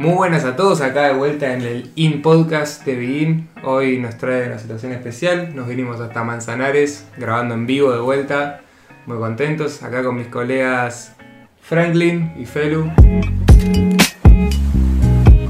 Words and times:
Muy 0.00 0.14
buenas 0.14 0.46
a 0.46 0.56
todos, 0.56 0.80
acá 0.80 1.08
de 1.08 1.12
vuelta 1.12 1.52
en 1.52 1.60
el 1.60 1.90
In 1.94 2.22
Podcast 2.22 2.86
de 2.86 2.96
Begin. 2.96 3.50
Hoy 3.62 3.98
nos 3.98 4.16
trae 4.16 4.46
una 4.46 4.58
situación 4.58 4.92
especial. 4.92 5.54
Nos 5.54 5.68
vinimos 5.68 6.00
hasta 6.00 6.24
Manzanares, 6.24 7.04
grabando 7.18 7.52
en 7.52 7.66
vivo 7.66 7.92
de 7.92 8.00
vuelta. 8.00 8.62
Muy 9.04 9.18
contentos, 9.18 9.82
acá 9.82 10.02
con 10.02 10.16
mis 10.16 10.28
colegas 10.28 11.12
Franklin 11.60 12.32
y 12.38 12.46
Felu. 12.46 12.90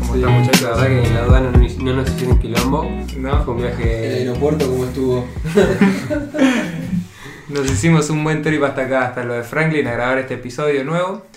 ¿Cómo 0.00 0.14
están 0.16 0.32
muchachos? 0.32 0.62
La 0.62 0.70
verdad 0.70 0.86
que 0.88 1.06
en 1.06 1.14
la 1.14 1.20
aduana 1.20 1.52
no, 1.52 1.84
no 1.84 1.92
nos 1.94 2.10
hicieron 2.10 2.40
quilombo. 2.40 2.90
¿No? 3.18 3.44
Fue 3.44 3.54
un 3.54 3.60
¿El 3.60 3.66
viaje. 3.66 4.14
aeropuerto 4.18 4.68
cómo 4.68 4.84
estuvo? 4.84 5.28
Nos 7.50 7.70
hicimos 7.70 8.10
un 8.10 8.24
buen 8.24 8.42
trip 8.42 8.62
hasta 8.64 8.82
acá, 8.82 9.06
hasta 9.06 9.22
lo 9.24 9.34
de 9.34 9.44
Franklin, 9.44 9.86
a 9.86 9.92
grabar 9.92 10.18
este 10.18 10.34
episodio 10.34 10.84
nuevo. 10.84 11.29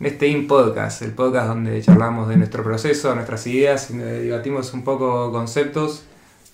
En 0.00 0.06
este 0.06 0.28
In 0.28 0.46
Podcast, 0.46 1.02
el 1.02 1.10
podcast 1.10 1.48
donde 1.48 1.82
charlamos 1.82 2.28
de 2.28 2.36
nuestro 2.36 2.62
proceso, 2.62 3.12
nuestras 3.16 3.44
ideas 3.48 3.90
y 3.90 3.96
debatimos 3.96 4.72
un 4.72 4.84
poco 4.84 5.32
conceptos 5.32 6.04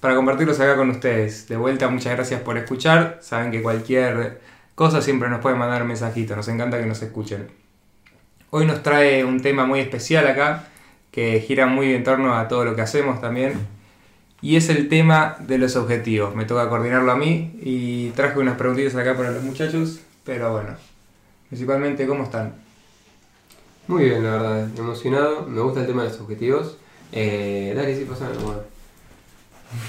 para 0.00 0.14
compartirlos 0.14 0.58
acá 0.60 0.76
con 0.76 0.88
ustedes. 0.88 1.46
De 1.46 1.58
vuelta, 1.58 1.88
muchas 1.88 2.14
gracias 2.14 2.40
por 2.40 2.56
escuchar. 2.56 3.18
Saben 3.20 3.50
que 3.50 3.60
cualquier 3.60 4.40
cosa 4.74 5.02
siempre 5.02 5.28
nos 5.28 5.42
pueden 5.42 5.58
mandar 5.58 5.82
un 5.82 5.88
mensajito, 5.88 6.34
nos 6.34 6.48
encanta 6.48 6.80
que 6.80 6.86
nos 6.86 7.02
escuchen. 7.02 7.48
Hoy 8.48 8.64
nos 8.64 8.82
trae 8.82 9.26
un 9.26 9.42
tema 9.42 9.66
muy 9.66 9.80
especial 9.80 10.26
acá, 10.26 10.68
que 11.10 11.38
gira 11.46 11.66
muy 11.66 11.92
en 11.92 12.02
torno 12.02 12.34
a 12.34 12.48
todo 12.48 12.64
lo 12.64 12.74
que 12.74 12.80
hacemos 12.80 13.20
también. 13.20 13.52
Y 14.40 14.56
es 14.56 14.70
el 14.70 14.88
tema 14.88 15.36
de 15.40 15.58
los 15.58 15.76
objetivos. 15.76 16.34
Me 16.34 16.46
toca 16.46 16.70
coordinarlo 16.70 17.12
a 17.12 17.16
mí 17.16 17.60
y 17.60 18.08
traje 18.12 18.38
unas 18.38 18.56
preguntitas 18.56 18.94
acá 18.94 19.14
para 19.14 19.32
los 19.32 19.42
muchachos. 19.42 20.00
Pero 20.24 20.50
bueno, 20.50 20.70
principalmente, 21.50 22.06
¿cómo 22.06 22.24
están? 22.24 22.63
Muy 23.86 24.04
bien, 24.04 24.24
la 24.24 24.30
verdad. 24.30 24.68
Emocionado. 24.78 25.42
Me 25.46 25.60
gusta 25.60 25.80
el 25.80 25.86
tema 25.86 26.02
de 26.04 26.08
los 26.10 26.20
objetivos. 26.20 26.76
Eh, 27.12 27.72
dale, 27.76 27.96
sí, 27.96 28.04
pasa 28.04 28.28
bueno. 28.42 28.62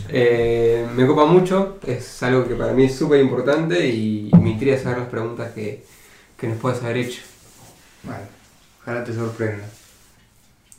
Eh, 0.09 0.87
me 0.95 1.07
copa 1.07 1.25
mucho. 1.25 1.79
Es 1.85 2.21
algo 2.23 2.47
que 2.47 2.55
para 2.55 2.73
mí 2.73 2.85
es 2.85 2.95
súper 2.95 3.21
importante 3.21 3.87
y 3.87 4.29
me 4.39 4.51
intriga 4.51 4.77
saber 4.77 4.99
las 4.99 5.07
preguntas 5.09 5.51
que, 5.53 5.83
que 6.37 6.47
nos 6.47 6.57
puedas 6.57 6.83
haber 6.83 6.97
hecho. 6.97 7.21
Vale, 8.03 8.25
ojalá 8.81 9.03
te 9.03 9.13
sorprenda. 9.13 9.65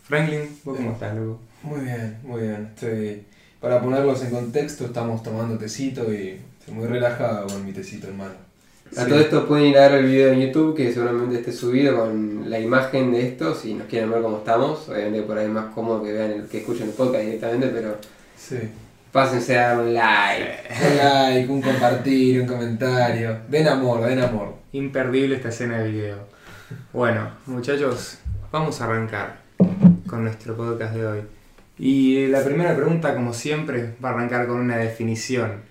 Franklin, 0.04 0.60
¿vos 0.64 0.76
cómo 0.76 0.92
estás, 0.92 1.16
loco? 1.16 1.40
Muy 1.62 1.80
bien, 1.80 2.18
muy 2.22 2.42
bien. 2.42 2.70
Estoy... 2.74 3.24
Para 3.60 3.80
ponerlos 3.80 4.22
en 4.22 4.30
contexto, 4.30 4.84
estamos 4.84 5.22
tomando 5.22 5.56
tecito 5.56 6.12
y 6.12 6.38
estoy 6.60 6.74
muy 6.74 6.86
relajado 6.86 7.46
con 7.46 7.64
mi 7.64 7.72
tecito 7.72 8.08
en 8.08 8.18
mano. 8.18 8.43
A 8.96 9.04
Sí. 9.04 9.08
todo 9.10 9.18
esto 9.20 9.46
pueden 9.48 9.66
ir 9.66 9.78
a 9.78 9.88
ver 9.88 10.00
el 10.00 10.06
video 10.06 10.32
en 10.32 10.40
YouTube 10.40 10.76
que 10.76 10.92
seguramente 10.92 11.36
esté 11.36 11.52
subido 11.52 11.98
con 11.98 12.48
la 12.48 12.58
imagen 12.60 13.12
de 13.12 13.26
esto 13.28 13.54
si 13.54 13.74
nos 13.74 13.86
quieren 13.88 14.10
ver 14.10 14.22
cómo 14.22 14.38
estamos. 14.38 14.88
Obviamente 14.88 15.22
por 15.22 15.36
ahí 15.38 15.46
es 15.46 15.50
más 15.52 15.72
cómodo 15.74 16.02
que 16.02 16.12
vean 16.12 16.30
el, 16.30 16.44
que 16.46 16.58
escuchen 16.58 16.88
el 16.88 16.92
podcast 16.94 17.24
directamente, 17.24 17.68
pero 17.68 17.96
Sí. 18.36 18.58
pásense 19.10 19.58
a 19.58 19.68
dar 19.70 19.78
un 19.80 19.94
like. 19.94 20.44
Un 20.90 20.96
like, 20.96 21.52
un 21.52 21.62
compartir, 21.62 22.40
un 22.42 22.46
comentario. 22.46 23.38
Den 23.48 23.66
amor, 23.68 24.02
den 24.06 24.20
amor. 24.20 24.54
Imperdible 24.72 25.36
esta 25.36 25.48
escena 25.48 25.78
de 25.80 25.90
video. 25.90 26.16
Bueno, 26.92 27.28
muchachos, 27.46 28.18
vamos 28.52 28.80
a 28.80 28.84
arrancar 28.84 29.38
con 30.08 30.22
nuestro 30.24 30.56
podcast 30.56 30.94
de 30.94 31.06
hoy. 31.06 31.20
Y 31.78 32.28
la 32.28 32.44
primera 32.44 32.76
pregunta, 32.76 33.14
como 33.14 33.32
siempre, 33.34 33.94
va 34.04 34.10
a 34.10 34.12
arrancar 34.12 34.46
con 34.46 34.58
una 34.60 34.76
definición. 34.76 35.62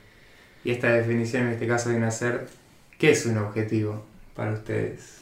Y 0.65 0.71
esta 0.71 0.89
definición 0.91 1.43
en 1.47 1.53
este 1.53 1.67
caso 1.67 1.89
viene 1.89 2.05
a 2.05 2.11
ser, 2.11 2.47
¿qué 3.03 3.11
es 3.11 3.25
un 3.25 3.37
objetivo 3.37 4.01
para 4.33 4.53
ustedes? 4.53 5.17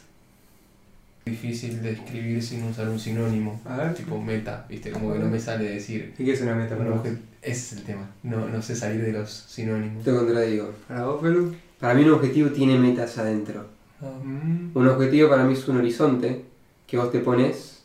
Difícil 1.26 1.82
de 1.82 1.94
escribir 1.94 2.44
sin 2.44 2.64
usar 2.66 2.88
un 2.88 3.00
sinónimo. 3.00 3.60
A 3.66 3.78
ver. 3.78 3.96
Tipo 3.96 4.22
meta, 4.22 4.68
viste, 4.70 4.92
como 4.92 5.12
que 5.12 5.18
no 5.18 5.28
me 5.28 5.40
sale 5.40 5.68
decir. 5.68 6.14
¿Y 6.16 6.24
qué 6.24 6.34
es 6.34 6.42
una 6.42 6.54
meta 6.54 6.78
para 6.78 6.92
Un 6.92 7.00
vos? 7.00 7.08
Ese 7.08 7.18
es 7.52 7.74
el 7.74 7.84
tema. 7.84 8.08
No, 8.22 8.48
no 8.48 8.62
sé 8.62 8.76
salir 8.76 9.02
de 9.04 9.14
los 9.14 9.32
sinónimos. 9.32 10.04
Te 10.04 10.12
contradigo. 10.12 10.76
¿Para 10.88 11.06
vos, 11.06 11.22
Felu? 11.24 11.56
Para 11.80 11.96
mí 11.96 12.04
un 12.04 12.12
objetivo 12.12 12.52
tiene 12.52 12.78
metas 12.78 13.18
adentro. 13.18 13.66
Mm, 14.00 14.78
Un 14.78 14.88
objetivo 14.88 15.28
para 15.28 15.44
mí 15.44 15.54
es 15.54 15.68
un 15.68 15.78
horizonte 15.78 16.46
que 16.86 16.98
vos 16.98 17.12
te 17.12 17.18
pones 17.18 17.82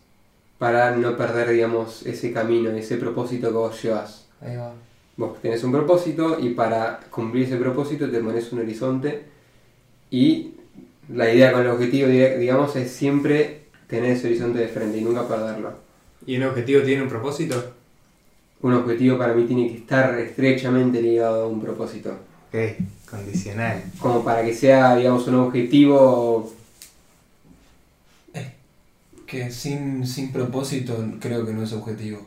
para 0.59 0.95
no 0.95 1.17
perder, 1.17 1.49
digamos, 1.49 2.05
ese 2.05 2.35
camino, 2.35 2.69
ese 2.69 2.99
propósito 2.99 3.49
que 3.49 3.55
vos 3.55 3.83
llevas. 3.83 4.27
Ahí 4.43 4.57
va. 4.57 4.75
Vos 5.17 5.41
tenés 5.41 5.65
un 5.65 5.73
propósito 5.73 6.39
y 6.39 6.51
para 6.51 7.01
cumplir 7.09 7.47
ese 7.47 7.57
propósito 7.57 8.11
te 8.11 8.21
pones 8.21 8.53
un 8.53 8.59
horizonte 8.59 9.36
y 10.11 10.53
la 11.13 11.33
idea 11.33 11.53
con 11.53 11.63
el 11.63 11.69
objetivo, 11.69 12.09
digamos, 12.09 12.75
es 12.77 12.91
siempre 12.91 13.67
tener 13.87 14.13
ese 14.13 14.27
horizonte 14.27 14.59
de 14.59 14.69
frente 14.69 14.99
y 14.99 15.03
nunca 15.03 15.27
perderlo. 15.27 15.75
¿Y 16.27 16.37
un 16.37 16.45
objetivo 16.45 16.83
tiene 16.83 17.03
un 17.03 17.09
propósito? 17.09 17.73
Un 18.63 18.73
objetivo 18.73 19.19
para 19.19 19.35
mí 19.35 19.45
tiene 19.45 19.69
que 19.69 19.79
estar 19.79 20.19
estrechamente 20.19 21.01
ligado 21.01 21.45
a 21.45 21.49
un 21.49 21.61
propósito. 21.61 22.11
Ok, 22.49 23.09
condicional. 23.09 23.85
Como 23.99 24.25
para 24.25 24.45
que 24.45 24.55
sea, 24.55 24.97
digamos, 24.97 25.27
un 25.29 25.37
objetivo 25.37 26.53
Que 29.27 29.51
sin, 29.51 30.07
sin 30.07 30.31
propósito 30.31 31.05
creo 31.19 31.45
que 31.45 31.53
no 31.53 31.65
es 31.65 31.73
objetivo. 31.73 32.21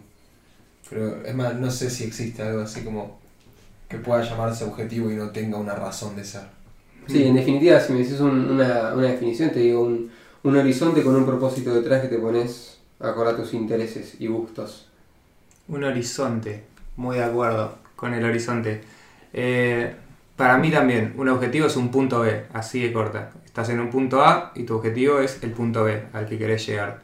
Pero 0.90 1.26
es 1.26 1.34
más, 1.34 1.56
no 1.56 1.72
sé 1.72 1.90
si 1.90 2.04
existe 2.04 2.44
algo 2.44 2.62
así 2.62 2.82
como 2.82 3.20
que 3.88 3.98
pueda 3.98 4.24
llamarse 4.24 4.66
objetivo 4.66 5.10
y 5.10 5.16
no 5.16 5.30
tenga 5.30 5.58
una 5.58 5.76
razón 5.76 6.16
de 6.18 6.26
ser. 6.26 6.44
Sí, 7.08 7.24
en 7.24 7.36
definitiva, 7.36 7.80
si 7.80 7.94
me 7.94 8.00
decís 8.00 8.20
un- 8.20 8.52
una, 8.52 8.94
una 8.94 9.08
definición, 9.10 9.52
te 9.52 9.60
digo 9.60 9.82
un, 9.82 10.12
un 10.44 10.58
horizonte 10.58 11.04
con 11.04 11.16
un 11.16 11.26
propósito 11.26 11.74
detrás 11.74 12.02
que 12.02 12.08
te 12.08 12.20
pones 12.20 12.80
acorde 13.00 13.32
a 13.32 13.36
tus 13.38 13.54
intereses 13.54 14.16
y 14.20 14.28
gustos. 14.28 14.88
Un 15.68 15.84
horizonte, 15.84 16.64
muy 16.98 17.18
de 17.18 17.24
acuerdo 17.24 17.78
con 17.96 18.14
el 18.14 18.24
horizonte. 18.26 18.82
Eh, 19.34 19.94
para 20.36 20.58
mí 20.58 20.72
también, 20.72 21.14
un 21.18 21.30
objetivo 21.30 21.68
es 21.68 21.76
un 21.78 21.92
punto 21.92 22.22
B, 22.22 22.46
así 22.54 22.82
de 22.82 22.92
corta. 22.94 23.32
Estás 23.46 23.70
en 23.70 23.80
un 23.80 23.90
punto 23.90 24.22
A 24.24 24.52
y 24.56 24.64
tu 24.64 24.76
objetivo 24.76 25.20
es 25.20 25.44
el 25.44 25.52
punto 25.52 25.84
B 25.84 26.04
al 26.14 26.26
que 26.28 26.38
querés 26.38 26.66
llegar. 26.66 27.04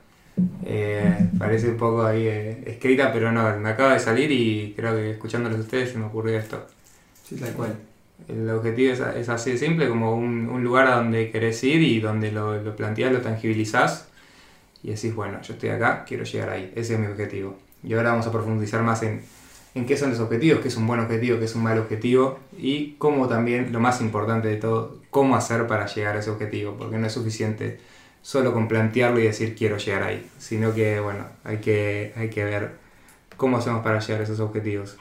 Eh, 0.62 1.30
parece 1.38 1.70
un 1.70 1.78
poco 1.78 2.06
ahí 2.06 2.28
eh, 2.28 2.64
escrita, 2.68 3.14
pero 3.14 3.32
no, 3.32 3.58
me 3.60 3.70
acaba 3.70 3.94
de 3.94 4.00
salir 4.00 4.32
y 4.32 4.74
creo 4.76 4.96
que 4.96 5.12
escuchándolos 5.12 5.60
a 5.60 5.62
ustedes 5.64 5.92
se 5.92 5.98
me 6.00 6.06
ocurrió 6.06 6.40
esto. 6.40 6.66
Sí, 7.24 7.36
tal 7.38 7.54
cual. 7.54 7.95
El 8.28 8.50
objetivo 8.50 8.94
es, 8.94 9.00
es 9.00 9.30
así 9.30 9.52
de 9.52 9.58
simple, 9.58 9.88
como 9.88 10.16
un, 10.16 10.50
un 10.50 10.64
lugar 10.64 10.88
a 10.88 10.96
donde 10.96 11.32
querés 11.32 11.64
ir 11.64 11.82
y 11.82 12.00
donde 12.00 12.32
lo, 12.32 12.62
lo 12.62 12.76
planteás, 12.76 13.12
lo 13.12 13.22
tangibilizás 13.22 14.08
y 14.86 14.90
decís, 14.90 15.16
bueno, 15.16 15.42
yo 15.42 15.54
estoy 15.54 15.70
acá, 15.70 16.06
quiero 16.06 16.24
llegar 16.24 16.50
ahí, 16.50 16.72
ese 16.76 16.94
es 16.94 17.00
mi 17.00 17.08
objetivo. 17.08 17.58
Y 17.84 17.94
ahora 17.94 18.12
vamos 18.12 18.28
a 18.28 18.32
profundizar 18.32 18.84
más 18.84 19.02
en, 19.02 19.22
en 19.74 19.86
qué 19.86 19.98
son 19.98 20.12
los 20.12 20.20
objetivos, 20.20 20.62
qué 20.62 20.68
es 20.68 20.78
un 20.78 20.86
buen 20.86 21.00
objetivo, 21.00 21.40
qué 21.40 21.46
es 21.46 21.56
un 21.56 21.64
mal 21.64 21.78
objetivo 21.80 22.40
y 22.58 22.94
cómo 23.00 23.28
también, 23.28 23.74
lo 23.74 23.80
más 23.80 24.00
importante 24.02 24.48
de 24.48 24.58
todo, 24.58 25.00
cómo 25.10 25.36
hacer 25.36 25.66
para 25.66 25.88
llegar 25.88 26.16
a 26.16 26.20
ese 26.20 26.30
objetivo, 26.30 26.76
porque 26.78 26.98
no 26.98 27.08
es 27.08 27.14
suficiente 27.14 27.80
solo 28.22 28.54
con 28.54 28.68
plantearlo 28.68 29.20
y 29.20 29.24
decir 29.24 29.56
quiero 29.56 29.78
llegar 29.78 30.04
ahí, 30.04 30.30
sino 30.38 30.74
que, 30.74 31.00
bueno, 31.00 31.26
hay 31.44 31.58
que, 31.58 32.14
hay 32.16 32.30
que 32.30 32.44
ver 32.44 32.76
cómo 33.38 33.58
hacemos 33.58 33.84
para 33.84 34.00
llegar 34.00 34.22
a 34.22 34.24
esos 34.24 34.40
objetivos. 34.40 34.98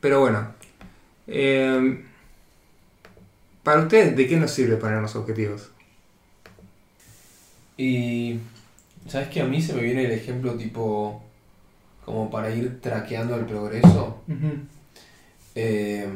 Pero 0.00 0.18
bueno, 0.18 0.48
eh, 1.26 2.04
para 3.62 3.82
ustedes, 3.82 4.16
¿de 4.16 4.26
qué 4.26 4.36
nos 4.36 4.50
sirve 4.50 4.76
ponernos 4.76 5.14
objetivos? 5.14 5.70
Y 7.76 8.38
¿sabes 9.08 9.28
que 9.28 9.40
a 9.40 9.44
mí 9.44 9.62
se 9.62 9.72
me 9.72 9.82
viene 9.82 10.04
el 10.04 10.12
ejemplo 10.12 10.54
tipo 10.54 11.22
como 12.04 12.30
para 12.30 12.54
ir 12.54 12.80
traqueando 12.80 13.36
el 13.36 13.46
progreso? 13.46 14.22
Eh, 15.54 16.08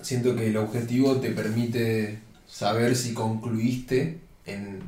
siento 0.00 0.36
que 0.36 0.48
el 0.48 0.56
objetivo 0.56 1.16
te 1.16 1.30
permite 1.30 2.18
saber 2.46 2.96
si 2.96 3.14
concluiste 3.14 4.18
en 4.46 4.80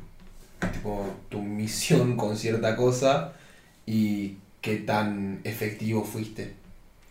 tipo, 0.71 1.05
tu 1.29 1.41
misión 1.41 2.15
con 2.15 2.37
cierta 2.37 2.75
cosa 2.75 3.33
y 3.85 4.37
qué 4.61 4.77
tan 4.77 5.41
efectivo 5.43 6.03
fuiste. 6.03 6.53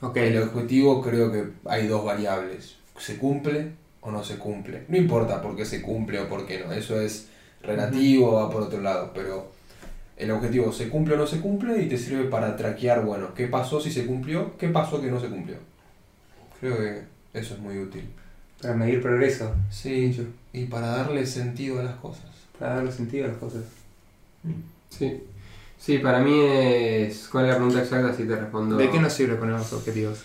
Ok, 0.03 0.17
El 0.17 0.43
objetivo 0.43 1.01
creo 1.01 1.31
que 1.33 1.45
hay 1.65 1.87
dos 1.87 2.05
variables. 2.05 2.77
¿Se 2.99 3.17
cumple 3.19 3.73
o 4.01 4.11
no 4.11 4.23
se 4.25 4.37
cumple? 4.37 4.85
No 4.89 4.97
importa 4.97 5.41
por 5.41 5.57
qué 5.57 5.65
se 5.65 5.81
cumple 5.81 6.21
o 6.21 6.29
por 6.29 6.45
qué 6.47 6.61
no. 6.61 6.73
Eso 6.73 7.01
es 7.01 7.29
relativo, 7.63 8.33
va 8.35 8.51
por 8.51 8.63
otro 8.63 8.81
lado. 8.81 9.13
Pero 9.15 9.51
el 10.17 10.31
objetivo 10.33 10.73
se 10.73 10.89
cumple 10.89 11.15
o 11.15 11.19
no 11.19 11.27
se 11.27 11.41
cumple 11.41 11.81
y 11.83 11.89
te 11.89 11.97
sirve 11.97 12.25
para 12.25 12.57
traquear, 12.57 13.05
bueno, 13.05 13.33
qué 13.35 13.47
pasó 13.47 13.81
si 13.81 13.91
se 13.91 14.05
cumplió, 14.07 14.57
qué 14.59 14.69
pasó 14.69 15.01
que 15.01 15.11
no 15.11 15.21
se 15.21 15.29
cumplió. 15.29 15.57
Creo 16.61 16.77
que 16.77 17.03
eso 17.35 17.55
es 17.55 17.61
muy 17.61 17.79
útil. 17.79 18.09
para 18.61 18.75
medir 18.75 19.01
progreso, 19.03 19.55
Sí, 19.71 20.15
y 20.53 20.67
para 20.67 20.89
darle 20.89 21.27
sentido 21.27 21.81
a 21.81 21.85
las 21.85 21.95
cosas. 21.97 22.27
para 22.59 22.77
darle 22.77 22.93
sentido 22.93 23.25
a 23.25 23.29
las 23.29 23.37
cosas. 23.39 23.63
Sí. 24.91 25.23
Sí, 25.83 25.99
para 25.99 26.21
mí 26.21 26.33
es. 26.41 27.27
¿Cuál 27.27 27.47
es 27.47 27.51
la 27.51 27.57
pregunta 27.57 27.81
exacta? 27.83 28.15
Si 28.15 28.23
te 28.23 28.37
respondo. 28.37 28.77
¿De 28.77 28.89
qué 28.89 29.01
nos 29.01 29.13
sirve 29.13 29.35
ponernos 29.35 29.73
objetivos? 29.73 30.21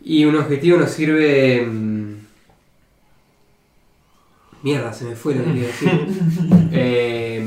Y 0.00 0.24
un 0.24 0.36
objetivo 0.36 0.78
nos 0.78 0.90
sirve. 0.90 1.66
mm, 1.66 2.14
Mierda, 4.62 4.92
se 4.92 5.04
me 5.06 5.16
fue 5.16 5.34
lo 5.34 5.42
que 5.44 5.50
quería 5.52 5.66
decir. 5.66 5.90
Eh, 6.72 7.44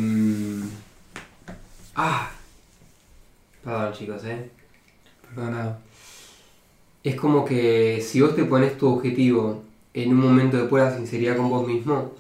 Ah. 1.95 2.29
Perdón, 3.63 3.93
chicos, 3.93 4.21
eh. 4.25 4.49
Perdonado. 5.33 5.77
Es 7.03 7.15
como 7.15 7.45
que 7.45 8.01
si 8.05 8.19
vos 8.19 8.35
te 8.35 8.43
pones 8.43 8.77
tu 8.77 8.87
objetivo 8.87 9.63
en 9.93 10.09
un 10.11 10.17
momento 10.19 10.57
de 10.57 10.65
pura 10.65 10.95
sinceridad 10.95 11.37
con 11.37 11.49
vos 11.49 11.65
mismo, 11.67 12.15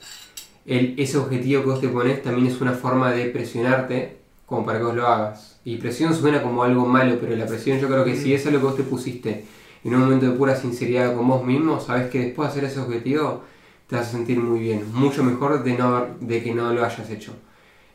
el, 0.65 0.95
ese 0.97 1.17
objetivo 1.17 1.63
que 1.63 1.69
vos 1.69 1.81
te 1.81 1.89
pones 1.89 2.23
también 2.23 2.47
es 2.47 2.61
una 2.61 2.71
forma 2.73 3.11
de 3.11 3.25
presionarte 3.25 4.18
como 4.49 4.65
para 4.65 4.79
que 4.79 4.85
vos 4.85 4.95
lo 4.95 5.07
hagas. 5.07 5.59
Y 5.63 5.77
presión 5.77 6.13
suena 6.15 6.41
como 6.41 6.63
algo 6.63 6.85
malo, 6.85 7.17
pero 7.21 7.35
la 7.35 7.45
presión 7.45 7.79
yo 7.79 7.87
creo 7.87 8.03
que 8.03 8.15
si 8.15 8.33
eso 8.33 8.49
es 8.49 8.53
lo 8.53 8.59
que 8.59 8.65
vos 8.65 8.75
te 8.75 8.83
pusiste 8.83 9.45
en 9.83 9.93
un 9.93 10.01
momento 10.01 10.25
de 10.25 10.31
pura 10.31 10.55
sinceridad 10.55 11.15
con 11.15 11.27
vos 11.27 11.45
mismo, 11.45 11.79
sabes 11.79 12.09
que 12.09 12.19
después 12.25 12.47
de 12.47 12.51
hacer 12.51 12.63
ese 12.65 12.79
objetivo 12.79 13.43
te 13.87 13.95
vas 13.95 14.07
a 14.07 14.11
sentir 14.11 14.39
muy 14.39 14.59
bien, 14.59 14.91
mucho 14.93 15.23
mejor 15.23 15.63
de, 15.63 15.77
no, 15.77 16.07
de 16.19 16.43
que 16.43 16.53
no 16.53 16.73
lo 16.73 16.83
hayas 16.83 17.09
hecho. 17.09 17.33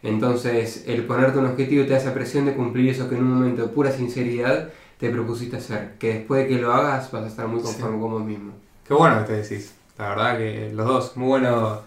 Entonces, 0.03 0.85
el 0.87 1.05
ponerte 1.05 1.39
un 1.39 1.47
objetivo 1.47 1.85
te 1.85 1.91
da 1.91 1.99
esa 1.99 2.15
presión 2.15 2.47
de 2.47 2.55
cumplir 2.55 2.91
eso 2.91 3.09
que 3.09 3.17
en 3.17 3.23
un 3.23 3.35
momento 3.35 3.63
de 3.63 3.69
pura 3.69 3.91
sinceridad 3.91 4.69
te 4.99 5.11
propusiste 5.11 5.57
hacer. 5.57 5.95
Que 5.99 6.15
después 6.15 6.43
de 6.43 6.49
que 6.49 6.63
lo 6.63 6.73
hagas 6.73 7.11
vas 7.11 7.25
a 7.25 7.27
estar 7.27 7.49
muy 7.49 7.61
conforme 7.61 7.99
con 7.99 8.11
vos 8.11 8.25
mismo. 8.25 8.53
Qué 8.87 8.95
bueno 8.95 9.21
que 9.21 9.33
te 9.33 9.43
decís. 9.43 9.75
La 9.99 10.11
verdad 10.11 10.39
que 10.39 10.73
los 10.75 10.87
dos, 10.87 11.17
muy 11.17 11.29
bueno 11.29 11.81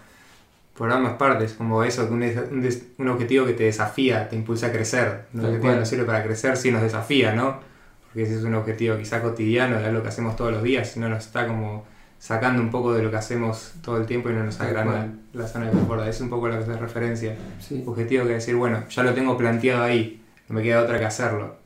por 0.78 0.90
ambas 0.92 1.14
partes. 1.14 1.52
Como 1.54 1.82
eso, 1.84 2.06
un, 2.10 2.22
un 2.22 2.68
un 2.98 3.08
objetivo 3.08 3.44
que 3.44 3.52
te 3.52 3.64
desafía, 3.64 4.28
te 4.28 4.36
impulsa 4.36 4.68
a 4.68 4.72
crecer. 4.72 5.24
Un 5.34 5.40
Tal 5.40 5.46
objetivo 5.50 5.70
cual. 5.72 5.80
no 5.80 5.86
sirve 5.86 6.04
para 6.04 6.22
crecer 6.22 6.56
si 6.56 6.70
nos 6.70 6.80
desafía, 6.82 7.34
¿no? 7.34 7.58
Porque 8.04 8.22
ese 8.22 8.36
es 8.36 8.44
un 8.44 8.54
objetivo 8.54 8.96
quizá 8.96 9.20
cotidiano, 9.20 9.78
de 9.78 9.86
algo 9.86 10.02
que 10.02 10.08
hacemos 10.08 10.36
todos 10.36 10.52
los 10.52 10.62
días, 10.62 10.88
si 10.90 11.00
no 11.00 11.08
nos 11.08 11.26
está 11.26 11.46
como 11.46 11.84
sacando 12.20 12.60
un 12.62 12.70
poco 12.70 12.92
de 12.94 13.02
lo 13.02 13.10
que 13.10 13.16
hacemos 13.16 13.72
todo 13.82 13.98
el 13.98 14.06
tiempo 14.06 14.30
y 14.30 14.32
no 14.32 14.42
nos 14.44 14.60
agranda 14.60 15.08
la 15.34 15.46
zona 15.46 15.66
de 15.66 15.72
confort. 15.72 16.06
Es 16.08 16.20
un 16.20 16.30
poco 16.30 16.48
lo 16.48 16.54
que 16.56 16.62
hace 16.64 16.76
referencia. 16.80 17.36
Sí. 17.60 17.82
Objetivo 17.86 18.24
que 18.26 18.32
decir, 18.34 18.56
bueno, 18.56 18.84
ya 18.88 19.02
lo 19.02 19.12
tengo 19.14 19.36
planteado 19.36 19.82
ahí, 19.84 20.22
no 20.48 20.54
me 20.56 20.62
queda 20.62 20.82
otra 20.82 20.98
que 20.98 21.04
hacerlo. 21.04 21.56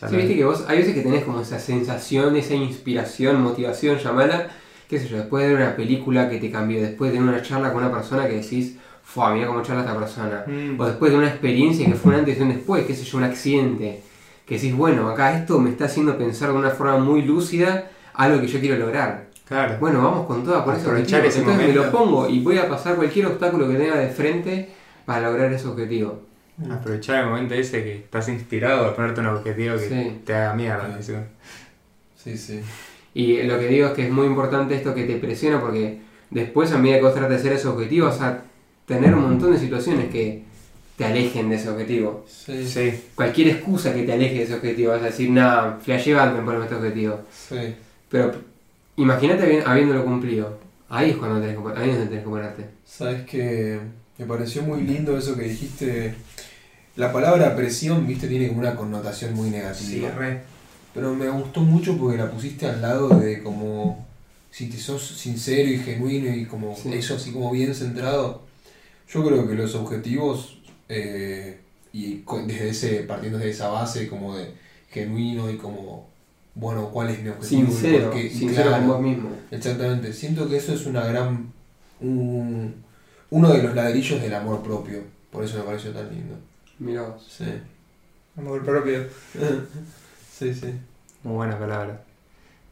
Ya 0.00 0.08
Sí, 0.08 0.14
lo- 0.14 0.18
viste 0.20 0.36
que 0.36 0.44
vos, 0.44 0.64
hay 0.68 0.78
veces 0.78 0.94
que 0.94 1.00
tenés 1.02 1.24
como 1.24 1.40
esa 1.40 1.58
sensación, 1.58 2.36
esa 2.36 2.54
inspiración, 2.54 3.40
motivación, 3.40 3.96
llamala, 3.98 4.48
qué 4.88 4.98
sé 5.00 5.08
yo, 5.08 5.16
después 5.18 5.44
de 5.44 5.54
ver 5.54 5.62
una 5.66 5.76
película 5.76 6.28
que 6.28 6.38
te 6.38 6.50
cambió, 6.50 6.80
después 6.80 7.10
de 7.12 7.18
tener 7.18 7.32
una 7.32 7.42
charla 7.42 7.72
con 7.72 7.82
una 7.84 7.92
persona 7.92 8.26
que 8.26 8.34
decís, 8.40 8.76
fua, 9.02 9.32
mira 9.34 9.46
cómo 9.46 9.62
charla 9.62 9.82
esta 9.82 9.98
persona. 9.98 10.44
Mm. 10.46 10.80
O 10.80 10.86
después 10.86 11.12
de 11.12 11.18
una 11.18 11.28
experiencia 11.28 11.86
que 11.86 11.94
fue 11.94 12.12
un 12.12 12.20
antes 12.20 12.38
y 12.38 12.42
un 12.42 12.48
después, 12.50 12.84
qué 12.86 12.94
sé 12.94 13.04
yo, 13.04 13.18
un 13.18 13.24
accidente. 13.24 14.02
Que 14.44 14.54
decís, 14.56 14.74
bueno, 14.74 15.08
acá 15.08 15.36
esto 15.36 15.58
me 15.58 15.70
está 15.70 15.86
haciendo 15.86 16.16
pensar 16.16 16.50
de 16.50 16.54
una 16.56 16.70
forma 16.70 16.98
muy 16.98 17.22
lúcida 17.22 17.90
algo 18.14 18.40
que 18.40 18.46
yo 18.46 18.60
quiero 18.60 18.76
lograr. 18.76 19.26
Claro. 19.48 19.76
Bueno, 19.80 20.02
vamos 20.02 20.26
con 20.26 20.44
toda 20.44 20.64
por 20.64 20.74
ese 20.74 20.88
Entonces 20.88 21.44
me 21.44 21.72
lo 21.72 21.84
momento. 21.84 21.90
pongo 21.92 22.28
y 22.28 22.40
voy 22.40 22.58
a 22.58 22.68
pasar 22.68 22.96
cualquier 22.96 23.26
obstáculo 23.26 23.68
que 23.68 23.74
tenga 23.74 23.96
de 23.96 24.08
frente 24.08 24.70
para 25.04 25.28
lograr 25.30 25.52
ese 25.52 25.66
objetivo. 25.68 26.20
Aprovechar 26.70 27.22
el 27.24 27.26
momento 27.30 27.54
ese 27.54 27.82
que 27.84 27.94
estás 27.96 28.28
inspirado 28.28 28.86
a 28.86 28.96
ponerte 28.96 29.20
un 29.20 29.26
objetivo 29.26 29.76
que 29.76 29.88
Sí. 29.88 30.20
te 30.24 30.34
haga 30.34 30.54
mierda. 30.54 31.00
¿sí? 31.00 31.12
Sí, 32.16 32.36
sí. 32.36 32.60
Y 33.18 33.42
lo 33.44 33.58
que 33.58 33.68
digo 33.68 33.86
es 33.86 33.92
que 33.94 34.02
es 34.06 34.10
muy 34.12 34.26
importante 34.26 34.74
esto 34.74 34.94
que 34.94 35.04
te 35.04 35.16
presiona 35.16 35.58
porque 35.60 35.98
después 36.30 36.70
a 36.72 36.78
medida 36.78 36.96
que 36.98 37.02
vos 37.04 37.14
trates 37.14 37.30
de 37.30 37.36
hacer 37.36 37.52
ese 37.54 37.68
objetivo 37.68 38.06
vas 38.08 38.20
a 38.20 38.42
tener 38.84 39.14
un 39.14 39.22
montón 39.22 39.52
de 39.52 39.58
situaciones 39.58 40.10
que 40.10 40.42
te 40.98 41.04
alejen 41.06 41.48
de 41.48 41.56
ese 41.56 41.70
objetivo. 41.70 42.26
Sí, 42.28 42.62
sí. 42.66 42.90
Sí. 42.90 43.00
Cualquier 43.14 43.48
excusa 43.48 43.94
que 43.94 44.02
te 44.02 44.12
aleje 44.12 44.34
de 44.34 44.42
ese 44.42 44.54
objetivo, 44.54 44.92
vas 44.92 45.02
a 45.02 45.06
decir, 45.06 45.30
nada, 45.30 45.78
flashe 45.82 46.12
Batman 46.12 46.44
por 46.44 46.62
este 46.62 46.74
objetivo. 46.74 47.20
Pero 48.10 48.32
imagínate 48.96 49.44
habi- 49.44 49.62
habiéndolo 49.64 50.04
cumplido. 50.04 50.58
Ahí 50.90 51.10
es 51.10 51.16
cuando 51.16 51.40
tenés 51.40 51.56
que, 51.56 51.80
ahí 51.80 51.88
es 51.90 51.94
donde 51.96 52.08
tenés 52.10 52.24
que 52.24 52.30
ponerte. 52.30 52.64
Sabes 52.84 53.22
que 53.26 53.78
me 54.18 54.26
pareció 54.26 54.62
muy 54.62 54.82
lindo 54.82 55.16
eso 55.16 55.34
que 55.36 55.42
dijiste. 55.44 56.14
La 56.96 57.12
palabra 57.12 57.56
presión, 57.56 58.06
viste, 58.06 58.26
tiene 58.28 58.48
como 58.48 58.60
una 58.60 58.74
connotación 58.76 59.34
muy 59.34 59.48
negativa. 59.50 60.10
re. 60.16 60.40
Pero 60.96 61.14
me 61.14 61.28
gustó 61.28 61.60
mucho 61.60 61.96
porque 61.96 62.16
la 62.18 62.30
pusiste 62.30 62.66
al 62.66 62.82
lado 62.82 63.08
de 63.10 63.42
como 63.42 64.04
si 64.50 64.68
te 64.68 64.78
sos 64.78 65.06
sincero 65.06 65.68
y 65.68 65.78
genuino 65.78 66.34
y 66.34 66.46
como 66.46 66.74
Sí. 66.74 66.92
eso 66.94 67.14
así 67.14 67.30
como 67.32 67.50
bien 67.52 67.74
centrado. 67.74 68.42
Yo 69.08 69.24
creo 69.24 69.46
que 69.46 69.54
los 69.54 69.74
objetivos 69.76 70.58
eh, 70.88 71.60
y 71.92 72.22
desde 72.46 72.70
ese 72.70 72.96
partiendo 73.04 73.38
de 73.38 73.50
esa 73.50 73.68
base 73.68 74.08
como 74.08 74.36
de 74.36 74.52
genuino 74.90 75.50
y 75.50 75.56
como 75.56 76.08
bueno 76.54 76.88
cuál 76.90 77.10
es 77.10 77.22
mi 77.22 77.28
objetivo 77.28 77.62
y 77.62 77.66
Sincero, 77.66 78.04
por 78.10 78.14
qué. 78.14 78.26
Y 78.26 78.30
sincero 78.30 78.68
claro, 78.70 78.78
con 78.78 78.88
vos 78.88 79.02
mismo. 79.02 79.28
Exactamente. 79.50 80.12
Siento 80.12 80.48
que 80.48 80.56
eso 80.56 80.72
es 80.72 80.86
una 80.86 81.04
gran 81.04 81.52
un- 82.00 82.74
uno 83.30 83.48
de 83.52 83.62
los 83.62 83.74
ladrillos 83.74 84.20
del 84.22 84.34
amor 84.34 84.62
propio. 84.62 85.00
Por 85.30 85.44
eso 85.44 85.58
me 85.58 85.64
pareció 85.64 85.90
tan 85.92 86.08
lindo. 86.10 86.36
Mirá 86.78 87.02
vos. 87.02 87.26
Sí. 87.36 87.44
Amor 88.38 88.64
propio. 88.64 89.04
sí, 90.38 90.54
sí. 90.54 90.72
Muy 91.22 91.34
buena 91.34 91.58
palabra. 91.58 92.02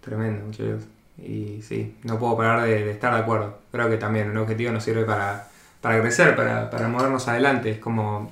Tremendo, 0.01 0.47
muchachos. 0.47 0.85
Y 1.19 1.63
sí, 1.63 1.97
no 2.05 2.19
puedo 2.19 2.37
parar 2.37 2.63
de, 2.67 2.85
de 2.85 2.91
estar 2.93 3.15
de 3.15 3.21
acuerdo. 3.21 3.59
Creo 3.73 3.89
que 3.89 3.97
también 3.97 4.31
un 4.31 4.37
objetivo 4.39 4.73
nos 4.73 4.85
sirve 4.85 5.05
para, 5.05 5.49
para 5.81 6.01
crecer, 6.01 6.35
para, 6.37 6.71
para 6.71 6.89
movernos 6.89 7.29
adelante. 7.29 7.71
Es 7.71 7.79
como, 7.79 8.31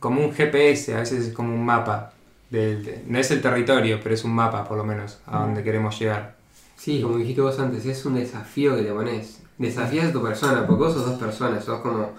como 0.00 0.20
un 0.22 0.32
GPS, 0.32 0.94
a 0.94 1.00
veces 1.00 1.26
es 1.28 1.34
como 1.34 1.54
un 1.54 1.64
mapa. 1.64 2.12
Del, 2.50 2.84
de- 2.84 3.04
no 3.06 3.18
es 3.18 3.30
el 3.30 3.42
territorio, 3.42 4.00
pero 4.02 4.14
es 4.14 4.24
un 4.24 4.32
mapa 4.34 4.64
por 4.66 4.76
lo 4.78 4.84
menos 4.84 5.18
a 5.26 5.40
donde 5.40 5.62
queremos 5.62 5.98
llegar. 5.98 6.36
Sí, 6.76 7.02
como 7.02 7.16
dijiste 7.18 7.40
vos 7.42 7.58
antes, 7.60 7.84
es 7.86 8.04
un 8.06 8.14
desafío 8.14 8.76
que 8.76 8.82
te 8.82 8.92
pones. 8.92 9.40
Desafías 9.58 10.06
a 10.08 10.12
tu 10.12 10.22
persona, 10.22 10.66
porque 10.66 10.84
vos 10.84 10.94
sos 10.94 11.04
dos 11.06 11.18
personas, 11.18 11.64
sos 11.64 11.80
como 11.80 12.12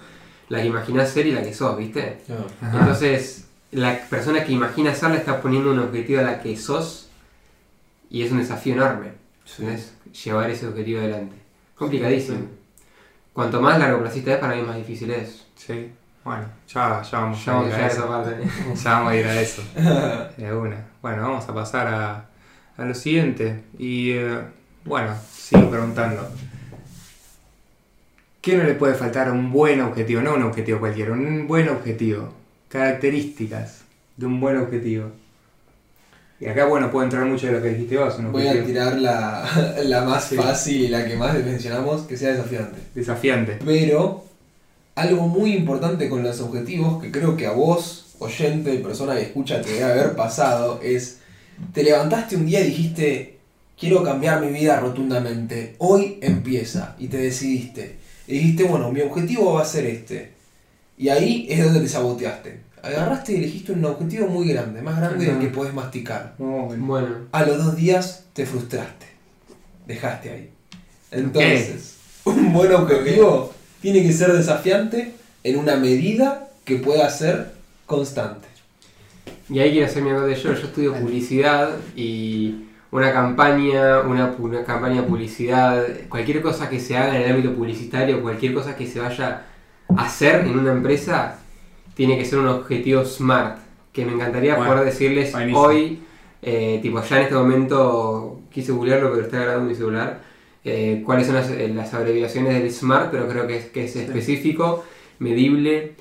la 0.50 0.62
que 0.62 0.68
imaginás 0.68 1.10
ser 1.10 1.28
y 1.28 1.32
la 1.32 1.42
que 1.42 1.54
sos, 1.54 1.78
¿viste? 1.78 2.20
Ajá. 2.62 2.80
Entonces, 2.80 3.46
la 3.72 4.00
persona 4.10 4.44
que 4.44 4.52
imagina 4.52 4.94
ser 4.96 5.12
le 5.12 5.18
está 5.18 5.42
poniendo 5.42 5.72
un 5.72 5.80
objetivo 5.80 6.20
a 6.20 6.24
la 6.24 6.42
que 6.42 6.58
sos 6.58 7.10
y 8.10 8.24
es 8.24 8.32
un 8.32 8.40
desafío 8.40 8.74
enorme. 8.74 9.12
Sí. 9.46 9.66
Llevar 10.24 10.50
ese 10.50 10.68
objetivo 10.68 11.00
adelante. 11.00 11.36
Complicadísimo. 11.76 12.40
Cuanto 13.34 13.62
más 13.62 13.80
largo 13.80 14.02
placista 14.02 14.34
es, 14.34 14.40
para 14.40 14.56
mí 14.56 14.64
más 14.64 14.76
difícil 14.76 15.12
es. 15.12 15.46
Sí. 15.56 15.92
Bueno, 16.24 16.46
ya, 16.68 17.02
ya 17.02 17.20
vamos, 17.20 17.46
Ya 17.46 17.54
vamos 17.54 17.74
a 17.74 17.78
a 17.78 17.88
esa 17.88 18.08
parte. 18.08 18.38
Ya 18.84 18.92
vamos 18.94 19.12
a 19.12 19.16
ir 19.16 19.26
a 19.26 19.42
eso. 19.42 19.64
De 20.38 20.54
una. 20.54 20.86
Bueno, 21.02 21.22
vamos 21.22 21.48
a 21.48 21.54
pasar 21.54 21.88
a, 21.88 22.26
a 22.78 22.86
lo 22.86 22.94
siguiente. 22.94 23.64
Y 23.78 24.12
eh, 24.12 24.40
bueno, 24.84 25.16
sigo 25.32 25.70
preguntando. 25.70 26.28
¿Qué 28.42 28.58
no 28.58 28.64
le 28.64 28.74
puede 28.74 28.96
faltar 28.96 29.28
a 29.28 29.32
un 29.32 29.52
buen 29.52 29.82
objetivo? 29.82 30.22
No 30.22 30.34
un 30.34 30.44
objetivo 30.44 30.80
cualquiera, 30.80 31.12
un 31.12 31.48
buen 31.48 31.70
objetivo. 31.70 32.39
Características 32.70 33.80
de 34.18 34.26
un 34.26 34.40
buen 34.40 34.58
objetivo. 34.58 35.12
Y 36.40 36.46
acá, 36.46 36.66
bueno, 36.66 36.90
puede 36.90 37.06
entrar 37.06 37.26
mucho 37.26 37.48
de 37.48 37.54
lo 37.54 37.62
que 37.62 37.70
dijiste 37.70 37.98
vos. 37.98 38.18
Un 38.18 38.32
Voy 38.32 38.48
a 38.48 38.64
tirar 38.66 38.98
la, 38.98 39.76
la 39.84 40.06
más 40.06 40.24
Sí. 40.26 40.36
fácil 40.36 40.82
y 40.84 40.88
la 40.88 41.06
que 41.06 41.18
más 41.18 41.34
mencionamos, 41.44 42.04
que 42.04 42.16
sea 42.16 42.30
desafiante. 42.32 42.78
desafiante. 42.96 43.60
Pero 43.66 44.24
algo 44.96 45.28
muy 45.28 45.54
importante 45.54 46.08
con 46.08 46.24
los 46.24 46.40
objetivos, 46.40 47.02
que 47.02 47.12
creo 47.12 47.36
que 47.36 47.46
a 47.48 47.52
vos, 47.52 48.16
oyente, 48.20 48.74
persona 48.78 49.16
que 49.16 49.24
escucha, 49.24 49.62
te 49.62 49.72
debe 49.74 49.84
haber 49.92 50.16
pasado, 50.16 50.80
es, 50.82 51.20
te 51.74 51.84
levantaste 51.84 52.38
un 52.38 52.46
día 52.46 52.62
y 52.62 52.68
dijiste, 52.68 53.38
quiero 53.78 54.04
cambiar 54.04 54.42
mi 54.42 54.52
vida 54.52 54.80
rotundamente, 54.80 55.76
hoy 55.80 56.20
empieza, 56.22 56.96
y 57.00 57.08
te 57.08 57.18
decidiste. 57.18 57.98
Y 58.28 58.34
dijiste, 58.34 58.64
bueno, 58.64 58.92
mi 58.92 59.02
objetivo 59.02 59.54
va 59.56 59.64
a 59.64 59.66
ser 59.66 59.86
este. 59.88 60.39
Y 61.00 61.08
ahí 61.08 61.48
es 61.50 61.64
donde 61.64 61.80
te 61.80 61.88
saboteaste. 61.88 62.60
Agarraste 62.84 63.32
y 63.32 63.36
elegiste 63.38 63.72
un 63.72 63.86
objetivo 63.86 64.28
muy 64.28 64.50
grande, 64.50 64.82
más 64.82 64.98
grande 64.98 65.26
del 65.28 65.40
que 65.40 65.48
podés 65.48 65.74
masticar. 65.74 66.36
Bueno. 66.38 66.86
Bueno, 66.86 67.08
A 67.32 67.46
los 67.46 67.58
dos 67.58 67.78
días 67.78 68.26
te 68.34 68.46
frustraste. 68.46 69.06
Dejaste 69.88 70.30
ahí. 70.30 70.50
Entonces, 71.12 71.96
un 72.26 72.52
buen 72.52 72.74
objetivo 72.74 73.54
tiene 73.82 74.04
que 74.04 74.12
ser 74.12 74.34
desafiante 74.34 75.14
en 75.44 75.58
una 75.58 75.78
medida 75.78 76.50
que 76.66 76.76
pueda 76.76 77.10
ser 77.10 77.54
constante. 77.86 78.48
y 79.50 79.60
ahí 79.60 79.72
quiero 79.72 79.88
hacer 79.88 80.04
mi 80.04 80.12
de 80.12 80.36
yo. 80.36 80.54
Yo 80.54 80.68
estudio 80.68 80.94
publicidad 80.96 81.70
y 81.96 82.66
una 82.92 83.14
campaña, 83.14 84.02
una, 84.02 84.36
una 84.38 84.66
campaña 84.66 85.02
de 85.02 85.08
publicidad, 85.08 85.82
cualquier 86.10 86.42
cosa 86.42 86.70
que 86.70 86.80
se 86.80 86.98
haga 86.98 87.16
en 87.16 87.22
el 87.22 87.32
ámbito 87.32 87.56
publicitario, 87.56 88.22
cualquier 88.22 88.54
cosa 88.54 88.76
que 88.76 88.86
se 88.86 89.00
vaya 89.00 89.28
a 89.30 89.49
hacer 89.98 90.46
en 90.46 90.58
una 90.58 90.72
empresa, 90.72 91.40
tiene 91.94 92.18
que 92.18 92.26
ser 92.26 92.40
un 92.40 92.48
objetivo 92.48 93.04
SMART. 93.06 93.60
Que 93.92 94.06
me 94.06 94.14
encantaría 94.14 94.56
Bueno, 94.56 94.72
poder 94.72 94.86
decirles 94.86 95.32
buenísimo. 95.32 95.62
hoy, 95.62 96.00
eh, 96.42 96.80
tipo 96.82 97.02
ya 97.04 97.18
en 97.18 97.24
este 97.24 97.36
momento, 97.36 98.42
quise 98.52 98.72
googlearlo 98.72 99.12
pero 99.12 99.24
está 99.24 99.40
grabando 99.40 99.70
mi 99.70 99.76
celular, 99.76 100.22
eh, 100.64 101.02
cuáles 101.06 101.26
son 101.26 101.36
las, 101.36 101.50
eh, 101.50 101.72
las 101.74 101.94
abreviaciones 101.94 102.54
del 102.54 102.72
SMART, 102.72 103.12
pero 103.12 103.28
creo 103.28 103.48
que 103.48 103.58
es, 103.58 103.66
que 103.66 103.86
es 103.86 103.96
específico, 103.96 104.84
medible, 105.20 105.94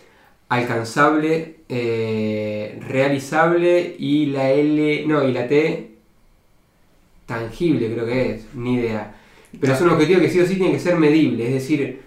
alcanzable, 0.49 1.57
eh, 1.69 2.79
realizable 2.87 3.97
y 3.99 4.27
la 4.27 4.51
L, 4.51 5.07
no, 5.07 5.27
y 5.27 5.33
la 5.33 5.47
T, 5.49 5.91
tangible 7.27 7.93
creo 7.93 8.07
que 8.07 8.35
es, 8.35 8.47
ni 8.55 8.75
idea. 8.75 9.15
Pero 9.61 9.73
es 9.73 9.81
un 9.81 9.91
objetivo 9.91 10.21
que 10.21 10.31
sí 10.31 10.41
o 10.41 10.47
sí 10.47 10.57
tiene 10.57 10.73
que 10.73 10.79
ser 10.79 10.97
medible, 10.97 11.47
es 11.47 11.55
decir, 11.55 12.01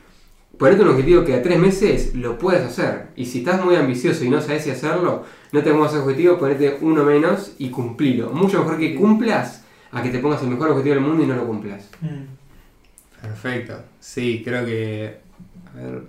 ponete 0.62 0.84
un 0.84 0.90
objetivo 0.90 1.26
que 1.26 1.34
a 1.34 1.42
tres 1.42 1.58
meses 1.58 2.14
lo 2.14 2.38
puedes 2.38 2.62
hacer. 2.62 3.08
Y 3.16 3.26
si 3.26 3.40
estás 3.40 3.66
muy 3.66 3.76
ambicioso 3.76 4.24
y 4.24 4.30
no 4.30 4.40
sabes 4.42 4.64
si 4.64 4.70
hacerlo, 4.70 5.26
no 5.52 5.64
te 5.64 5.72
pongas 5.72 5.96
objetivo, 5.96 6.38
ponete 6.38 6.78
uno 6.82 7.04
menos 7.04 7.56
y 7.58 7.72
cumplilo. 7.72 8.30
Mucho 8.30 8.60
mejor 8.60 8.78
que 8.78 8.94
cumplas 8.94 9.64
a 9.92 10.04
que 10.04 10.10
te 10.10 10.20
pongas 10.20 10.44
el 10.44 10.50
mejor 10.50 10.70
objetivo 10.70 10.94
del 10.94 11.04
mundo 11.04 11.24
y 11.24 11.26
no 11.26 11.36
lo 11.36 11.48
cumplas. 11.48 11.90
Perfecto. 13.20 13.74
Sí, 14.00 14.44
creo 14.46 14.64
que. 14.64 15.18
A 15.74 15.82
ver. 15.82 16.04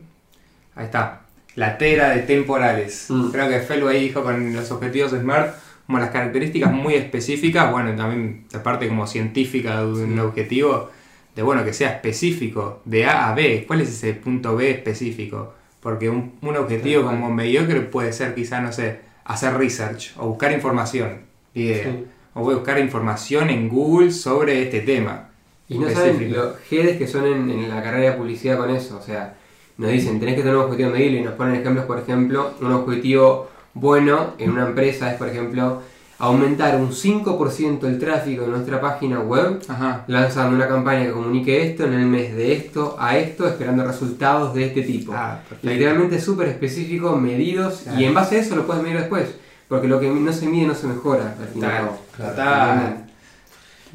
Ahí 0.75 0.85
está. 0.85 1.23
La 1.55 1.79
tera 1.79 2.11
de 2.11 2.21
temporales. 2.21 3.07
Mm. 3.09 3.31
Creo 3.31 3.49
que 3.49 3.61
Felu 3.61 3.89
ahí 3.89 4.03
dijo 4.03 4.23
con 4.23 4.55
los 4.55 4.71
objetivos 4.71 5.13
SMART, 5.13 5.55
como 5.87 5.99
las 5.99 6.11
características 6.11 6.71
muy 6.71 6.93
específicas, 6.93 7.73
bueno, 7.73 7.97
también 7.97 8.45
la 8.53 8.63
parte 8.63 8.87
como 8.87 9.07
científica 9.07 9.81
de 9.81 9.87
un 9.87 10.19
objetivo, 10.19 10.91
de 11.35 11.43
bueno, 11.43 11.65
que 11.65 11.73
sea 11.73 11.91
específico, 11.91 12.81
de 12.85 13.07
A 13.07 13.31
a 13.31 13.35
B. 13.35 13.65
¿Cuál 13.67 13.81
es 13.81 13.89
ese 13.89 14.15
punto 14.15 14.57
B 14.57 14.71
específico? 14.71 15.55
Porque 15.81 16.09
un, 16.09 16.35
un 16.43 16.57
objetivo 16.57 17.05
como 17.05 17.31
mediocre 17.31 17.81
puede 17.81 18.13
ser 18.13 18.35
quizá, 18.35 18.61
no 18.61 18.73
sé, 18.73 19.01
hacer 19.25 19.55
research 19.55 20.13
o 20.19 20.29
buscar 20.29 20.53
información. 20.53 21.23
Idea. 21.55 21.85
Sí. 21.85 22.05
O 22.35 22.41
voy 22.43 22.55
a 22.55 22.59
buscar 22.59 22.79
información 22.79 23.51
en 23.51 23.69
Google 23.69 24.11
sobre 24.13 24.63
este 24.63 24.81
tema. 24.81 25.29
Y 25.69 25.79
no 25.79 25.89
saben 25.91 26.13
específico. 26.13 26.41
los 26.41 26.59
GEDES 26.69 26.97
que 26.99 27.07
son 27.07 27.27
en, 27.27 27.51
en 27.51 27.69
la 27.69 27.83
carrera 27.83 28.13
de 28.13 28.17
publicidad 28.17 28.59
con 28.59 28.71
eso. 28.71 28.99
O 28.99 29.03
sea, 29.03 29.37
nos 29.79 29.91
dicen, 29.91 30.21
tenés 30.21 30.37
que 30.37 30.43
tener 30.43 30.57
un 30.57 30.65
objetivo 30.65 30.91
medible 30.91 31.19
y 31.19 31.23
nos 31.23 31.35
ponen 31.35 31.57
ejemplos, 31.57 31.87
por 31.87 31.99
ejemplo, 31.99 32.55
un 32.61 32.73
objetivo 32.73 33.51
bueno 33.75 34.35
en 34.39 34.51
una 34.51 34.67
empresa 34.67 35.11
es, 35.11 35.19
por 35.19 35.29
ejemplo, 35.29 35.83
aumentar 36.25 36.77
un 36.77 36.91
5% 36.93 37.85
el 37.89 37.99
tráfico 37.99 38.43
de 38.43 38.49
nuestra 38.49 38.81
página 38.81 39.19
web 39.21 39.61
Ajá. 39.67 40.05
lanzando 40.07 40.55
una 40.55 40.69
campaña 40.69 41.05
que 41.07 41.11
comunique 41.11 41.67
esto 41.69 41.85
en 41.85 41.95
el 41.95 42.07
mes 42.07 42.37
de 42.37 42.53
esto 42.53 42.95
a 42.99 43.17
esto, 43.19 43.47
esperando 43.49 43.85
resultados 43.85 44.55
de 44.55 44.67
este 44.67 44.83
tipo. 44.83 45.13
Ah. 45.17 45.41
Literalmente 45.63 46.21
súper 46.21 46.47
específico, 46.49 47.17
medidos, 47.17 47.81
Claro. 47.83 48.01
y 48.01 48.05
en 48.05 48.15
base 48.15 48.37
a 48.37 48.41
eso 48.41 48.55
lo 48.55 48.67
puedes 48.67 48.83
medir 48.85 48.99
después. 49.01 49.35
Porque 49.67 49.89
lo 49.89 49.99
que 49.99 50.09
no 50.09 50.33
se 50.33 50.47
mide 50.47 50.67
no 50.67 50.75
se 50.77 50.87
mejora, 50.87 51.35
al 51.41 51.49
fin 51.49 51.61
y 51.63 51.65
al 51.65 51.71
Total, 51.71 51.87
cabo. 51.87 51.99
total. 52.31 53.05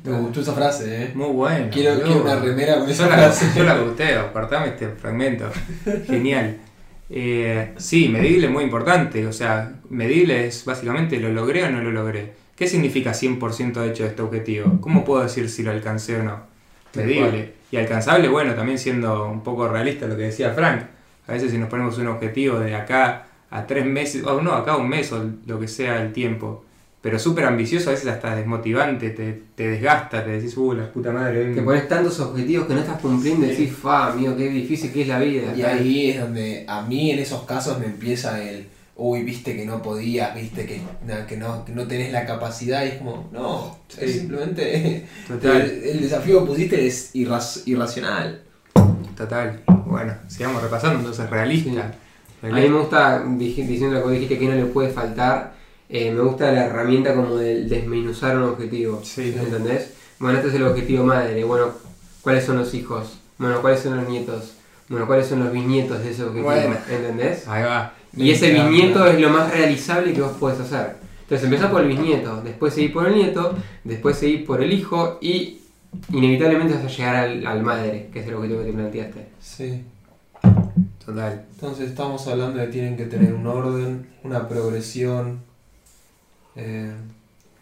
Me 0.03 0.19
gustó 0.19 0.41
esa 0.41 0.53
frase, 0.53 1.03
¿eh? 1.05 1.11
Muy 1.15 1.29
bueno. 1.31 1.67
Quiero, 1.71 2.01
quiero 2.01 2.21
una 2.23 2.35
remera 2.35 2.75
con 2.79 2.87
Yo 2.87 2.91
esa 2.91 3.07
la, 3.07 3.15
frase. 3.15 3.51
yo 3.55 3.63
la 3.63 3.77
gusteo, 3.77 4.33
cortame 4.33 4.67
este 4.67 4.89
fragmento. 4.89 5.45
Genial. 6.07 6.57
Eh, 7.09 7.73
sí, 7.77 8.09
medible 8.09 8.47
es 8.47 8.53
muy 8.53 8.63
importante. 8.63 9.25
O 9.27 9.33
sea, 9.33 9.79
medible 9.89 10.47
es 10.47 10.65
básicamente 10.65 11.19
lo 11.19 11.29
logré 11.29 11.63
o 11.63 11.69
no 11.69 11.81
lo 11.81 11.91
logré. 11.91 12.33
¿Qué 12.55 12.67
significa 12.67 13.11
100% 13.13 13.89
hecho 13.89 14.03
de 14.03 14.09
este 14.09 14.21
objetivo? 14.21 14.79
¿Cómo 14.81 15.05
puedo 15.05 15.23
decir 15.23 15.49
si 15.49 15.63
lo 15.63 15.71
alcancé 15.71 16.17
o 16.17 16.23
no? 16.23 16.41
Medible. 16.95 17.53
Y 17.71 17.77
alcanzable, 17.77 18.27
bueno, 18.27 18.55
también 18.55 18.79
siendo 18.79 19.29
un 19.29 19.43
poco 19.43 19.67
realista 19.67 20.07
lo 20.07 20.15
que 20.15 20.23
decía 20.23 20.53
Frank. 20.53 20.83
A 21.27 21.33
veces 21.33 21.51
si 21.51 21.57
nos 21.57 21.69
ponemos 21.69 21.97
un 21.97 22.07
objetivo 22.07 22.59
de 22.59 22.75
acá 22.75 23.27
a 23.49 23.67
tres 23.67 23.85
meses, 23.85 24.23
o 24.25 24.41
no, 24.41 24.53
acá 24.53 24.73
a 24.73 24.77
un 24.77 24.89
mes 24.89 25.11
o 25.11 25.29
lo 25.45 25.59
que 25.59 25.67
sea 25.67 26.01
el 26.01 26.13
tiempo, 26.13 26.65
pero 27.01 27.19
súper 27.19 27.45
ambicioso, 27.45 27.89
a 27.89 27.93
veces 27.93 28.07
hasta 28.07 28.35
desmotivante, 28.35 29.11
te, 29.11 29.43
te 29.55 29.69
desgasta, 29.69 30.25
te 30.25 30.31
decís, 30.31 30.57
uh, 30.57 30.73
la 30.73 30.91
puta 30.91 31.11
madre. 31.11 31.49
hoy 31.49 31.55
Te 31.55 31.61
pones 31.61 31.87
tantos 31.87 32.19
objetivos 32.19 32.67
que 32.67 32.73
no 32.73 32.79
estás 32.81 32.99
cumpliendo 32.99 33.45
y 33.45 33.49
decís, 33.49 33.71
fa, 33.71 34.07
amigo, 34.11 34.35
qué 34.35 34.49
difícil 34.49 34.91
que 34.91 35.03
es 35.03 35.07
la 35.07 35.19
vida. 35.19 35.53
Y 35.55 35.61
ahí 35.61 36.09
es 36.11 36.21
donde 36.21 36.65
a 36.67 36.81
mí 36.81 37.11
en 37.11 37.19
esos 37.19 37.43
casos 37.43 37.79
me 37.79 37.85
empieza 37.85 38.43
el, 38.43 38.67
uy, 38.95 39.21
viste 39.23 39.55
que 39.55 39.65
no 39.65 39.81
podías, 39.81 40.33
viste 40.35 40.65
que, 40.65 40.81
que, 41.27 41.37
no, 41.37 41.63
que 41.63 41.71
no 41.71 41.87
tenés 41.87 42.11
la 42.11 42.25
capacidad 42.25 42.83
y 42.83 42.87
es 42.89 42.95
como, 42.95 43.29
no, 43.31 43.77
es 43.99 44.13
simplemente 44.13 45.05
Total. 45.27 45.61
el, 45.61 45.83
el 45.83 46.01
desafío 46.01 46.41
que 46.41 46.47
pusiste 46.47 46.87
es 46.87 47.13
irras- 47.15 47.61
irracional. 47.67 48.41
Total. 49.15 49.61
Bueno, 49.85 50.13
sigamos 50.27 50.61
repasando 50.61 50.99
entonces 50.99 51.29
realista. 51.29 51.93
A 52.41 52.47
mí 52.47 52.69
me 52.69 52.77
gusta, 52.77 53.23
diciendo 53.37 53.99
lo 53.99 54.07
que 54.07 54.13
dijiste, 54.13 54.37
que 54.37 54.47
no 54.47 54.55
le 54.55 54.65
puede 54.65 54.89
faltar, 54.89 55.56
eh, 55.89 56.11
me 56.11 56.21
gusta 56.21 56.51
la 56.51 56.65
herramienta 56.65 57.13
como 57.13 57.35
de 57.35 57.65
desmenuzar 57.65 58.37
un 58.37 58.43
objetivo. 58.43 59.01
Sí. 59.03 59.35
¿Entendés? 59.37 59.93
Bueno, 60.19 60.37
este 60.37 60.49
es 60.49 60.55
el 60.55 60.63
objetivo 60.63 61.03
madre. 61.03 61.43
Bueno, 61.43 61.71
¿cuáles 62.21 62.45
son 62.45 62.57
los 62.57 62.73
hijos? 62.73 63.19
Bueno, 63.37 63.61
¿cuáles 63.61 63.81
son 63.81 63.97
los 63.97 64.09
nietos? 64.09 64.53
Bueno, 64.89 65.05
¿cuáles 65.05 65.27
son 65.27 65.43
los 65.43 65.51
bisnietos 65.51 66.03
de 66.03 66.11
ese 66.11 66.23
objetivo? 66.23 66.45
Bueno. 66.45 66.75
¿Entendés? 66.89 67.47
Ahí 67.47 67.63
va. 67.63 67.93
Y 68.15 68.31
ese 68.31 68.51
bisnieto 68.51 69.05
es 69.05 69.19
lo 69.19 69.29
más 69.29 69.51
realizable 69.51 70.13
que 70.13 70.21
vos 70.21 70.31
podés 70.39 70.59
hacer. 70.59 70.95
Entonces 71.21 71.45
empezás 71.45 71.69
por 71.69 71.81
el 71.81 71.89
bisnieto, 71.89 72.41
después 72.41 72.73
seguís 72.73 72.91
por 72.91 73.05
el 73.05 73.15
nieto, 73.15 73.53
después 73.83 74.17
seguís 74.17 74.45
por 74.45 74.63
el 74.63 74.71
hijo 74.71 75.17
y 75.21 75.59
inevitablemente 76.13 76.75
vas 76.75 76.85
a 76.85 76.87
llegar 76.87 77.15
al, 77.15 77.45
al 77.45 77.63
madre, 77.63 78.09
que 78.13 78.21
es 78.21 78.27
el 78.27 78.35
objetivo 78.35 78.61
que 78.61 78.65
te 78.67 78.73
planteaste. 78.73 79.27
Sí. 79.41 79.83
Total. 81.05 81.45
Entonces 81.51 81.89
estamos 81.89 82.25
hablando 82.27 82.59
de 82.59 82.65
que 82.65 82.71
tienen 82.71 82.97
que 82.97 83.05
tener 83.05 83.33
un 83.33 83.45
orden, 83.45 84.07
una 84.23 84.47
progresión. 84.47 85.41
Eh, 86.57 86.91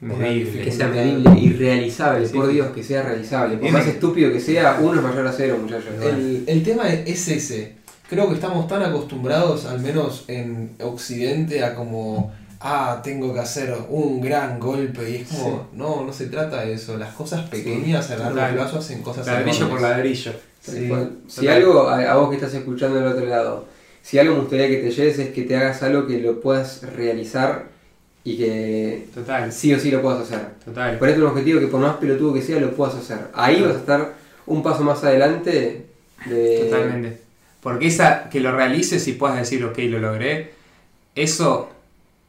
Medible. 0.02 0.62
Que 0.64 0.72
sea 0.72 0.88
medible 0.90 1.32
y 1.40 1.54
realizable, 1.54 2.28
Sí. 2.28 2.34
por 2.36 2.48
Dios, 2.48 2.68
que 2.76 2.84
sea 2.84 3.02
realizable. 3.02 3.58
Por 3.58 3.72
más 3.72 3.86
que- 3.86 3.92
estúpido 3.92 4.32
que 4.32 4.40
sea, 4.42 4.78
uno 4.82 4.96
es 4.96 5.02
mayor 5.02 5.26
a 5.26 5.32
cero, 5.32 5.58
muchachos. 5.62 5.94
El, 6.04 6.44
el 6.48 6.64
tema 6.64 6.90
es 6.92 7.28
ese. 7.28 7.74
Creo 8.10 8.28
que 8.28 8.36
estamos 8.36 8.68
tan 8.68 8.84
acostumbrados, 8.84 9.66
al 9.66 9.80
menos 9.80 10.26
en 10.28 10.72
Occidente, 10.82 11.64
a 11.64 11.74
como, 11.74 12.32
ah, 12.60 13.00
tengo 13.04 13.34
que 13.34 13.40
hacer 13.40 13.74
un 13.90 14.22
gran 14.22 14.60
golpe. 14.60 15.10
Y 15.10 15.16
es 15.16 15.30
como, 15.30 15.70
no, 15.74 16.06
no 16.06 16.14
se 16.14 16.28
trata 16.28 16.62
de 16.62 16.74
eso. 16.74 16.98
Las 16.98 17.14
cosas 17.16 17.50
pequeñas 17.50 18.12
a 18.12 18.18
largo 18.30 18.58
plazo 18.58 18.80
hacen 18.80 19.02
cosas 19.02 19.26
Ladrillo 19.26 19.70
por 19.70 19.80
enormes. 19.80 19.82
ladrillo. 19.98 20.32
Sí, 20.62 20.88
cual. 20.90 21.12
Si 21.28 21.42
total. 21.42 21.56
algo, 21.56 21.88
a, 21.90 22.12
a 22.12 22.16
vos 22.18 22.30
que 22.30 22.36
estás 22.36 22.54
escuchando 22.54 22.98
del 23.00 23.08
otro 23.08 23.26
lado, 23.26 23.66
si 24.04 24.20
algo 24.20 24.36
me 24.36 24.42
gustaría 24.42 24.68
que 24.68 24.78
te 24.78 24.92
lleves 24.92 25.18
es 25.20 25.30
que 25.30 25.44
te 25.44 25.56
hagas 25.56 25.82
algo 25.82 26.06
que 26.06 26.20
lo 26.20 26.42
puedas 26.42 26.82
realizar 26.96 27.74
y 28.26 28.38
que 28.38 29.08
Total. 29.14 29.54
sí 29.54 29.72
o 29.74 29.80
sí 29.80 29.92
lo 29.92 30.02
puedas 30.02 30.22
hacer. 30.22 30.40
Total. 30.66 30.98
Ponete 30.98 31.20
un 31.22 31.28
objetivo 31.28 31.60
que 31.60 31.68
por 31.68 31.80
más 31.80 31.98
pelotudo 31.98 32.34
que 32.34 32.42
sea 32.42 32.60
lo 32.60 32.72
puedas 32.72 32.96
hacer. 32.96 33.20
Ahí 33.34 33.62
vas 33.62 33.76
a 33.76 33.80
estar 33.80 34.14
un 34.48 34.64
paso 34.64 34.84
más 34.84 35.04
adelante 35.04 35.86
de... 36.26 36.60
Totalmente. 36.66 37.22
Porque 37.62 37.88
esa, 37.88 38.28
que 38.30 38.40
lo 38.40 38.52
realices 38.56 39.08
y 39.08 39.14
puedas 39.14 39.38
decir, 39.38 39.64
ok, 39.64 39.78
lo 39.90 40.00
logré, 40.00 40.54
eso 41.14 41.70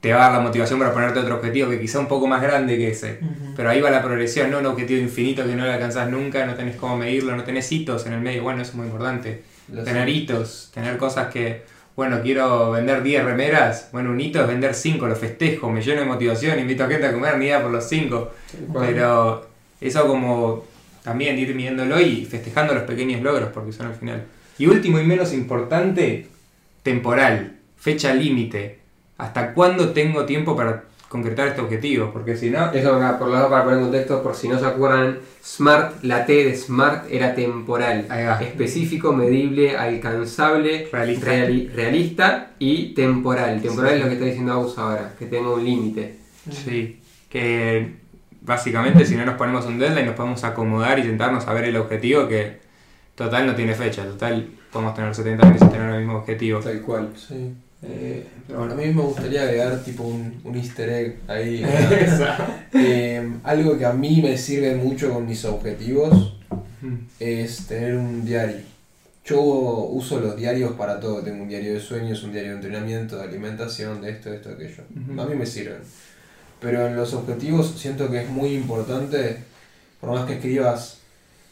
te 0.00 0.12
va 0.12 0.19
a 0.19 0.29
dar 0.29 0.33
la 0.33 0.41
motivación 0.41 0.79
para 0.79 0.93
ponerte 0.93 1.19
otro 1.19 1.37
objetivo 1.37 1.71
que 1.71 1.81
quizá 1.81 1.99
un 1.99 2.09
poco 2.09 2.26
más 2.26 2.43
grande 2.43 2.76
que 2.76 2.91
ese. 2.91 3.19
Pero 3.57 3.71
ahí 3.71 3.81
va 3.81 3.91
la 3.91 4.03
progresión, 4.03 4.50
no 4.50 4.59
un 4.59 4.67
objetivo 4.67 5.00
infinito 5.00 5.47
que 5.47 5.57
no 5.57 5.65
lo 5.65 5.73
alcanzás 5.73 6.11
nunca, 6.11 6.45
no 6.45 6.55
tenés 6.55 6.76
cómo 6.76 6.99
medirlo, 6.99 7.35
no 7.35 7.45
tenés 7.45 7.73
hitos 7.73 8.07
en 8.07 8.12
el 8.12 8.21
medio. 8.21 8.43
Bueno, 8.43 8.61
eso 8.61 8.73
es 8.73 8.76
muy 8.76 8.87
importante. 8.87 9.43
Tener 9.85 10.09
hitos, 10.09 10.71
tener 10.75 10.99
cosas 10.99 11.33
que, 11.33 11.62
bueno, 11.97 12.21
quiero 12.23 12.73
vender 12.73 13.03
10 13.03 13.25
remeras. 13.25 13.88
Bueno, 13.91 14.11
un 14.11 14.21
hito 14.21 14.41
es 14.43 14.47
vender 14.47 14.75
5, 14.75 15.07
lo 15.07 15.17
festejo, 15.17 15.71
me 15.71 15.81
lleno 15.81 16.00
de 16.00 16.07
motivación, 16.07 16.59
invito 16.59 16.85
a 16.85 16.88
gente 16.88 17.07
a 17.07 17.12
comer, 17.12 17.38
ni 17.38 17.47
idea 17.47 17.62
por 17.62 17.71
los 17.71 17.88
5. 17.88 18.33
Tal 18.53 18.61
cual. 18.67 18.87
Pero 18.87 19.49
eso 19.81 20.07
como 20.07 20.65
también 21.03 21.38
ir 21.38 21.55
midiéndolo 21.55 21.99
y 21.99 22.26
festejando 22.26 22.75
los 22.75 22.83
pequeños 22.83 23.23
logros 23.23 23.49
porque 23.49 23.73
son 23.73 23.87
al 23.87 23.95
final. 23.95 24.25
Y 24.59 24.67
último 24.67 25.00
y 25.00 25.05
menos 25.05 25.33
importante, 25.33 26.26
temporal, 26.83 27.57
fecha 27.76 28.12
límite. 28.12 28.81
¿Hasta 29.17 29.55
cuándo 29.55 29.93
tengo 29.93 30.26
tiempo 30.26 30.55
para 30.55 30.85
concretar 31.17 31.49
este 31.49 31.61
objetivo? 31.61 32.11
Porque 32.13 32.37
si 32.37 32.51
no... 32.51 32.73
Eso 32.73 32.95
acá, 32.95 33.19
por 33.19 33.29
lo 33.29 33.35
menos 33.35 33.49
para 33.51 33.65
poner 33.65 33.79
en 33.79 33.85
contexto, 33.87 34.23
por 34.23 34.35
si 34.35 34.49
no 34.49 34.59
se 34.59 34.67
acuerdan, 34.67 35.19
SMART, 35.43 36.03
la 36.05 36.25
T 36.27 36.33
de 36.45 36.55
SMART 36.57 37.11
era 37.11 37.35
temporal. 37.35 38.07
Específico, 38.41 39.13
medible, 39.13 39.77
alcanzable, 39.77 40.89
Realista. 40.93 41.27
reali- 41.27 41.71
realista 41.75 42.51
y 42.59 42.95
temporal. 42.95 43.61
Temporal 43.61 43.95
es 43.95 44.01
lo 44.03 44.07
que 44.09 44.13
está 44.15 44.25
diciendo 44.27 44.53
Agus 44.53 44.79
ahora, 44.79 45.13
que 45.19 45.27
tenga 45.27 45.51
un 45.53 45.65
límite. 45.65 46.19
Sí, 46.51 47.01
que 47.29 47.95
básicamente 48.41 49.05
si 49.05 49.17
no 49.17 49.25
nos 49.27 49.35
ponemos 49.37 49.67
un 49.67 49.79
deadline 49.79 50.07
nos 50.07 50.15
podemos 50.15 50.45
acomodar 50.45 50.99
y 50.99 51.03
sentarnos 51.03 51.47
a 51.49 51.53
ver 51.53 51.65
el 51.65 51.77
objetivo 51.77 52.29
que 52.29 52.59
total 53.17 53.47
no 53.47 53.55
tiene 53.57 53.75
fecha, 53.75 54.05
total 54.05 54.47
podemos 54.73 54.95
tener 54.95 55.15
70 55.15 55.47
años 55.47 55.63
y 55.63 55.67
tener 55.67 55.91
el 55.91 55.99
mismo 56.01 56.19
objetivo. 56.19 56.61
Tal 56.61 56.81
cual. 56.83 57.09
Sí. 57.17 57.55
Eh, 57.83 58.26
pero 58.47 58.62
A 58.62 58.66
bueno. 58.66 58.75
mí 58.83 58.87
me 58.95 59.02
gustaría 59.02 59.42
agregar 59.42 59.83
tipo 59.85 60.02
un, 60.04 60.40
un 60.45 60.56
easter 60.56 60.88
egg 60.88 61.18
ahí. 61.28 61.64
Eh, 62.78 63.33
algo 63.45 63.78
que 63.78 63.87
a 63.87 63.92
mí 63.92 64.21
me 64.23 64.37
sirve 64.37 64.75
mucho 64.76 65.11
con 65.12 65.25
mis 65.26 65.45
objetivos 65.47 66.35
es 67.18 67.66
tener 67.66 67.97
un 67.97 68.25
diario. 68.25 68.56
Yo 69.25 69.40
uso 69.40 70.21
los 70.21 70.37
diarios 70.37 70.73
para 70.73 71.00
todo. 71.00 71.23
Tengo 71.23 71.42
un 71.42 71.49
diario 71.49 71.73
de 71.75 71.80
sueños, 71.80 72.23
un 72.23 72.33
diario 72.33 72.50
de 72.50 72.56
entrenamiento, 72.56 73.16
de 73.16 73.25
alimentación, 73.25 74.02
de 74.02 74.11
esto, 74.11 74.30
de 74.30 74.37
esto, 74.37 74.50
de 74.50 74.54
aquello. 74.56 74.83
A 75.21 75.26
mí 75.26 75.35
me 75.35 75.47
sirven. 75.47 75.78
Pero 76.61 76.87
en 76.87 76.97
los 76.97 77.14
objetivos 77.14 77.75
siento 77.78 78.11
que 78.11 78.23
es 78.23 78.28
muy 78.28 78.54
importante, 78.54 79.38
por 80.00 80.11
más 80.11 80.26
que 80.26 80.35
escribas, 80.35 80.99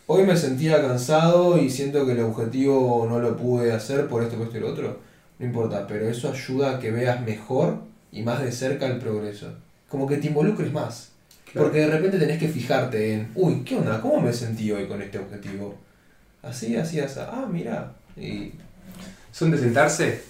hoy 0.07 0.25
me 0.25 0.37
sentía 0.37 0.81
cansado 0.83 1.59
y 1.59 1.71
siento 1.71 2.05
que 2.07 2.13
el 2.13 2.21
objetivo 2.21 3.07
no 3.09 3.19
lo 3.19 3.37
pude 3.37 3.73
hacer 3.73 4.07
por 4.09 4.23
esto, 4.23 4.37
por 4.37 4.47
esto 4.47 4.59
y 4.59 4.61
lo 4.61 4.73
otro. 4.73 4.99
No 5.39 5.47
importa, 5.47 5.87
pero 5.87 6.09
eso 6.09 6.31
ayuda 6.31 6.77
a 6.77 6.81
que 6.81 6.91
veas 6.91 7.21
mejor 7.23 7.83
y 8.13 8.23
más 8.23 8.43
de 8.43 8.53
cerca 8.53 8.87
el 8.87 8.99
progreso. 8.99 9.53
Como 9.89 10.07
que 10.07 10.19
te 10.19 10.29
involucres 10.29 10.73
más. 10.73 11.11
Claro. 11.53 11.67
Porque 11.67 11.81
de 11.81 11.89
repente 11.89 12.19
tenés 12.19 12.39
que 12.39 12.49
fijarte 12.49 13.15
en, 13.15 13.31
uy, 13.35 13.63
¿qué 13.65 13.77
onda? 13.77 14.01
¿Cómo 14.01 14.21
me 14.21 14.33
sentí 14.33 14.71
hoy 14.71 14.87
con 14.87 15.03
este 15.03 15.19
objetivo? 15.19 15.77
Así, 16.43 16.77
así, 16.77 17.01
así. 17.01 17.21
Ah, 17.21 17.49
mira. 17.51 17.93
Y 18.17 18.53
¿Son 19.35 19.51
de 19.51 19.59
sentarse 19.59 20.23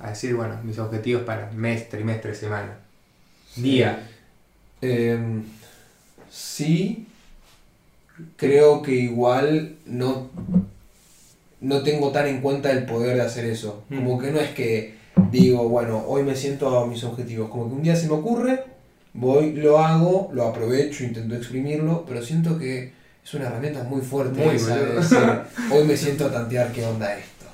a 0.00 0.08
decir, 0.08 0.34
bueno, 0.34 0.58
mis 0.64 0.78
objetivos 0.78 1.24
para 1.24 1.50
mes, 1.50 1.90
trimestre, 1.90 2.34
semana, 2.34 2.78
día? 3.54 4.08
Em, 4.80 5.42
sí, 6.30 7.06
creo 8.36 8.80
que 8.80 8.92
igual 8.92 9.76
no, 9.84 10.30
no 11.60 11.82
tengo 11.82 12.10
tan 12.10 12.26
en 12.26 12.40
cuenta 12.40 12.70
el 12.70 12.84
poder 12.84 13.16
de 13.16 13.22
hacer 13.22 13.44
eso. 13.46 13.84
Mm. 13.88 13.96
Como 13.96 14.18
que 14.18 14.30
no 14.30 14.40
es 14.40 14.50
que 14.50 14.94
digo, 15.30 15.68
bueno, 15.68 16.04
hoy 16.06 16.22
me 16.22 16.36
siento 16.36 16.78
a 16.78 16.86
mis 16.86 17.04
objetivos. 17.04 17.50
Como 17.50 17.68
que 17.68 17.74
un 17.74 17.82
día 17.82 17.96
se 17.96 18.06
me 18.06 18.14
ocurre, 18.14 18.64
voy, 19.14 19.52
lo 19.52 19.78
hago, 19.78 20.30
lo 20.32 20.44
aprovecho, 20.44 21.04
intento 21.04 21.34
exprimirlo, 21.34 22.04
pero 22.06 22.22
siento 22.22 22.58
que 22.58 22.92
es 23.24 23.34
una 23.34 23.46
herramienta 23.46 23.82
muy 23.82 24.02
fuerte. 24.02 24.44
Muy 24.44 24.56
esa 24.56 24.76
de 24.76 24.86
boludo. 24.86 25.00
decir, 25.00 25.18
hoy 25.72 25.84
me 25.84 25.96
siento 25.96 26.26
a 26.26 26.32
tantear 26.32 26.72
qué 26.72 26.84
onda 26.84 27.16
esto. 27.16 27.46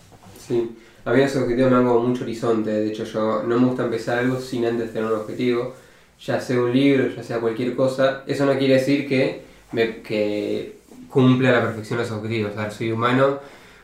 Sí, 0.47 0.77
a 1.05 1.13
mí 1.13 1.21
los 1.21 1.37
objetivos 1.37 1.71
me 1.71 1.77
dan 1.77 1.87
como 1.87 2.01
mucho 2.09 2.25
horizonte, 2.25 2.71
de 2.71 2.89
hecho 2.89 3.05
yo 3.05 3.43
no 3.45 3.59
me 3.59 3.67
gusta 3.67 3.85
empezar 3.85 4.19
algo 4.19 4.41
sin 4.41 4.65
antes 4.65 4.93
tener 4.93 5.11
un 5.11 5.21
objetivo, 5.21 5.75
ya 6.21 6.41
sea 6.41 6.61
un 6.61 6.73
libro, 6.73 7.09
ya 7.15 7.23
sea 7.23 7.41
cualquier 7.41 7.75
cosa, 7.75 8.23
eso 8.27 8.47
no 8.47 8.57
quiere 8.59 8.75
decir 8.75 9.09
que, 9.09 9.43
me, 9.73 10.03
que 10.03 10.77
cumpla 11.09 11.51
a 11.51 11.53
la 11.53 11.63
perfección 11.63 11.99
los 11.99 12.11
objetivos, 12.11 12.57
a 12.57 12.63
ver, 12.63 12.73
soy 12.73 12.93
humano, 12.93 13.39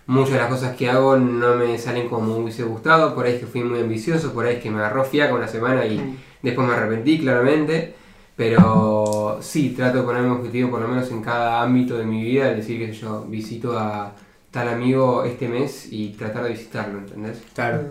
muchas 0.08 0.32
de 0.32 0.38
las 0.38 0.48
cosas 0.48 0.74
que 0.74 0.88
hago 0.88 1.16
no 1.16 1.54
me 1.56 1.78
salen 1.78 2.08
como 2.08 2.34
me 2.34 2.42
hubiese 2.42 2.64
gustado, 2.64 3.14
por 3.14 3.26
ahí 3.26 3.34
es 3.34 3.40
que 3.40 3.46
fui 3.46 3.62
muy 3.62 3.78
ambicioso, 3.78 4.32
por 4.32 4.46
ahí 4.46 4.56
es 4.56 4.62
que 4.62 4.70
me 4.70 4.78
agarró 4.78 5.04
fiaca 5.04 5.34
una 5.34 5.46
semana 5.46 5.84
y 5.84 6.18
después 6.42 6.66
me 6.66 6.74
arrepentí 6.74 7.20
claramente, 7.20 7.94
pero 8.34 9.38
sí, 9.42 9.70
trato 9.70 9.98
de 9.98 10.04
ponerme 10.04 10.30
objetivo 10.30 10.70
por 10.70 10.80
lo 10.80 10.88
menos 10.88 11.10
en 11.10 11.22
cada 11.22 11.62
ámbito 11.62 11.98
de 11.98 12.06
mi 12.06 12.22
vida, 12.22 12.50
es 12.50 12.56
decir 12.56 12.78
que 12.78 12.92
yo 12.92 13.26
visito 13.28 13.78
a 13.78 14.14
tal 14.50 14.68
amigo 14.68 15.24
este 15.24 15.46
mes 15.46 15.92
y 15.92 16.10
tratar 16.14 16.44
de 16.44 16.50
visitarlo, 16.50 17.00
¿entendés? 17.00 17.42
Claro. 17.54 17.82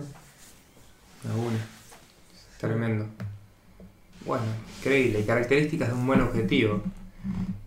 A 1.24 1.34
una. 1.36 1.58
Tremendo. 2.58 3.06
Bueno, 4.26 4.44
increíble. 4.78 5.24
Características 5.24 5.88
de 5.88 5.94
un 5.94 6.06
buen 6.06 6.20
objetivo. 6.20 6.82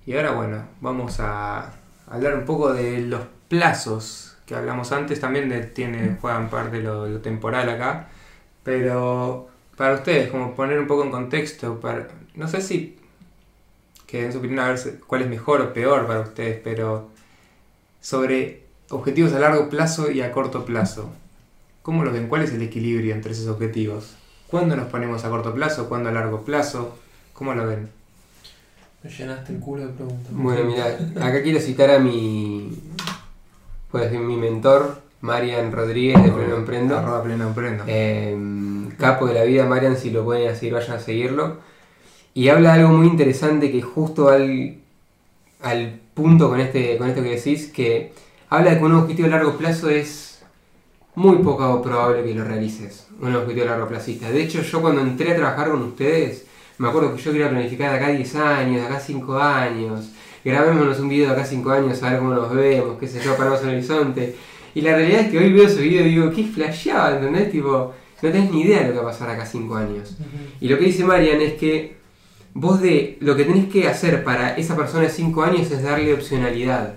Y 0.05 0.13
ahora, 0.13 0.31
bueno, 0.31 0.63
vamos 0.81 1.21
a 1.21 1.71
hablar 2.07 2.35
un 2.35 2.45
poco 2.45 2.73
de 2.73 2.99
los 2.99 3.21
plazos 3.51 4.37
que 4.47 4.55
hablamos 4.55 4.91
antes. 4.93 5.19
También 5.19 5.49
de- 5.49 5.65
tiene, 5.65 6.17
juegan 6.21 6.49
parte 6.49 6.81
lo, 6.81 7.07
lo 7.07 7.19
temporal 7.21 7.69
acá. 7.69 8.07
Pero 8.63 9.49
para 9.77 9.95
ustedes, 9.95 10.31
como 10.31 10.55
poner 10.55 10.79
un 10.79 10.87
poco 10.87 11.03
en 11.03 11.11
contexto, 11.11 11.79
para, 11.81 12.07
no 12.35 12.47
sé 12.47 12.61
si 12.61 12.97
que 14.07 14.25
en 14.25 14.31
su 14.31 14.39
opinión 14.39 14.59
a 14.59 14.69
ver 14.69 14.99
cuál 15.07 15.21
es 15.21 15.29
mejor 15.29 15.61
o 15.61 15.73
peor 15.73 16.05
para 16.07 16.21
ustedes, 16.21 16.59
pero 16.63 17.09
sobre 18.01 18.63
objetivos 18.89 19.33
a 19.33 19.39
largo 19.39 19.69
plazo 19.69 20.11
y 20.11 20.21
a 20.21 20.31
corto 20.31 20.65
plazo. 20.65 21.09
¿Cómo 21.81 22.03
lo 22.03 22.11
ven? 22.11 22.27
¿Cuál 22.27 22.43
es 22.43 22.53
el 22.53 22.61
equilibrio 22.61 23.15
entre 23.15 23.31
esos 23.31 23.47
objetivos? 23.47 24.15
¿Cuándo 24.47 24.75
nos 24.75 24.87
ponemos 24.89 25.23
a 25.23 25.29
corto 25.29 25.53
plazo? 25.53 25.87
¿Cuándo 25.89 26.09
a 26.09 26.11
largo 26.11 26.43
plazo? 26.43 26.97
¿Cómo 27.33 27.53
lo 27.53 27.65
ven? 27.67 27.89
Me 29.03 29.09
llenaste 29.09 29.53
el 29.53 29.59
culo 29.59 29.87
de 29.87 29.93
preguntas. 29.93 30.31
Bueno, 30.31 30.65
mira, 30.65 30.85
acá 31.27 31.41
quiero 31.41 31.59
citar 31.59 31.89
a 31.89 31.99
mi, 31.99 32.71
pues, 33.91 34.11
mi 34.11 34.37
mentor, 34.37 35.01
Marian 35.21 35.71
Rodríguez 35.71 36.23
de 36.23 36.31
Pleno 36.31 36.55
Emprendo. 36.55 36.97
Arroba 36.97 37.23
pleno 37.23 37.47
emprendo. 37.47 37.83
Eh, 37.87 38.35
capo 38.97 39.27
de 39.27 39.33
la 39.33 39.43
vida, 39.43 39.65
Marian, 39.65 39.97
si 39.97 40.09
lo 40.09 40.23
pueden 40.23 40.55
seguir, 40.55 40.73
vayan 40.73 40.97
a 40.97 40.99
seguirlo. 40.99 41.57
Y 42.33 42.49
habla 42.49 42.73
de 42.73 42.81
algo 42.81 42.93
muy 42.93 43.07
interesante 43.07 43.71
que 43.71 43.81
justo 43.81 44.29
al, 44.29 44.77
al 45.61 45.99
punto 46.13 46.49
con, 46.49 46.59
este, 46.59 46.97
con 46.97 47.09
esto 47.09 47.21
que 47.21 47.35
decís, 47.35 47.67
que 47.71 48.13
habla 48.49 48.71
de 48.71 48.77
que 48.77 48.83
un 48.85 48.93
objetivo 48.93 49.27
a 49.27 49.31
largo 49.31 49.57
plazo 49.57 49.89
es 49.89 50.41
muy 51.15 51.37
poco 51.37 51.81
probable 51.81 52.23
que 52.23 52.33
lo 52.33 52.45
realices, 52.45 53.07
un 53.19 53.35
objetivo 53.35 53.65
a 53.65 53.69
largo 53.71 53.87
placista. 53.87 54.31
De 54.31 54.41
hecho, 54.41 54.61
yo 54.61 54.81
cuando 54.81 55.01
entré 55.01 55.33
a 55.33 55.35
trabajar 55.35 55.69
con 55.69 55.81
ustedes, 55.83 56.45
me 56.77 56.87
acuerdo 56.87 57.15
que 57.15 57.21
yo 57.21 57.31
quería 57.31 57.49
planificar 57.49 57.91
de 57.91 57.97
acá 57.97 58.07
10 58.09 58.35
años, 58.35 58.81
de 58.81 58.87
acá 58.87 58.99
5 58.99 59.37
años, 59.37 60.09
grabémonos 60.43 60.99
un 60.99 61.09
video 61.09 61.27
de 61.27 61.33
acá 61.33 61.45
5 61.45 61.69
años, 61.71 62.01
a 62.01 62.09
ver 62.09 62.19
cómo 62.19 62.33
nos 62.33 62.53
vemos, 62.53 62.97
qué 62.99 63.07
sé 63.07 63.21
yo, 63.23 63.35
paramos 63.35 63.61
en 63.61 63.69
el 63.69 63.75
horizonte. 63.75 64.35
Y 64.73 64.81
la 64.81 64.95
realidad 64.95 65.21
es 65.21 65.31
que 65.31 65.37
hoy 65.37 65.51
veo 65.51 65.67
ese 65.67 65.81
video 65.81 66.05
y 66.05 66.09
digo, 66.09 66.31
qué 66.31 66.45
flasheaba, 66.45 67.15
¿entendés? 67.15 67.51
Tipo, 67.51 67.93
no 68.21 68.31
tenés 68.31 68.51
ni 68.51 68.61
idea 68.61 68.79
de 68.79 68.87
lo 68.87 68.93
que 68.93 68.99
va 68.99 69.09
a 69.09 69.11
pasar 69.11 69.29
acá 69.29 69.45
5 69.45 69.75
años. 69.75 70.15
Y 70.59 70.69
lo 70.69 70.77
que 70.77 70.85
dice 70.85 71.03
Marian 71.03 71.41
es 71.41 71.53
que 71.53 71.95
vos 72.53 72.81
de 72.81 73.17
lo 73.19 73.35
que 73.35 73.45
tenés 73.45 73.67
que 73.67 73.87
hacer 73.87 74.23
para 74.23 74.55
esa 74.55 74.75
persona 74.75 75.03
de 75.03 75.09
5 75.09 75.43
años 75.43 75.71
es 75.71 75.83
darle 75.83 76.13
opcionalidad. 76.13 76.95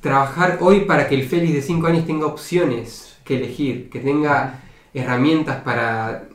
Trabajar 0.00 0.58
hoy 0.60 0.80
para 0.80 1.08
que 1.08 1.14
el 1.14 1.24
Félix 1.24 1.54
de 1.54 1.62
5 1.62 1.86
años 1.86 2.06
tenga 2.06 2.26
opciones 2.26 3.16
que 3.24 3.36
elegir, 3.36 3.90
que 3.90 4.00
tenga 4.00 4.60
herramientas 4.94 5.62
para 5.62 6.28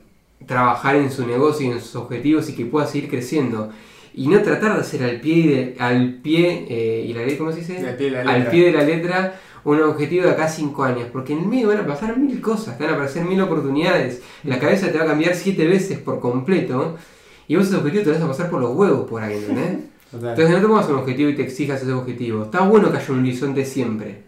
trabajar 0.45 0.95
en 0.95 1.11
su 1.11 1.25
negocio 1.25 1.67
y 1.67 1.71
en 1.71 1.79
sus 1.79 1.95
objetivos 1.95 2.49
y 2.49 2.55
que 2.55 2.65
pueda 2.65 2.85
seguir 2.87 3.09
creciendo. 3.09 3.71
Y 4.13 4.27
no 4.27 4.41
tratar 4.41 4.73
de 4.75 4.81
hacer 4.81 5.03
al 5.03 5.21
pie, 5.21 5.47
de- 5.47 5.75
al 5.79 6.15
pie 6.15 6.65
eh, 6.69 7.05
y 7.07 7.13
la 7.13 7.23
ley, 7.25 7.37
¿cómo 7.37 7.51
se 7.51 7.59
dice? 7.59 7.77
Al 7.87 7.95
pie 7.95 8.07
de 8.11 8.23
la 8.23 8.31
al 8.31 8.37
letra. 8.39 8.51
pie 8.51 8.65
de 8.65 8.71
la 8.71 8.83
letra 8.83 9.39
un 9.63 9.79
objetivo 9.83 10.23
de 10.25 10.31
acá 10.31 10.45
a 10.45 10.49
5 10.49 10.83
años, 10.83 11.07
porque 11.13 11.33
en 11.33 11.39
el 11.39 11.45
medio 11.47 11.67
van 11.67 11.77
a 11.77 11.85
pasar 11.85 12.17
mil 12.17 12.41
cosas, 12.41 12.77
te 12.77 12.83
van 12.83 12.93
a 12.93 12.95
aparecer 12.95 13.23
mil 13.23 13.39
oportunidades, 13.41 14.21
la 14.43 14.57
cabeza 14.57 14.91
te 14.91 14.97
va 14.97 15.03
a 15.03 15.07
cambiar 15.07 15.35
siete 15.35 15.67
veces 15.67 15.99
por 15.99 16.19
completo, 16.19 16.97
y 17.47 17.55
vos 17.55 17.67
ese 17.67 17.75
objetivo 17.75 18.03
te 18.03 18.09
lo 18.09 18.15
vas 18.15 18.23
a 18.23 18.27
pasar 18.27 18.49
por 18.49 18.59
los 18.59 18.75
huevos 18.75 19.07
por 19.07 19.21
ahí, 19.21 19.37
¿entendés? 19.37 19.77
Total. 20.11 20.29
Entonces 20.31 20.55
no 20.55 20.61
te 20.61 20.67
pongas 20.67 20.89
un 20.89 20.95
objetivo 20.95 21.29
y 21.29 21.35
te 21.35 21.43
exijas 21.43 21.81
ese 21.81 21.91
objetivo. 21.93 22.43
Está 22.43 22.61
bueno 22.61 22.91
que 22.91 22.97
haya 22.97 23.13
un 23.13 23.19
horizonte 23.19 23.63
siempre. 23.63 24.23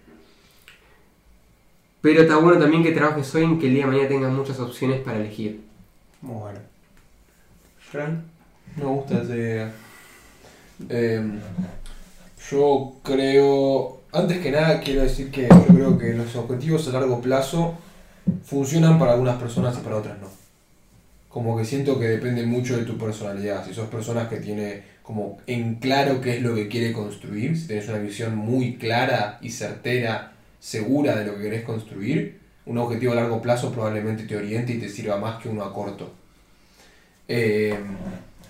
Pero 2.01 2.21
está 2.21 2.37
bueno 2.37 2.59
también 2.59 2.83
que 2.83 2.91
trabajes 2.91 3.33
hoy 3.35 3.43
en 3.43 3.59
que 3.59 3.67
el 3.67 3.73
día 3.73 3.85
de 3.85 3.91
mañana 3.91 4.07
tengas 4.09 4.31
muchas 4.31 4.59
opciones 4.59 5.01
para 5.01 5.17
elegir. 5.19 5.61
Muy 6.21 6.35
bueno. 6.39 6.59
Fran, 7.79 8.23
me 8.75 8.85
gusta 8.85 9.21
esa 9.21 9.35
idea. 9.35 9.71
Em, 10.89 11.39
yo 12.51 12.93
creo, 13.03 14.01
antes 14.11 14.39
que 14.39 14.51
nada 14.51 14.79
quiero 14.79 15.03
decir 15.03 15.31
que 15.31 15.47
yo 15.47 15.67
creo 15.67 15.97
que 15.97 16.13
los 16.13 16.35
objetivos 16.35 16.87
a 16.87 16.91
largo 16.91 17.21
plazo 17.21 17.75
funcionan 18.45 18.99
para 18.99 19.13
algunas 19.13 19.41
personas 19.41 19.77
y 19.77 19.81
para 19.81 19.97
otras 19.97 20.19
no. 20.19 20.27
Como 21.29 21.57
que 21.57 21.65
siento 21.65 21.99
que 21.99 22.05
depende 22.05 22.45
mucho 22.45 22.77
de 22.77 22.83
tu 22.83 22.97
personalidad. 22.97 23.65
Si 23.65 23.73
sos 23.73 23.89
personas 23.89 24.27
que 24.27 24.37
tiene 24.37 24.83
como 25.01 25.39
en 25.47 25.75
claro 25.75 26.21
qué 26.21 26.37
es 26.37 26.43
lo 26.43 26.55
que 26.55 26.67
quiere 26.67 26.93
construir, 26.93 27.57
si 27.57 27.67
tenés 27.67 27.87
una 27.89 27.97
visión 27.97 28.35
muy 28.35 28.75
clara 28.75 29.39
y 29.41 29.49
certera, 29.49 30.33
segura 30.59 31.15
de 31.15 31.25
lo 31.25 31.35
que 31.35 31.43
querés 31.43 31.63
construir, 31.63 32.39
un 32.65 32.77
objetivo 32.77 33.11
a 33.11 33.15
largo 33.15 33.41
plazo 33.41 33.71
probablemente 33.71 34.23
te 34.23 34.37
oriente 34.37 34.73
y 34.73 34.79
te 34.79 34.87
sirva 34.87 35.17
más 35.17 35.41
que 35.41 35.49
uno 35.49 35.63
a 35.63 35.73
corto. 35.73 36.13
Eh, 37.27 37.77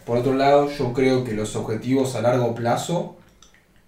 por 0.06 0.18
otro 0.18 0.34
lado, 0.34 0.70
yo 0.70 0.94
creo 0.94 1.24
que 1.24 1.34
los 1.34 1.56
objetivos 1.56 2.16
a 2.16 2.22
largo 2.22 2.54
plazo 2.56 3.16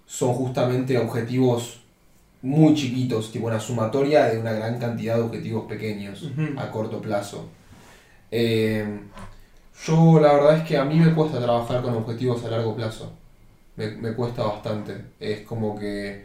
son 0.06 0.34
justamente 0.34 0.98
objetivos 0.98 1.80
muy 2.42 2.74
chiquitos, 2.74 3.32
tipo 3.32 3.46
una 3.46 3.60
sumatoria 3.60 4.26
de 4.26 4.38
una 4.38 4.52
gran 4.52 4.78
cantidad 4.78 5.16
de 5.16 5.22
objetivos 5.22 5.66
pequeños 5.66 6.30
a 6.58 6.70
corto 6.70 7.00
plazo. 7.00 7.46
Eh, 8.30 9.00
yo 9.86 10.20
la 10.20 10.32
verdad 10.32 10.58
es 10.58 10.64
que 10.64 10.76
a 10.78 10.84
mí 10.84 10.96
me 10.96 11.12
cuesta 11.14 11.40
trabajar 11.40 11.82
con 11.82 11.94
objetivos 11.94 12.44
a 12.44 12.50
largo 12.50 12.74
plazo. 12.76 13.12
Me, 13.76 13.88
me 13.88 14.14
cuesta 14.14 14.42
bastante. 14.44 14.96
Es 15.20 15.42
como 15.42 15.78
que 15.78 16.24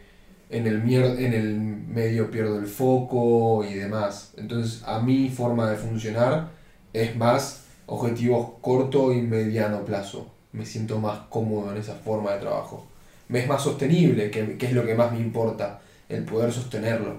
en 0.50 0.68
el, 0.68 0.84
mier- 0.84 1.18
en 1.20 1.34
el 1.34 1.54
medio 1.56 2.32
pierdo 2.32 2.60
el 2.60 2.68
foco 2.68 3.64
y 3.66 3.74
demás. 3.74 4.34
Entonces 4.38 4.84
a 4.86 5.00
mi 5.00 5.30
forma 5.30 5.70
de 5.70 5.78
funcionar 5.78 6.50
es 6.94 7.16
más 7.16 7.66
objetivos 7.86 8.52
corto 8.62 9.12
y 9.12 9.22
mediano 9.22 9.84
plazo. 9.84 10.28
Me 10.54 10.66
siento 10.66 11.00
más 11.00 11.20
cómodo 11.30 11.72
en 11.72 11.78
esa 11.78 11.96
forma 11.96 12.34
de 12.34 12.40
trabajo. 12.40 12.86
Me 13.30 13.40
es 13.40 13.48
más 13.48 13.64
sostenible, 13.64 14.30
que, 14.30 14.58
que 14.58 14.66
es 14.66 14.74
lo 14.74 14.86
que 14.86 14.96
más 14.96 15.12
me 15.12 15.20
importa, 15.20 15.80
el 16.10 16.24
poder 16.24 16.52
sostenerlo. 16.52 17.16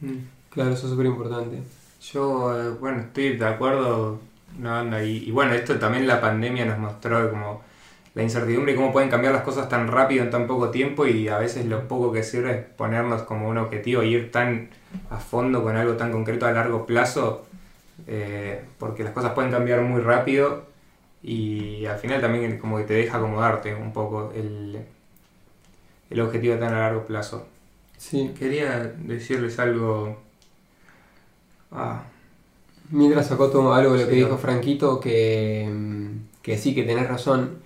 Mm. 0.00 0.16
Claro, 0.50 0.70
eso 0.70 0.86
es 0.86 0.92
súper 0.92 1.06
importante. 1.06 1.58
Yo, 2.12 2.58
eh, 2.58 2.70
bueno, 2.80 3.00
estoy 3.00 3.36
de 3.36 3.46
acuerdo, 3.46 4.18
una 4.58 4.72
banda, 4.72 5.02
y, 5.02 5.24
y 5.24 5.30
bueno, 5.30 5.52
esto 5.52 5.78
también 5.78 6.06
la 6.06 6.20
pandemia 6.20 6.64
nos 6.64 6.78
mostró 6.78 7.30
como 7.30 7.62
la 8.14 8.22
incertidumbre 8.22 8.72
y 8.72 8.76
cómo 8.76 8.92
pueden 8.92 9.10
cambiar 9.10 9.34
las 9.34 9.42
cosas 9.42 9.68
tan 9.68 9.88
rápido 9.88 10.22
en 10.22 10.30
tan 10.30 10.46
poco 10.46 10.70
tiempo 10.70 11.06
y 11.06 11.28
a 11.28 11.38
veces 11.38 11.66
lo 11.66 11.88
poco 11.88 12.12
que 12.12 12.22
sirve 12.22 12.52
es 12.52 12.64
ponernos 12.76 13.22
como 13.22 13.48
un 13.48 13.58
objetivo 13.58 14.02
e 14.02 14.06
ir 14.06 14.30
tan 14.30 14.70
a 15.10 15.18
fondo 15.18 15.62
con 15.62 15.76
algo 15.76 15.94
tan 15.94 16.12
concreto 16.12 16.46
a 16.46 16.52
largo 16.52 16.86
plazo, 16.86 17.44
eh, 18.06 18.64
porque 18.78 19.04
las 19.04 19.12
cosas 19.12 19.32
pueden 19.32 19.50
cambiar 19.50 19.82
muy 19.82 20.00
rápido 20.00 20.66
y 21.22 21.86
al 21.86 21.98
final 21.98 22.20
también 22.20 22.58
como 22.58 22.76
que 22.78 22.84
te 22.84 22.94
deja 22.94 23.18
acomodarte 23.18 23.74
un 23.74 23.92
poco 23.92 24.32
el, 24.34 24.78
el 26.10 26.20
objetivo 26.20 26.56
tan 26.56 26.74
a 26.74 26.80
largo 26.80 27.04
plazo. 27.04 27.46
Sí. 27.96 28.34
Quería 28.38 28.78
decirles 28.98 29.58
algo... 29.58 30.18
Ah, 31.72 32.04
Mientras 32.90 33.30
acoto 33.30 33.72
algo 33.72 33.94
de 33.94 34.02
lo 34.04 34.08
que 34.08 34.16
dijo. 34.16 34.36
Franquito, 34.36 35.00
que, 35.00 35.68
mm, 35.70 36.42
que 36.42 36.58
sí, 36.58 36.74
que 36.74 36.82
tenés 36.84 37.08
razón. 37.08 37.58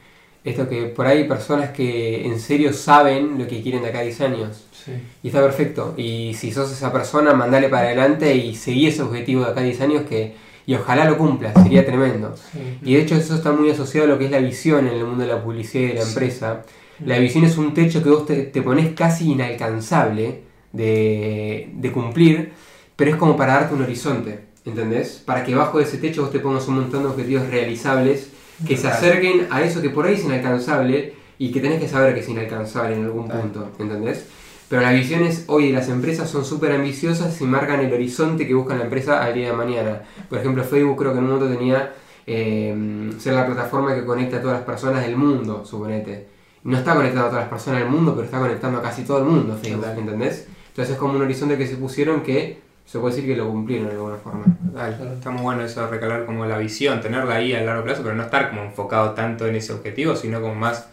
Esto 0.44 0.68
que 0.68 0.84
por 0.84 1.06
ahí 1.06 1.18
hay 1.18 1.28
personas 1.28 1.70
que 1.70 2.24
en 2.26 2.38
serio 2.40 2.72
saben 2.72 3.38
lo 3.38 3.46
que 3.46 3.60
quieren 3.62 3.82
de 3.82 3.88
acá 3.88 3.98
a 3.98 4.02
10 4.02 4.20
años. 4.22 4.64
Sí. 4.72 4.92
Y 5.22 5.28
está 5.28 5.40
perfecto. 5.42 5.94
Y 5.96 6.32
si 6.34 6.52
sos 6.52 6.72
esa 6.72 6.92
persona, 6.92 7.34
mandale 7.34 7.68
para 7.68 7.88
adelante 7.88 8.34
y 8.34 8.54
seguí 8.54 8.86
ese 8.86 9.02
objetivo 9.02 9.44
de 9.44 9.50
acá 9.50 9.60
a 9.60 9.64
10 9.64 9.80
años 9.82 10.02
que, 10.08 10.34
y 10.66 10.74
ojalá 10.74 11.04
lo 11.04 11.18
cumpla, 11.18 11.52
sería 11.62 11.84
tremendo. 11.84 12.34
Sí. 12.52 12.58
Y 12.82 12.94
de 12.94 13.02
hecho 13.02 13.16
eso 13.16 13.34
está 13.34 13.52
muy 13.52 13.70
asociado 13.70 14.06
a 14.06 14.10
lo 14.10 14.18
que 14.18 14.26
es 14.26 14.30
la 14.30 14.38
visión 14.38 14.86
en 14.86 14.94
el 14.94 15.04
mundo 15.04 15.24
de 15.24 15.32
la 15.32 15.42
publicidad 15.42 15.84
y 15.84 15.88
de 15.88 15.94
la 15.94 16.02
Sí. 16.02 16.08
empresa. 16.10 16.62
La 17.04 17.18
visión 17.18 17.44
es 17.44 17.56
un 17.58 17.74
techo 17.74 18.02
que 18.02 18.10
vos 18.10 18.26
te, 18.26 18.42
te 18.44 18.62
pones 18.62 18.92
casi 18.94 19.30
inalcanzable 19.32 20.40
de, 20.72 21.70
de 21.74 21.92
cumplir, 21.92 22.52
pero 22.96 23.10
es 23.10 23.16
como 23.16 23.36
para 23.36 23.54
darte 23.54 23.74
un 23.74 23.82
horizonte, 23.82 24.40
¿entendés? 24.64 25.22
Para 25.24 25.44
que 25.44 25.54
bajo 25.54 25.78
de 25.78 25.84
ese 25.84 25.98
techo 25.98 26.22
vos 26.22 26.32
te 26.32 26.40
pongas 26.40 26.66
un 26.68 26.76
montón 26.76 27.02
de 27.02 27.08
objetivos 27.10 27.48
realizables 27.48 28.30
que 28.66 28.76
se 28.76 28.88
acerquen 28.88 29.46
a 29.50 29.62
eso 29.62 29.80
que 29.80 29.90
por 29.90 30.06
ahí 30.06 30.14
es 30.14 30.24
inalcanzable 30.24 31.14
y 31.38 31.52
que 31.52 31.60
tenés 31.60 31.80
que 31.80 31.88
saber 31.88 32.14
que 32.14 32.20
es 32.20 32.28
inalcanzable 32.28 32.96
en 32.96 33.04
algún 33.04 33.28
punto, 33.28 33.70
¿entendés? 33.78 34.26
Pero 34.68 34.82
las 34.82 34.92
visiones 34.92 35.44
hoy 35.46 35.68
de 35.68 35.72
las 35.72 35.88
empresas 35.88 36.28
son 36.28 36.44
súper 36.44 36.72
ambiciosas 36.72 37.40
y 37.40 37.44
marcan 37.44 37.80
el 37.80 37.92
horizonte 37.92 38.46
que 38.46 38.54
busca 38.54 38.76
la 38.76 38.84
empresa 38.84 39.22
al 39.24 39.32
día 39.32 39.50
de 39.50 39.56
mañana. 39.56 40.02
Por 40.28 40.38
ejemplo, 40.38 40.62
Facebook 40.62 40.98
creo 40.98 41.12
que 41.12 41.18
en 41.18 41.24
un 41.24 41.30
momento 41.30 41.56
tenía 41.56 41.94
eh, 42.26 43.10
ser 43.18 43.32
la 43.32 43.46
plataforma 43.46 43.94
que 43.94 44.04
conecta 44.04 44.36
a 44.36 44.42
todas 44.42 44.58
las 44.58 44.66
personas 44.66 45.06
del 45.06 45.16
mundo, 45.16 45.64
suponete. 45.64 46.26
No 46.64 46.76
está 46.76 46.94
conectando 46.94 47.28
a 47.28 47.30
todas 47.30 47.44
las 47.44 47.50
personas 47.50 47.80
del 47.80 47.88
mundo, 47.88 48.12
pero 48.14 48.26
está 48.26 48.38
conectando 48.38 48.78
a 48.78 48.82
casi 48.82 49.04
todo 49.04 49.18
el 49.18 49.24
mundo, 49.24 49.56
Facebook. 49.56 49.86
¿entendés? 49.96 50.48
Entonces 50.68 50.94
es 50.94 50.98
como 50.98 51.14
un 51.14 51.22
horizonte 51.22 51.56
que 51.56 51.66
se 51.66 51.76
pusieron 51.76 52.22
que 52.22 52.60
se 52.88 52.98
puede 52.98 53.14
decir 53.14 53.30
que 53.30 53.36
lo 53.36 53.50
cumplieron 53.50 53.88
de 53.88 53.94
alguna 53.96 54.16
forma. 54.16 54.46
Claro. 54.72 55.12
Está 55.12 55.30
muy 55.30 55.42
bueno 55.42 55.62
eso 55.62 55.82
de 55.82 55.88
recalar 55.88 56.24
como 56.24 56.46
la 56.46 56.56
visión, 56.56 57.02
tenerla 57.02 57.34
ahí 57.34 57.52
a 57.52 57.60
largo 57.60 57.84
plazo, 57.84 58.02
pero 58.02 58.14
no 58.14 58.22
estar 58.22 58.48
como 58.48 58.62
enfocado 58.62 59.10
tanto 59.10 59.46
en 59.46 59.56
ese 59.56 59.74
objetivo, 59.74 60.16
sino 60.16 60.40
como 60.40 60.54
más 60.54 60.88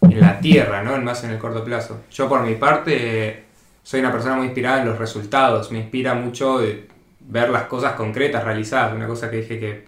en 0.00 0.20
la 0.20 0.40
tierra, 0.40 0.82
¿no? 0.82 0.98
Más 0.98 1.22
en 1.22 1.30
el 1.30 1.38
corto 1.38 1.62
plazo. 1.62 2.00
Yo 2.10 2.28
por 2.28 2.42
mi 2.42 2.56
parte 2.56 3.44
soy 3.84 4.00
una 4.00 4.10
persona 4.10 4.34
muy 4.34 4.46
inspirada 4.46 4.80
en 4.80 4.88
los 4.88 4.98
resultados, 4.98 5.70
me 5.70 5.78
inspira 5.78 6.14
mucho 6.14 6.64
eh, 6.64 6.88
ver 7.20 7.48
las 7.50 7.64
cosas 7.64 7.92
concretas 7.92 8.42
realizadas, 8.42 8.92
una 8.92 9.06
cosa 9.06 9.30
que 9.30 9.36
dije 9.36 9.60
que 9.60 9.84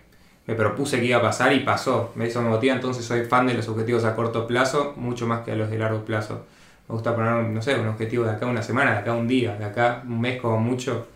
me 0.47 0.55
propuse 0.55 1.01
que 1.01 1.07
iba 1.07 1.19
a 1.19 1.23
pasar 1.23 1.53
y 1.53 1.61
pasó, 1.61 2.13
eso 2.21 2.41
me 2.41 2.51
motiva, 2.51 2.77
entonces 2.77 3.05
soy 3.05 3.25
fan 3.25 3.49
de 3.49 3.55
los 3.55 3.69
objetivos 3.69 4.05
a 4.05 4.15
corto 4.15 4.47
plazo, 4.47 4.95
mucho 4.97 5.27
más 5.27 5.41
que 5.41 5.51
a 5.51 5.57
los 5.57 5.69
de 5.71 5.79
largo 5.79 6.05
plazo. 6.05 6.47
Me 6.89 6.95
gusta 6.95 7.17
poner, 7.17 7.33
no 7.35 7.61
sé, 7.61 7.75
un 7.75 7.89
objetivo 7.89 8.25
de 8.25 8.31
acá 8.31 8.47
una 8.47 8.63
semana, 8.63 8.93
de 8.93 8.99
acá 8.99 9.13
un 9.13 9.27
día, 9.27 9.57
de 9.57 9.65
acá 9.65 10.05
un 10.07 10.21
mes 10.21 10.41
como 10.41 10.59
mucho 10.59 11.09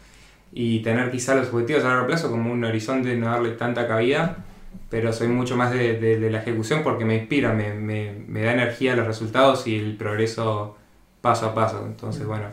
y 0.53 0.81
tener 0.83 1.11
quizá 1.11 1.35
los 1.35 1.49
objetivos 1.53 1.85
a 1.85 1.89
largo 1.89 2.07
plazo 2.07 2.31
como 2.31 2.53
un 2.53 2.63
horizonte, 2.65 3.17
no 3.17 3.27
darle 3.27 3.53
tanta 3.53 3.89
cabida, 3.89 4.45
pero 4.91 5.13
soy 5.13 5.29
mucho 5.29 5.57
más 5.57 5.71
de, 5.73 5.99
de- 5.99 6.19
de 6.21 6.31
la 6.31 6.41
ejecución 6.43 6.83
porque 6.83 7.05
me 7.05 7.17
inspira, 7.17 7.53
me, 7.55 7.73
me- 7.75 8.13
me 8.29 8.43
da 8.43 8.53
energía 8.53 8.95
los 8.97 9.07
resultados 9.07 9.67
y 9.67 9.77
el 9.77 9.97
progreso 9.97 10.77
paso 11.23 11.47
a 11.47 11.55
paso. 11.55 11.85
Entonces, 11.87 12.27
bueno, 12.27 12.47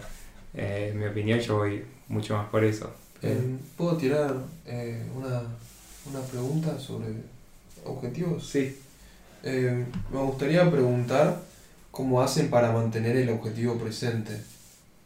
eh, 0.54 0.90
en 0.94 1.00
mi 1.00 1.06
opinión 1.08 1.40
yo 1.40 1.58
voy 1.58 1.84
mucho 2.08 2.38
más 2.38 2.48
por 2.50 2.64
eso. 2.64 2.92
Eh, 3.22 3.58
¿Puedo 3.78 3.98
tirar 3.98 4.34
eh, 4.66 5.04
una, 5.16 5.42
una 6.10 6.22
pregunta 6.32 6.80
sobre 6.80 7.08
objetivos? 7.86 8.48
Sí. 8.50 8.78
Eh, 9.44 9.86
me 10.12 10.20
gustaría 10.20 10.70
preguntar 10.72 11.38
cómo 11.92 12.22
hacen 12.22 12.50
para 12.50 12.72
mantener 12.72 13.18
el 13.18 13.30
objetivo 13.30 13.76
presente. 13.78 14.32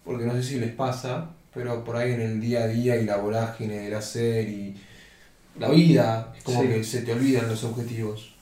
Porque 0.05 0.25
no 0.25 0.33
sé 0.33 0.43
si 0.43 0.59
les 0.59 0.71
pasa, 0.71 1.29
pero 1.53 1.83
por 1.83 1.95
ahí 1.95 2.11
en 2.13 2.21
el 2.21 2.41
día 2.41 2.63
a 2.63 2.67
día 2.67 2.95
y 2.95 3.05
la 3.05 3.17
vorágine 3.17 3.79
del 3.79 3.93
hacer 3.95 4.47
y 4.47 4.75
la 5.59 5.69
vida, 5.69 6.33
es 6.37 6.43
como 6.43 6.61
Sí. 6.61 6.67
que 6.67 6.83
se 6.83 7.01
te 7.01 7.13
olvidan 7.13 7.47
los 7.47 7.63
objetivos. 7.63 8.35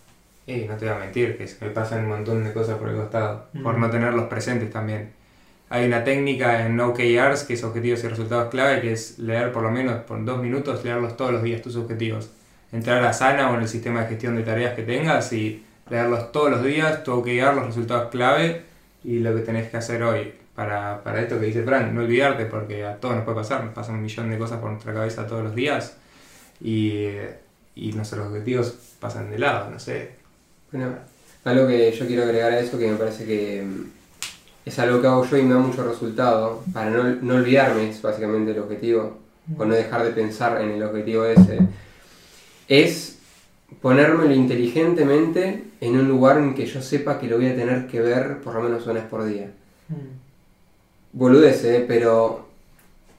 Y 0.47 0.61
no 0.65 0.75
te 0.75 0.85
voy 0.85 0.95
a 0.95 0.97
mentir, 0.99 1.37
que 1.37 1.47
se 1.47 1.63
me 1.63 1.71
pasan 1.71 2.03
un 2.03 2.09
montón 2.09 2.43
de 2.43 2.51
cosas 2.53 2.77
por 2.77 2.89
el 2.89 2.95
costado, 2.95 3.47
por 3.63 3.77
no 3.77 3.89
tenerlos 3.89 4.25
presentes 4.27 4.71
también. 4.71 5.11
Hay 5.69 5.85
una 5.85 6.03
técnica 6.03 6.65
en 6.65 6.77
OKRs 6.79 7.43
que 7.43 7.53
es 7.53 7.63
objetivos 7.63 8.03
y 8.03 8.07
resultados 8.07 8.49
clave, 8.49 8.81
que 8.81 8.91
es 8.91 9.19
leer 9.19 9.51
por 9.53 9.63
lo 9.63 9.71
menos 9.71 10.01
por 10.03 10.23
dos 10.25 10.41
minutos, 10.41 10.83
leerlos 10.83 11.15
todos 11.15 11.31
los 11.31 11.43
días, 11.43 11.61
tus 11.61 11.75
objetivos. 11.77 12.29
Entrar 12.73 13.03
a 13.03 13.13
Sana 13.13 13.51
o 13.51 13.55
en 13.55 13.61
el 13.61 13.67
sistema 13.69 14.01
de 14.01 14.07
gestión 14.09 14.35
de 14.35 14.43
tareas 14.43 14.73
que 14.73 14.83
tengas 14.83 15.31
y 15.31 15.63
leerlos 15.89 16.31
todos 16.31 16.49
los 16.51 16.63
días, 16.63 17.03
tu 17.03 17.13
OKR, 17.13 17.53
los 17.55 17.65
resultados 17.67 18.09
clave 18.09 18.63
y 19.03 19.19
lo 19.19 19.33
que 19.35 19.41
tenés 19.41 19.69
que 19.69 19.77
hacer 19.77 20.03
hoy. 20.03 20.33
Para, 20.55 21.01
para 21.03 21.21
esto 21.21 21.39
que 21.39 21.45
dice 21.45 21.63
Frank, 21.63 21.91
no 21.93 22.01
olvidarte 22.01 22.45
porque 22.45 22.83
a 22.83 22.97
todos 22.97 23.15
nos 23.15 23.23
puede 23.23 23.37
pasar, 23.37 23.63
nos 23.63 23.73
pasan 23.73 23.95
un 23.95 24.01
millón 24.01 24.29
de 24.29 24.37
cosas 24.37 24.59
por 24.59 24.69
nuestra 24.69 24.93
cabeza 24.93 25.25
todos 25.25 25.43
los 25.43 25.55
días 25.55 25.95
y, 26.59 27.05
y 27.75 27.93
nuestros 27.93 28.27
objetivos 28.27 28.75
pasan 28.99 29.31
de 29.31 29.39
lado, 29.39 29.69
no 29.69 29.79
sé, 29.79 30.11
Bueno, 30.71 30.89
algo 31.45 31.67
que 31.67 31.91
yo 31.91 32.05
quiero 32.05 32.23
agregar 32.23 32.51
a 32.51 32.59
eso 32.59 32.77
que 32.77 32.91
me 32.91 32.97
parece 32.97 33.25
que 33.25 33.63
mm, 33.63 33.85
es 34.65 34.79
algo 34.79 35.01
que 35.01 35.07
hago 35.07 35.25
yo 35.25 35.37
y 35.37 35.43
me 35.43 35.53
da 35.53 35.59
mucho 35.59 35.87
resultado, 35.87 36.63
para 36.73 36.89
no, 36.89 37.03
no 37.03 37.35
olvidarme, 37.35 37.89
es 37.89 38.01
básicamente 38.01 38.51
el 38.51 38.59
objetivo, 38.59 39.17
o 39.57 39.65
no 39.65 39.73
dejar 39.73 40.03
de 40.03 40.11
pensar 40.11 40.61
en 40.61 40.71
el 40.71 40.83
objetivo 40.83 41.25
ese, 41.25 41.59
es 42.67 43.17
ponérmelo 43.81 44.33
inteligentemente 44.33 45.63
en 45.79 45.97
un 45.97 46.07
lugar 46.07 46.37
en 46.37 46.53
que 46.53 46.65
yo 46.65 46.81
sepa 46.81 47.19
que 47.19 47.27
lo 47.27 47.37
voy 47.37 47.47
a 47.47 47.55
tener 47.55 47.87
que 47.87 48.01
ver 48.01 48.41
por 48.41 48.53
lo 48.55 48.61
menos 48.61 48.85
una 48.85 48.95
vez 48.95 49.03
por 49.05 49.23
día. 49.23 49.49
Boludez, 51.13 51.63
eh, 51.65 51.85
pero 51.87 52.47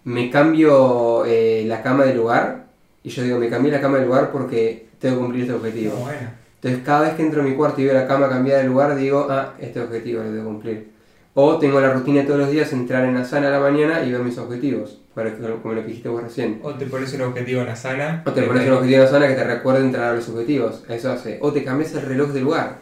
me 0.05 0.31
cambio 0.31 1.25
eh, 1.27 1.65
la 1.67 1.83
cama 1.83 2.05
de 2.05 2.15
lugar 2.15 2.65
y 3.03 3.11
yo 3.11 3.23
digo, 3.23 3.39
me 3.39 3.49
cambié 3.49 3.71
la 3.73 3.81
cama 3.81 3.99
de 3.99 4.07
lugar 4.07 4.31
porque 4.33 4.87
tengo 4.99 5.17
que 5.17 5.23
cumplir 5.23 5.43
este 5.43 5.55
objetivo. 5.55 5.97
Bueno. 5.97 6.31
Entonces 6.57 6.81
cada 6.85 7.03
vez 7.03 7.15
que 7.15 7.23
entro 7.23 7.43
a 7.43 7.45
mi 7.45 7.55
cuarto 7.55 7.81
y 7.81 7.85
veo 7.85 7.95
la 7.95 8.07
cama 8.07 8.29
cambiada 8.29 8.63
de 8.63 8.69
lugar, 8.69 8.95
digo, 8.97 9.27
ah, 9.29 9.55
este 9.61 9.81
objetivo 9.81 10.23
lo 10.23 10.33
debo 10.33 10.45
cumplir. 10.47 10.93
O 11.35 11.59
tengo 11.59 11.81
la 11.81 11.93
rutina 11.93 12.21
de 12.21 12.27
todos 12.27 12.39
los 12.41 12.51
días, 12.51 12.73
entrar 12.73 13.05
en 13.05 13.15
la 13.15 13.25
sala 13.25 13.49
a 13.49 13.51
la 13.53 13.59
mañana 13.61 14.05
y 14.05 14.13
ver 14.13 14.21
mis 14.21 14.37
objetivos, 14.39 15.01
para 15.15 15.35
que- 15.35 15.41
como 15.63 15.75
lo 15.75 15.81
que 15.81 15.89
dijiste 15.89 16.09
vos 16.09 16.23
recién. 16.23 16.61
O 16.63 16.75
te 16.75 16.87
pones 16.87 17.13
un 17.15 17.23
objetivo 17.23 17.63
en 17.63 17.67
la 17.69 17.75
sana. 17.77 18.23
O 18.27 18.33
te 18.33 18.43
pones 18.43 18.67
un 18.67 18.75
objetivo 18.75 18.99
en 18.99 19.05
la 19.05 19.11
zona 19.11 19.29
que 19.29 19.35
te 19.35 19.45
recuerde 19.45 19.81
entrar 19.81 20.13
a 20.13 20.15
los 20.15 20.29
objetivos, 20.29 20.85
eso 20.89 21.11
hace. 21.11 21.39
O 21.41 21.51
te 21.53 21.65
cambias 21.65 21.95
el 21.95 22.03
reloj 22.03 22.31
de 22.33 22.41
lugar. 22.43 22.79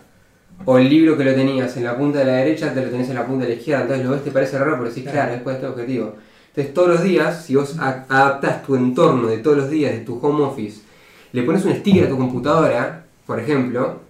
O 0.65 0.79
el 0.79 0.89
libro 0.89 1.17
que 1.17 1.25
lo 1.25 1.35
tenías 1.35 1.77
en 1.77 1.85
la 1.85 1.97
punta 1.97 2.19
de 2.21 2.25
la 2.27 2.33
derecha 2.33 2.73
te 2.75 2.83
lo 2.85 2.91
tenés 2.91 3.09
en 3.09 3.15
la 3.15 3.27
punta 3.27 3.45
de 3.45 3.51
la 3.51 3.57
izquierda, 3.57 3.83
entonces 3.83 4.07
lo 4.07 4.13
ves, 4.13 4.25
te 4.25 4.31
parece 4.31 4.59
raro, 4.59 4.77
pero 4.79 4.91
sí, 4.91 5.03
Claro. 5.03 5.17
claro, 5.17 5.33
después 5.33 5.55
de 5.55 5.67
este 5.67 5.73
objetivo. 5.81 6.15
Entonces 6.49 6.75
todos 6.75 6.89
los 6.89 7.03
días, 7.03 7.45
si 7.45 7.57
vos 7.57 7.77
adaptás 7.79 8.63
tu 8.63 8.77
entorno 8.77 9.29
de 9.29 9.39
todos 9.39 9.57
los 9.57 9.71
días, 9.71 9.93
de 9.93 10.01
tu 10.01 10.19
home 10.21 10.45
office, 10.45 10.81
le 11.33 11.43
pones 11.45 11.65
un 11.65 11.75
sticker 11.77 12.05
a 12.05 12.09
tu 12.09 12.17
computadora, 12.19 13.05
por 13.27 13.39
ejemplo, 13.39 14.01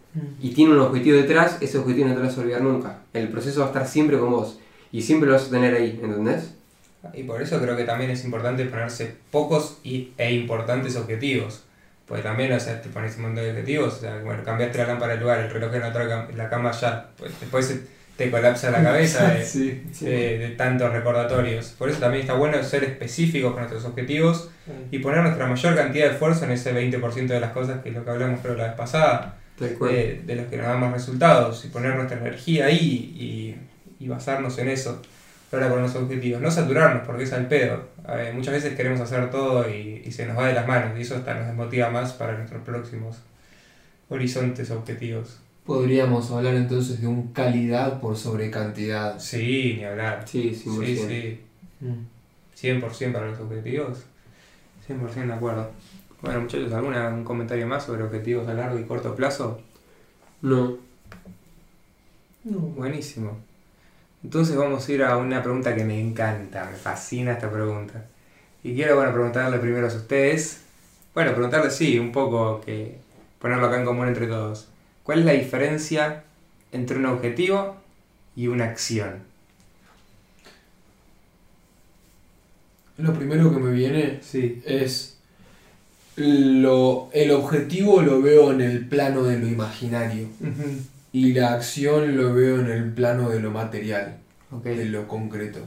y 0.41 0.51
tiene 0.51 0.73
un 0.73 0.81
objetivo 0.81 1.17
detrás, 1.17 1.59
ese 1.61 1.79
objetivo 1.79 2.09
no 2.09 2.15
te 2.15 2.21
lo 2.21 2.27
vas 2.27 2.37
a 2.37 2.41
olvidar 2.41 2.63
nunca. 2.63 2.99
El 3.13 3.29
proceso 3.29 3.61
va 3.61 3.67
a 3.67 3.69
estar 3.69 3.87
siempre 3.87 4.19
con 4.19 4.31
vos 4.31 4.59
y 4.91 5.03
siempre 5.03 5.29
lo 5.29 5.35
vas 5.35 5.47
a 5.47 5.51
tener 5.51 5.75
ahí, 5.75 6.01
¿entendés? 6.03 6.55
Y 7.15 7.23
por 7.23 7.41
eso 7.41 7.61
creo 7.61 7.77
que 7.77 7.85
también 7.85 8.11
es 8.11 8.25
importante 8.25 8.65
ponerse 8.65 9.15
pocos 9.31 9.79
y, 9.85 10.11
e 10.19 10.35
importantes 10.35 10.97
objetivos. 10.97 11.63
Porque 12.11 12.23
también, 12.25 12.53
o 12.53 12.59
sea, 12.61 12.83
te 12.83 12.89
pones 12.91 13.17
un 13.17 13.23
montón 13.23 13.45
de 13.45 13.51
objetivos, 13.53 13.95
o 13.95 14.01
sea, 14.01 14.19
bueno, 14.19 14.43
cambiaste 14.45 14.79
la 14.79 14.87
lámpara 14.89 15.13
del 15.13 15.21
lugar, 15.23 15.39
el 15.39 15.51
reloj 15.51 15.73
en 15.77 15.83
otra 15.85 16.05
cam- 16.07 16.35
la 16.35 16.49
cama 16.51 16.73
ya, 16.73 17.07
pues 17.17 17.33
después 17.41 17.81
te 18.17 18.31
colapsa 18.33 18.71
la 18.73 18.83
cabeza 18.83 19.29
de, 19.33 19.45
Sí. 19.45 19.83
de- 20.01 20.39
de 20.39 20.49
tantos 20.57 20.93
recordatorios. 20.93 21.69
Por 21.79 21.89
eso 21.89 22.01
también 22.01 22.23
está 22.23 22.35
bueno 22.35 22.61
ser 22.65 22.83
específicos 22.85 23.53
con 23.53 23.61
nuestros 23.63 23.85
objetivos 23.85 24.51
y 24.91 24.99
poner 24.99 25.23
nuestra 25.23 25.47
mayor 25.47 25.75
cantidad 25.77 26.07
de 26.07 26.13
esfuerzo 26.13 26.45
en 26.47 26.51
ese 26.51 26.75
20% 26.75 27.29
de 27.29 27.41
las 27.41 27.53
cosas 27.53 27.81
que 27.83 27.91
es 27.91 27.95
lo 27.95 28.05
que 28.05 28.11
hablamos 28.11 28.41
creo 28.41 28.57
la 28.57 28.65
vez 28.65 28.75
pasada. 28.75 29.37
Tal 29.59 29.75
cual. 29.75 29.93
de, 29.93 30.23
de 30.27 30.35
los 30.37 30.47
que 30.47 30.57
nos 30.57 30.67
dan 30.67 30.81
más 30.81 30.93
resultados 30.93 31.65
y 31.65 31.69
poner 31.69 31.95
nuestra 31.95 32.19
energía 32.19 32.67
ahí 32.67 33.57
y, 34.01 34.05
y 34.05 34.09
basarnos 34.09 34.59
en 34.59 34.69
eso 34.71 35.01
para 35.51 35.69
con 35.69 35.83
los 35.83 35.95
objetivos. 35.97 36.41
No 36.41 36.51
saturarnos 36.51 37.07
porque 37.07 37.25
es 37.25 37.33
al 37.33 37.49
pedo. 37.49 37.89
Eh, 38.09 38.33
muchas 38.35 38.55
veces 38.55 38.75
queremos 38.77 39.01
hacer 39.01 39.31
todo 39.31 39.69
y, 39.69 40.03
y 40.05 40.13
se 40.13 40.27
nos 40.27 40.39
va 40.39 40.47
de 40.49 40.55
las 40.55 40.67
manos 40.67 40.99
y 40.99 41.03
eso 41.03 41.17
hasta 41.17 41.35
nos 41.35 41.47
desmotiva 41.47 41.91
más 41.91 42.13
para 42.13 42.37
nuestros 42.37 42.63
próximos 42.63 43.19
horizontes 44.09 44.71
objetivos. 44.71 45.39
Podríamos 45.67 46.31
hablar 46.31 46.55
entonces 46.55 47.01
de 47.01 47.07
un 47.07 47.33
calidad 47.33 48.01
por 48.01 48.17
sobre 48.17 48.51
cantidad. 48.51 49.19
Sí, 49.19 49.75
ni 49.79 49.85
hablar. 49.85 50.25
Sí, 50.27 50.55
Sí, 50.55 50.69
100%. 50.69 51.07
sí. 51.09 51.41
100% 52.69 53.13
para 53.13 53.27
los 53.31 53.41
objetivos. 53.41 54.05
100% 54.89 55.27
de 55.27 55.33
acuerdo. 55.33 55.71
Bueno 56.23 56.41
muchachos, 56.41 56.73
¿alguna 56.73 57.09
un 57.09 57.25
comentario 57.25 57.67
más 57.67 57.85
sobre 57.85 58.03
objetivos 58.03 58.47
a 58.49 58.55
largo 58.55 58.79
y 58.79 58.85
corto 58.85 59.15
plazo? 59.15 59.61
No. 60.43 60.77
Buenísimo. 62.45 63.39
Entonces 64.23 64.57
vamos 64.57 64.87
a 64.87 64.93
ir 64.93 65.03
a 65.03 65.17
una 65.17 65.43
pregunta 65.43 65.75
que 65.75 65.85
me 65.85 65.99
encanta, 65.99 66.67
me 66.71 66.77
fascina 66.77 67.33
esta 67.33 67.51
pregunta. 67.51 68.05
Y 68.63 68.75
quiero, 68.75 68.97
bueno, 68.97 69.13
preguntarle 69.13 69.59
primero 69.59 69.87
a 69.87 69.95
ustedes. 69.95 70.61
Bueno, 71.15 71.33
preguntarle, 71.33 71.71
sí, 71.71 71.99
un 71.99 72.13
poco, 72.13 72.61
que 72.61 72.99
ponerlo 73.39 73.67
acá 73.67 73.79
en 73.79 73.87
común 73.87 74.09
entre 74.09 74.27
todos. 74.27 74.69
¿Cuál 75.03 75.21
es 75.21 75.25
la 75.25 75.33
diferencia 75.33 76.25
entre 76.73 76.99
un 76.99 77.07
objetivo 77.07 77.77
y 78.37 78.49
una 78.49 78.65
acción? 78.67 79.23
Lo 82.99 83.15
primero 83.15 83.51
que 83.51 83.59
me 83.59 83.73
viene 83.73 84.21
Sí. 84.23 84.63
es 84.67 85.17
lo, 86.17 87.09
el 87.13 87.31
objetivo 87.31 88.03
lo 88.03 88.21
veo 88.21 88.53
en 88.53 88.61
el 88.61 88.87
plano 88.87 89.23
de 89.23 89.39
lo 89.39 89.47
imaginario. 89.49 90.27
Y 91.13 91.35
la 91.35 91.55
acción 91.55 92.17
lo 92.17 92.35
veo 92.35 92.59
en 92.61 92.67
el 92.71 92.93
plano 92.93 93.29
de 93.31 93.41
lo 93.41 93.51
material, 93.53 94.19
de 94.51 94.85
lo 94.87 95.07
concreto. 95.07 95.61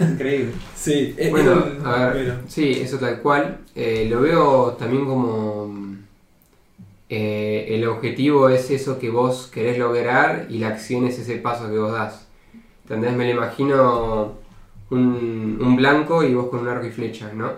Increíble. 0.00 0.52
Sí, 0.74 1.14
eh, 1.18 1.30
Bueno, 1.30 1.64
a 1.84 2.06
ver, 2.08 2.12
bueno. 2.14 2.34
sí, 2.48 2.72
eso 2.80 2.98
tal 2.98 3.20
cual. 3.20 3.60
Eh, 3.74 4.06
lo 4.10 4.20
veo 4.20 4.72
también 4.74 5.06
como 5.06 5.96
eh, 7.08 7.66
el 7.70 7.86
objetivo 7.86 8.48
es 8.48 8.70
eso 8.70 8.98
que 8.98 9.10
vos 9.10 9.48
querés 9.52 9.78
lograr 9.78 10.46
y 10.48 10.58
la 10.58 10.68
acción 10.68 11.06
es 11.06 11.18
ese 11.18 11.36
paso 11.36 11.68
que 11.70 11.78
vos 11.78 11.92
das. 11.92 12.26
¿Entendés? 12.84 13.14
Me 13.14 13.26
lo 13.26 13.32
imagino 13.38 14.38
un, 14.90 15.58
un 15.62 15.76
blanco 15.76 16.22
y 16.24 16.34
vos 16.34 16.48
con 16.50 16.60
un 16.60 16.68
arco 16.68 16.86
y 16.86 16.90
flecha, 16.90 17.32
¿no? 17.32 17.52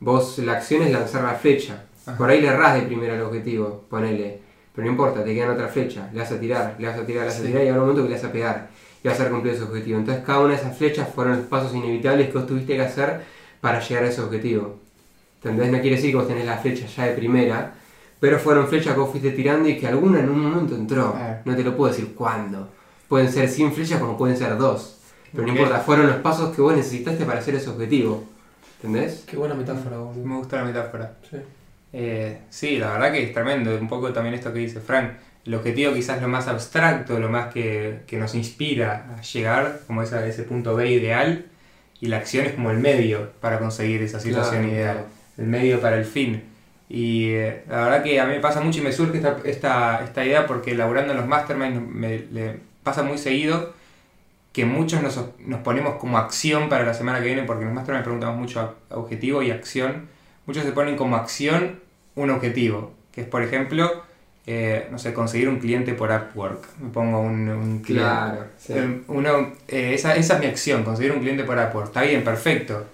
Vos, 0.00 0.38
la 0.38 0.54
acción 0.54 0.82
es 0.82 0.92
lanzar 0.92 1.24
la 1.24 1.34
flecha. 1.34 1.86
Ajá. 2.06 2.18
Por 2.18 2.30
ahí 2.30 2.40
le 2.40 2.48
errás 2.48 2.74
de 2.76 2.82
primero 2.82 3.14
al 3.14 3.22
objetivo, 3.22 3.84
ponele. 3.90 4.41
Pero 4.74 4.86
no 4.86 4.92
importa, 4.92 5.22
te 5.22 5.34
quedan 5.34 5.50
otra 5.50 5.68
flecha. 5.68 6.08
Le 6.12 6.20
vas 6.20 6.32
a 6.32 6.40
tirar, 6.40 6.76
le 6.78 6.88
vas 6.88 6.98
a 6.98 7.04
tirar, 7.04 7.22
le 7.22 7.28
vas 7.28 7.40
a 7.40 7.42
tirar 7.42 7.64
y 7.64 7.68
habrá 7.68 7.82
un 7.82 7.88
momento 7.88 8.02
que 8.04 8.08
le 8.08 8.14
vas 8.16 8.24
a 8.24 8.32
pegar. 8.32 8.70
Y 9.04 9.08
vas 9.08 9.20
a 9.20 9.28
cumplido 9.28 9.56
ese 9.56 9.64
objetivo. 9.64 9.98
Entonces 9.98 10.24
cada 10.24 10.40
una 10.40 10.50
de 10.50 10.60
esas 10.60 10.76
flechas 10.76 11.08
fueron 11.14 11.36
los 11.36 11.46
pasos 11.46 11.74
inevitables 11.74 12.28
que 12.28 12.38
vos 12.38 12.46
tuviste 12.46 12.74
que 12.74 12.82
hacer 12.82 13.22
para 13.60 13.80
llegar 13.80 14.04
a 14.04 14.08
ese 14.08 14.20
objetivo. 14.20 14.78
¿Entendés? 15.36 15.72
No 15.72 15.80
quiere 15.80 15.96
decir 15.96 16.10
que 16.10 16.16
vos 16.16 16.28
tenés 16.28 16.46
la 16.46 16.58
flecha 16.58 16.86
ya 16.86 17.04
de 17.06 17.14
primera, 17.14 17.74
pero 18.20 18.38
fueron 18.38 18.68
flechas 18.68 18.94
que 18.94 19.00
vos 19.00 19.10
fuiste 19.10 19.32
tirando 19.32 19.68
y 19.68 19.76
que 19.76 19.88
alguna 19.88 20.20
en 20.20 20.28
un 20.28 20.40
momento 20.40 20.74
entró. 20.76 21.12
Claro. 21.12 21.40
No 21.44 21.56
te 21.56 21.64
lo 21.64 21.76
puedo 21.76 21.92
decir 21.92 22.14
cuándo. 22.14 22.68
Pueden 23.08 23.30
ser 23.30 23.48
100 23.48 23.72
flechas 23.72 24.00
como 24.00 24.16
pueden 24.16 24.36
ser 24.36 24.56
dos. 24.56 24.98
Pero 25.32 25.46
no 25.46 25.52
importa, 25.52 25.80
fueron 25.80 26.06
los 26.06 26.16
pasos 26.16 26.54
que 26.54 26.62
vos 26.62 26.74
necesitaste 26.74 27.24
para 27.24 27.40
hacer 27.40 27.56
ese 27.56 27.70
objetivo. 27.70 28.24
¿Entendés? 28.76 29.24
Qué 29.26 29.36
buena 29.36 29.54
metáfora, 29.54 29.98
boludo. 29.98 30.24
Me 30.24 30.36
gusta 30.36 30.56
la 30.56 30.64
metáfora. 30.64 31.16
Sí. 31.28 31.38
Eh, 31.92 32.38
sí, 32.50 32.78
la 32.78 32.92
verdad 32.92 33.12
que 33.12 33.22
es 33.24 33.32
tremendo. 33.34 33.76
Un 33.76 33.88
poco 33.88 34.12
también 34.12 34.34
esto 34.34 34.52
que 34.52 34.60
dice 34.60 34.80
Frank. 34.80 35.10
El 35.44 35.54
objetivo 35.54 35.92
quizás 35.92 36.22
lo 36.22 36.28
más 36.28 36.46
abstracto, 36.48 37.18
lo 37.18 37.28
más 37.28 37.52
que, 37.52 38.00
que 38.06 38.16
nos 38.16 38.34
inspira 38.34 39.06
a 39.18 39.22
llegar, 39.22 39.80
como 39.86 40.02
esa, 40.02 40.24
ese 40.26 40.44
punto 40.44 40.74
B 40.76 40.90
ideal. 40.90 41.46
Y 42.00 42.06
la 42.06 42.18
acción 42.18 42.46
es 42.46 42.52
como 42.54 42.70
el 42.70 42.78
medio 42.78 43.30
para 43.40 43.58
conseguir 43.58 44.02
esa 44.02 44.20
situación 44.20 44.62
Claro, 44.62 44.72
ideal. 44.74 44.94
claro. 44.94 45.08
El 45.38 45.46
medio 45.46 45.80
para 45.80 45.96
el 45.96 46.04
fin. 46.04 46.42
Y 46.88 47.30
eh, 47.30 47.62
la 47.68 47.84
verdad 47.84 48.02
que 48.02 48.20
a 48.20 48.26
mí 48.26 48.34
me 48.34 48.40
pasa 48.40 48.60
mucho 48.60 48.80
y 48.80 48.82
me 48.82 48.92
surge 48.92 49.16
esta, 49.18 49.36
esta, 49.44 50.04
esta 50.04 50.24
idea 50.24 50.46
porque 50.46 50.74
laburando 50.74 51.12
en 51.12 51.18
los 51.18 51.26
masterminds 51.26 51.80
me, 51.80 52.18
le 52.30 52.56
pasa 52.82 53.02
muy 53.02 53.18
seguido 53.18 53.72
que 54.52 54.64
muchos 54.66 55.00
nos, 55.02 55.18
nos 55.38 55.60
ponemos 55.60 55.94
como 55.96 56.18
acción 56.18 56.68
para 56.68 56.84
la 56.84 56.92
semana 56.92 57.20
que 57.20 57.26
viene, 57.26 57.44
porque 57.44 57.62
en 57.62 57.68
los 57.68 57.74
masterminds 57.74 58.04
preguntamos 58.04 58.36
mucho 58.38 58.60
a- 58.60 58.94
objetivo 58.96 59.42
y 59.42 59.50
acción. 59.50 60.08
Muchos 60.46 60.64
se 60.64 60.72
ponen 60.72 60.96
como 60.96 61.16
acción 61.16 61.80
un 62.14 62.30
objetivo, 62.30 62.92
que 63.12 63.22
es 63.22 63.26
por 63.26 63.42
ejemplo, 63.42 64.02
eh, 64.46 64.88
no 64.90 64.98
sé, 64.98 65.14
conseguir 65.14 65.48
un 65.48 65.58
cliente 65.58 65.94
por 65.94 66.10
Upwork. 66.10 66.64
Me 66.80 66.90
pongo 66.90 67.20
un, 67.20 67.48
un 67.48 67.78
cliente. 67.80 68.08
Claro. 68.08 68.46
sí. 68.58 68.72
Eh, 68.74 69.00
uno, 69.08 69.52
eh, 69.68 69.94
esa, 69.94 70.16
esa 70.16 70.34
es 70.34 70.40
mi 70.40 70.46
acción, 70.46 70.82
conseguir 70.84 71.12
un 71.12 71.20
cliente 71.20 71.44
por 71.44 71.56
Upwork. 71.58 71.88
Está 71.88 72.02
bien, 72.02 72.24
perfecto. 72.24 72.84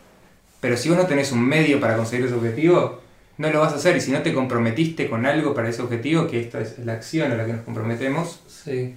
Pero 0.60 0.76
si 0.76 0.88
vos 0.88 0.98
no 0.98 1.06
tenés 1.06 1.32
un 1.32 1.40
medio 1.46 1.80
para 1.80 1.96
conseguir 1.96 2.26
ese 2.26 2.34
objetivo, 2.34 3.00
no 3.38 3.50
lo 3.50 3.60
vas 3.60 3.72
a 3.72 3.76
hacer. 3.76 3.96
Y 3.96 4.00
si 4.00 4.10
no 4.10 4.22
te 4.22 4.34
comprometiste 4.34 5.08
con 5.08 5.24
algo 5.24 5.54
para 5.54 5.68
ese 5.68 5.82
objetivo, 5.82 6.26
que 6.26 6.40
esta 6.40 6.60
es 6.60 6.78
la 6.80 6.94
acción 6.94 7.32
a 7.32 7.36
la 7.36 7.46
que 7.46 7.52
nos 7.54 7.62
comprometemos, 7.62 8.42
Sí. 8.46 8.94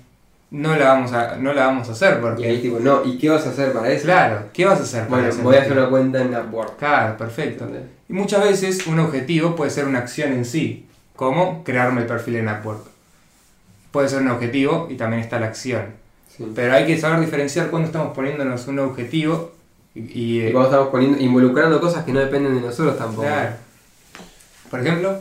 No 0.51 0.75
la 0.75 0.89
vamos 0.89 1.11
a, 1.13 1.37
no 1.37 1.53
la 1.53 1.67
vamos 1.67 1.89
a 1.89 1.93
hacer. 1.93 2.17
Y 2.17 2.21
Porque, 2.21 2.45
ahí 2.45 2.61
tipo, 2.61 2.79
no, 2.79 3.03
¿y 3.05 3.17
qué 3.17 3.29
vas 3.29 3.45
a 3.47 3.49
hacer 3.51 3.71
para 3.73 3.89
eso? 3.89 4.03
claro, 4.05 4.43
¿qué 4.53 4.65
vas 4.65 4.79
a 4.79 4.83
hacer 4.83 5.07
para 5.07 5.23
Bueno, 5.23 5.43
voy 5.43 5.55
a 5.55 5.61
hacer 5.61 5.71
una 5.73 5.89
cuenta 5.89 6.21
en 6.21 6.35
Upwork. 6.35 6.77
Claro, 6.77 7.17
perfecto. 7.17 7.63
¿entendés? 7.65 7.89
Y 8.09 8.13
muchas 8.13 8.43
veces 8.43 8.85
un 8.87 8.99
objetivo 8.99 9.55
puede 9.55 9.71
ser 9.71 9.85
una 9.85 9.99
acción 9.99 10.33
en 10.33 10.45
sí, 10.45 10.85
como 11.15 11.63
crearme 11.63 12.01
el 12.01 12.07
perfil 12.07 12.35
en 12.37 12.49
Upwork. 12.49 12.85
Puede 13.91 14.09
ser 14.09 14.21
un 14.21 14.29
objetivo 14.29 14.87
y 14.89 14.95
también 14.95 15.21
está 15.21 15.39
la 15.39 15.47
acción. 15.47 15.85
Sí. 16.35 16.45
Pero 16.55 16.73
hay 16.73 16.85
que 16.85 16.97
saber 16.97 17.19
diferenciar 17.19 17.69
cuando 17.69 17.87
estamos 17.87 18.13
poniéndonos 18.15 18.67
un 18.67 18.79
objetivo 18.79 19.51
y, 19.93 19.99
y, 19.99 20.41
Y 20.41 20.41
eh, 20.47 20.51
cuando 20.51 20.69
estamos 20.69 20.87
poniendo, 20.89 21.19
involucrando 21.19 21.79
cosas 21.81 22.03
que 22.05 22.11
no 22.13 22.19
dependen 22.21 22.55
de 22.55 22.61
nosotros 22.61 22.97
tampoco. 22.97 23.23
claro. 23.27 23.51
Por 24.69 24.79
ejemplo, 24.79 25.19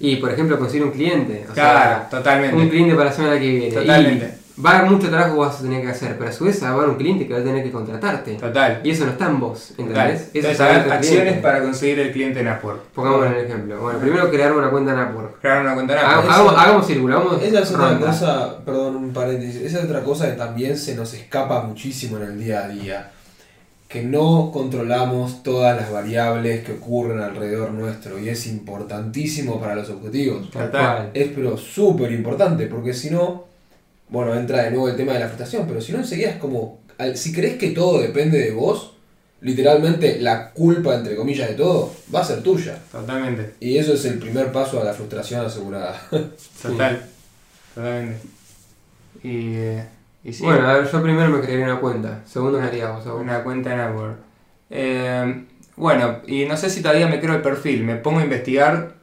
Y 0.00 0.16
por 0.16 0.30
ejemplo, 0.30 0.58
conseguir 0.58 0.84
un 0.84 0.92
cliente. 0.92 1.46
O 1.48 1.52
claro, 1.52 1.78
sea, 1.78 2.08
totalmente. 2.08 2.56
un 2.56 2.68
cliente 2.68 2.94
para 2.94 3.10
la 3.10 3.12
semana 3.12 3.38
que 3.38 3.48
viene. 3.48 3.70
Totalmente. 3.74 4.26
Y 4.26 4.37
va 4.64 4.70
a 4.72 4.78
haber 4.78 4.90
mucho 4.90 5.08
trabajo 5.08 5.34
que 5.34 5.40
vas 5.40 5.58
a 5.60 5.62
tener 5.62 5.82
que 5.82 5.88
hacer, 5.88 6.16
pero 6.18 6.30
a 6.30 6.32
su 6.32 6.44
vez 6.44 6.62
va 6.62 6.68
a 6.68 6.72
haber 6.72 6.88
un 6.88 6.96
cliente 6.96 7.26
que 7.26 7.34
va 7.34 7.40
a 7.40 7.44
tener 7.44 7.62
que 7.62 7.70
contratarte. 7.70 8.34
Total. 8.34 8.80
Y 8.82 8.90
eso 8.90 9.04
no 9.04 9.12
está 9.12 9.26
en 9.26 9.40
vos, 9.40 9.72
Total. 9.76 9.86
¿entendés? 9.86 10.20
Eso 10.20 10.30
Entonces, 10.34 10.60
es 10.60 10.92
acciones 10.92 11.20
cliente. 11.22 11.40
para 11.42 11.62
conseguir 11.62 11.98
el 12.00 12.12
cliente 12.12 12.40
en 12.40 12.48
Upwork. 12.48 12.80
Pongamos 12.94 13.26
un 13.26 13.34
ejemplo. 13.34 13.80
Bueno, 13.80 13.98
primero 13.98 14.30
crearme 14.30 14.58
una 14.58 14.70
cuenta 14.70 14.92
en 14.92 14.98
Upwork. 15.10 15.40
Crear 15.40 15.60
una 15.62 15.74
cuenta 15.74 15.92
en 15.94 15.98
Hagamos, 16.00 16.24
Upwork. 16.24 16.34
hagamos, 16.34 16.62
hagamos 16.62 16.86
círculo, 16.86 17.16
hagamos 17.16 17.42
Esa 17.42 17.60
es 17.60 17.70
otra 17.72 17.98
cosa, 17.98 18.58
perdón, 18.64 18.96
un 18.96 19.12
paréntesis, 19.12 19.62
esa 19.62 19.78
es 19.78 19.84
otra 19.84 20.02
cosa 20.02 20.30
que 20.30 20.36
también 20.36 20.76
se 20.76 20.94
nos 20.94 21.14
escapa 21.14 21.62
muchísimo 21.62 22.16
en 22.18 22.22
el 22.24 22.38
día 22.44 22.64
a 22.64 22.68
día. 22.68 23.10
Que 23.88 24.02
no 24.02 24.50
controlamos 24.52 25.42
todas 25.42 25.74
las 25.74 25.90
variables 25.90 26.62
que 26.62 26.72
ocurren 26.72 27.20
alrededor 27.20 27.70
nuestro 27.70 28.18
y 28.18 28.28
es 28.28 28.46
importantísimo 28.46 29.58
para 29.58 29.74
los 29.74 29.88
objetivos. 29.88 30.50
Tal 30.50 30.66
Total. 30.66 31.10
Es 31.14 31.28
pero 31.34 31.56
súper 31.56 32.12
importante 32.12 32.66
porque 32.66 32.92
si 32.92 33.08
no, 33.08 33.47
bueno, 34.08 34.34
entra 34.34 34.62
de 34.64 34.70
nuevo 34.70 34.88
el 34.88 34.96
tema 34.96 35.12
de 35.12 35.20
la 35.20 35.26
frustración, 35.26 35.66
pero 35.66 35.80
si 35.80 35.92
no 35.92 35.98
enseguida 35.98 36.30
es 36.30 36.36
como, 36.36 36.80
al- 36.98 37.16
si 37.16 37.32
crees 37.32 37.56
que 37.58 37.70
todo 37.70 38.00
depende 38.00 38.38
de 38.38 38.50
vos, 38.52 38.94
literalmente 39.40 40.18
la 40.20 40.50
culpa, 40.50 40.94
entre 40.94 41.14
comillas, 41.16 41.48
de 41.48 41.54
todo 41.54 41.94
va 42.14 42.20
a 42.20 42.24
ser 42.24 42.42
tuya. 42.42 42.78
Totalmente. 42.90 43.54
Y 43.60 43.78
eso 43.78 43.92
es 43.94 44.04
el 44.04 44.18
primer 44.18 44.50
paso 44.52 44.80
a 44.80 44.84
la 44.84 44.94
frustración 44.94 45.44
asegurada. 45.46 46.00
Total. 46.62 47.02
Totalmente. 47.74 48.20
Y, 49.22 49.54
eh, 49.56 49.84
y 50.24 50.32
sí. 50.32 50.42
Bueno, 50.44 50.68
a 50.68 50.74
ver, 50.74 50.90
yo 50.90 51.02
primero 51.02 51.28
me 51.30 51.40
crearía 51.40 51.64
una 51.66 51.80
cuenta. 51.80 52.22
Segundo, 52.26 52.58
¿qué 52.58 52.66
haríamos? 52.66 53.04
Una 53.06 53.42
cuenta 53.42 53.72
en 53.74 53.90
Upwork. 53.92 54.16
Eh, 54.70 55.44
bueno, 55.76 56.18
y 56.26 56.44
no 56.44 56.56
sé 56.56 56.70
si 56.70 56.82
todavía 56.82 57.06
me 57.08 57.20
creo 57.20 57.34
el 57.34 57.42
perfil. 57.42 57.84
Me 57.84 57.96
pongo 57.96 58.20
a 58.20 58.24
investigar 58.24 58.94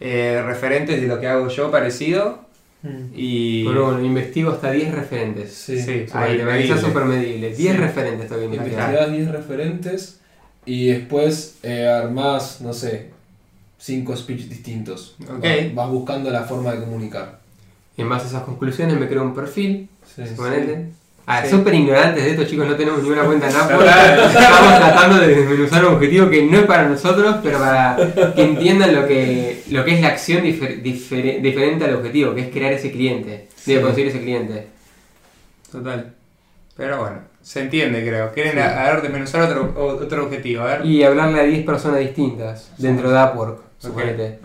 eh, 0.00 0.42
referentes 0.44 1.00
de 1.00 1.06
lo 1.06 1.20
que 1.20 1.26
hago 1.28 1.48
yo 1.48 1.70
parecido. 1.70 2.46
Y. 3.14 3.64
Bueno, 3.64 3.84
bueno, 3.86 4.04
investigo 4.04 4.50
hasta 4.52 4.70
10 4.70 4.94
referentes. 4.94 5.52
Sí. 5.52 5.80
sí, 5.82 6.06
Ahí, 6.12 6.36
te 6.38 6.44
medible. 6.44 6.74
está 6.74 6.86
súper 6.86 7.04
medible. 7.04 7.54
10 7.54 7.72
Sí. 7.72 7.76
referentes 7.78 8.28
tengo 8.28 8.40
que 8.40 8.46
investigar. 8.56 8.88
Investigás 8.90 9.12
10 9.12 9.30
referentes 9.32 10.20
y 10.64 10.88
después 10.88 11.56
eh, 11.62 11.86
armás, 11.88 12.60
no 12.60 12.72
sé, 12.72 13.10
5 13.78 14.16
speech 14.16 14.42
distintos. 14.48 15.16
Ok. 15.22 15.42
Vas, 15.42 15.74
vas 15.74 15.90
buscando 15.90 16.30
la 16.30 16.44
forma 16.44 16.72
de 16.72 16.80
comunicar. 16.80 17.40
En 17.96 18.08
base 18.08 18.26
a 18.26 18.28
esas 18.28 18.42
conclusiones 18.44 18.98
me 18.98 19.08
creo 19.08 19.22
un 19.24 19.34
perfil. 19.34 19.88
Sí, 20.14 20.22
Ah, 21.30 21.42
Sí. 21.44 21.50
súper 21.50 21.74
ignorantes 21.74 22.24
de 22.24 22.30
esto, 22.30 22.44
chicos, 22.44 22.66
no 22.66 22.74
tenemos 22.74 23.02
ninguna 23.02 23.24
cuenta 23.24 23.48
en. 23.48 23.52
Total. 23.52 24.18
Estamos 24.28 24.76
tratando 24.78 25.18
de 25.18 25.28
desmenuzar 25.34 25.84
un 25.84 25.94
objetivo 25.96 26.30
que 26.30 26.42
no 26.42 26.56
es 26.58 26.64
para 26.64 26.88
nosotros, 26.88 27.36
pero 27.42 27.58
para 27.58 27.96
que 28.34 28.42
entiendan 28.44 28.94
lo 28.94 29.06
que, 29.06 29.62
lo 29.70 29.84
que 29.84 29.94
es 29.96 30.00
la 30.00 30.08
acción 30.08 30.42
difer- 30.42 30.80
difere- 30.82 31.40
diferente 31.42 31.84
al 31.84 31.96
objetivo, 31.96 32.34
que 32.34 32.40
es 32.40 32.48
crear 32.48 32.72
ese 32.72 32.90
cliente, 32.90 33.48
Sí. 33.56 33.74
de 33.74 33.82
conseguir 33.82 34.08
ese 34.08 34.22
cliente. 34.22 34.68
Total. 35.70 36.14
Pero 36.76 36.98
bueno, 37.00 37.18
se 37.42 37.60
entiende, 37.60 38.00
creo. 38.06 38.32
Quieren 38.32 38.52
Sí. 38.54 38.58
a, 38.60 38.86
a 38.86 38.92
ver, 38.94 39.02
desmenuzar 39.02 39.42
otro, 39.42 39.74
otro 40.00 40.24
objetivo. 40.24 40.62
A 40.62 40.78
ver. 40.78 40.86
Y 40.86 41.02
hablarle 41.02 41.40
a 41.40 41.44
10 41.44 41.64
personas 41.66 42.00
distintas 42.00 42.70
dentro 42.78 43.10
de 43.10 43.22
Upwork, 43.22 43.60
suponete. 43.78 44.38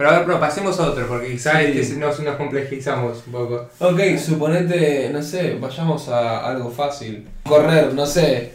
Pero 0.00 0.10
a 0.12 0.16
ver, 0.16 0.24
pero 0.24 0.40
pasemos 0.40 0.80
a 0.80 0.90
otro, 0.92 1.06
porque 1.06 1.32
quizás 1.32 1.58
Sí. 1.62 1.78
este 1.78 1.96
nos, 1.96 2.18
nos 2.20 2.36
complejizamos 2.36 3.22
un 3.26 3.32
poco. 3.34 3.66
Ok, 3.80 4.00
suponete, 4.18 5.10
no 5.12 5.22
sé, 5.22 5.58
vayamos 5.60 6.08
a 6.08 6.46
algo 6.48 6.70
fácil. 6.70 7.28
Correr, 7.44 7.92
no 7.92 8.06
sé. 8.06 8.52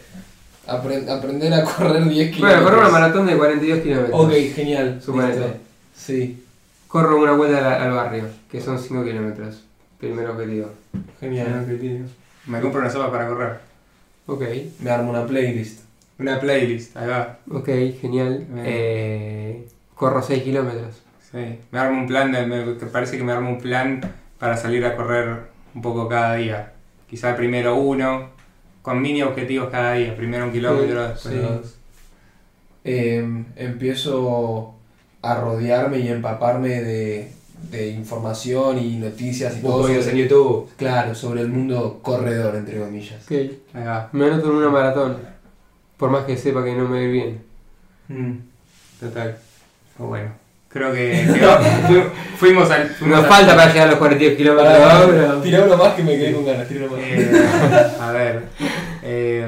apre- 0.66 1.08
aprender 1.08 1.54
a 1.54 1.62
correr 1.62 2.02
10 2.08 2.34
kilómetros. 2.34 2.40
Bueno, 2.40 2.64
corro 2.64 2.80
una 2.80 2.88
maratón 2.88 3.26
de 3.26 3.36
42 3.36 3.78
kilómetros. 3.80 4.20
Ok, 4.20 4.32
genial. 4.56 5.00
Suponete. 5.00 5.38
listo. 5.38 5.52
Sí, 5.96 6.42
Corro 6.88 7.16
una 7.22 7.32
vuelta 7.34 7.76
al, 7.76 7.82
al 7.82 7.92
barrio, 7.92 8.24
que 8.50 8.60
son 8.60 8.76
5 8.80 9.04
kilómetros. 9.04 9.62
Primer 10.00 10.28
objetivo. 10.28 10.70
genial. 11.20 11.64
Me 12.46 12.60
compro 12.60 12.80
una 12.80 12.90
sopa 12.90 13.08
para 13.12 13.28
correr. 13.28 13.58
Ok, 14.26 14.42
Me 14.80 14.90
armo 14.90 15.10
una 15.10 15.24
playlist. 15.24 15.82
Una 16.18 16.40
playlist, 16.40 16.96
ahí 16.96 17.06
va. 17.08 17.38
ok, 17.52 17.68
genial. 18.00 18.44
Eh, 18.64 19.64
corro 19.94 20.20
6 20.20 20.42
kilómetros. 20.42 21.05
Sí. 21.36 21.58
Me 21.70 21.78
armo 21.78 22.00
un 22.00 22.06
plan, 22.06 22.32
de, 22.32 22.46
me, 22.46 22.78
que 22.78 22.86
parece 22.86 23.18
que 23.18 23.24
me 23.24 23.32
armo 23.32 23.50
un 23.50 23.58
plan 23.58 24.00
para 24.38 24.56
salir 24.56 24.86
a 24.86 24.96
correr 24.96 25.50
un 25.74 25.82
poco 25.82 26.08
cada 26.08 26.36
día. 26.36 26.72
Quizá 27.10 27.36
primero 27.36 27.76
uno, 27.76 28.30
con 28.80 29.02
mini 29.02 29.20
objetivos 29.22 29.68
cada 29.70 29.92
día. 29.92 30.16
Primero 30.16 30.46
un 30.46 30.52
kilómetro, 30.52 31.08
después 31.08 31.34
sí. 31.34 31.40
dos. 31.40 31.78
Eh, 32.84 33.44
empiezo 33.56 34.74
a 35.20 35.34
rodearme 35.40 35.98
y 35.98 36.08
empaparme 36.08 36.80
de, 36.80 37.32
de 37.70 37.88
información 37.88 38.78
y 38.78 38.96
noticias 38.96 39.58
y 39.58 39.60
todo. 39.60 39.88
En 39.88 40.16
YouTube. 40.16 40.70
claro, 40.76 41.14
sobre 41.14 41.42
el 41.42 41.48
mundo 41.48 42.00
corredor, 42.02 42.56
entre 42.56 42.78
comillas. 42.78 43.22
Ok. 43.24 43.32
Ahí 43.74 43.84
va. 43.84 44.08
Me 44.12 44.26
anoto 44.26 44.50
en 44.50 44.56
una 44.56 44.70
maratón. 44.70 45.18
Por 45.98 46.10
más 46.10 46.24
que 46.24 46.36
sepa 46.38 46.64
que 46.64 46.74
no 46.74 46.88
me 46.88 47.06
va 47.06 47.12
bien. 47.12 47.42
Mm, 48.08 48.36
Total. 49.00 49.36
Bueno. 49.98 50.45
Creo 50.76 50.92
que, 50.92 51.26
que 51.32 51.46
va- 51.46 51.58
fu- 51.58 52.10
fuimos 52.36 52.70
al. 52.70 52.88
fuimos 52.90 53.16
Nos 53.16 53.24
al- 53.24 53.30
falta 53.32 53.56
para 53.56 53.72
llegar 53.72 53.88
a 53.88 53.90
los 53.92 53.98
42 53.98 54.36
kilómetros 54.36 54.74
de. 55.34 55.42
Tira 55.42 55.64
uno 55.64 55.76
más 55.78 55.94
que 55.94 56.02
me 56.02 56.16
quedé 56.18 56.32
con 56.34 56.44
ganas, 56.44 56.68
tira 56.68 56.84
uno 56.86 56.96
más. 56.98 57.06
Eh, 57.06 57.92
a 58.00 58.12
ver. 58.12 58.42
eh, 59.02 59.46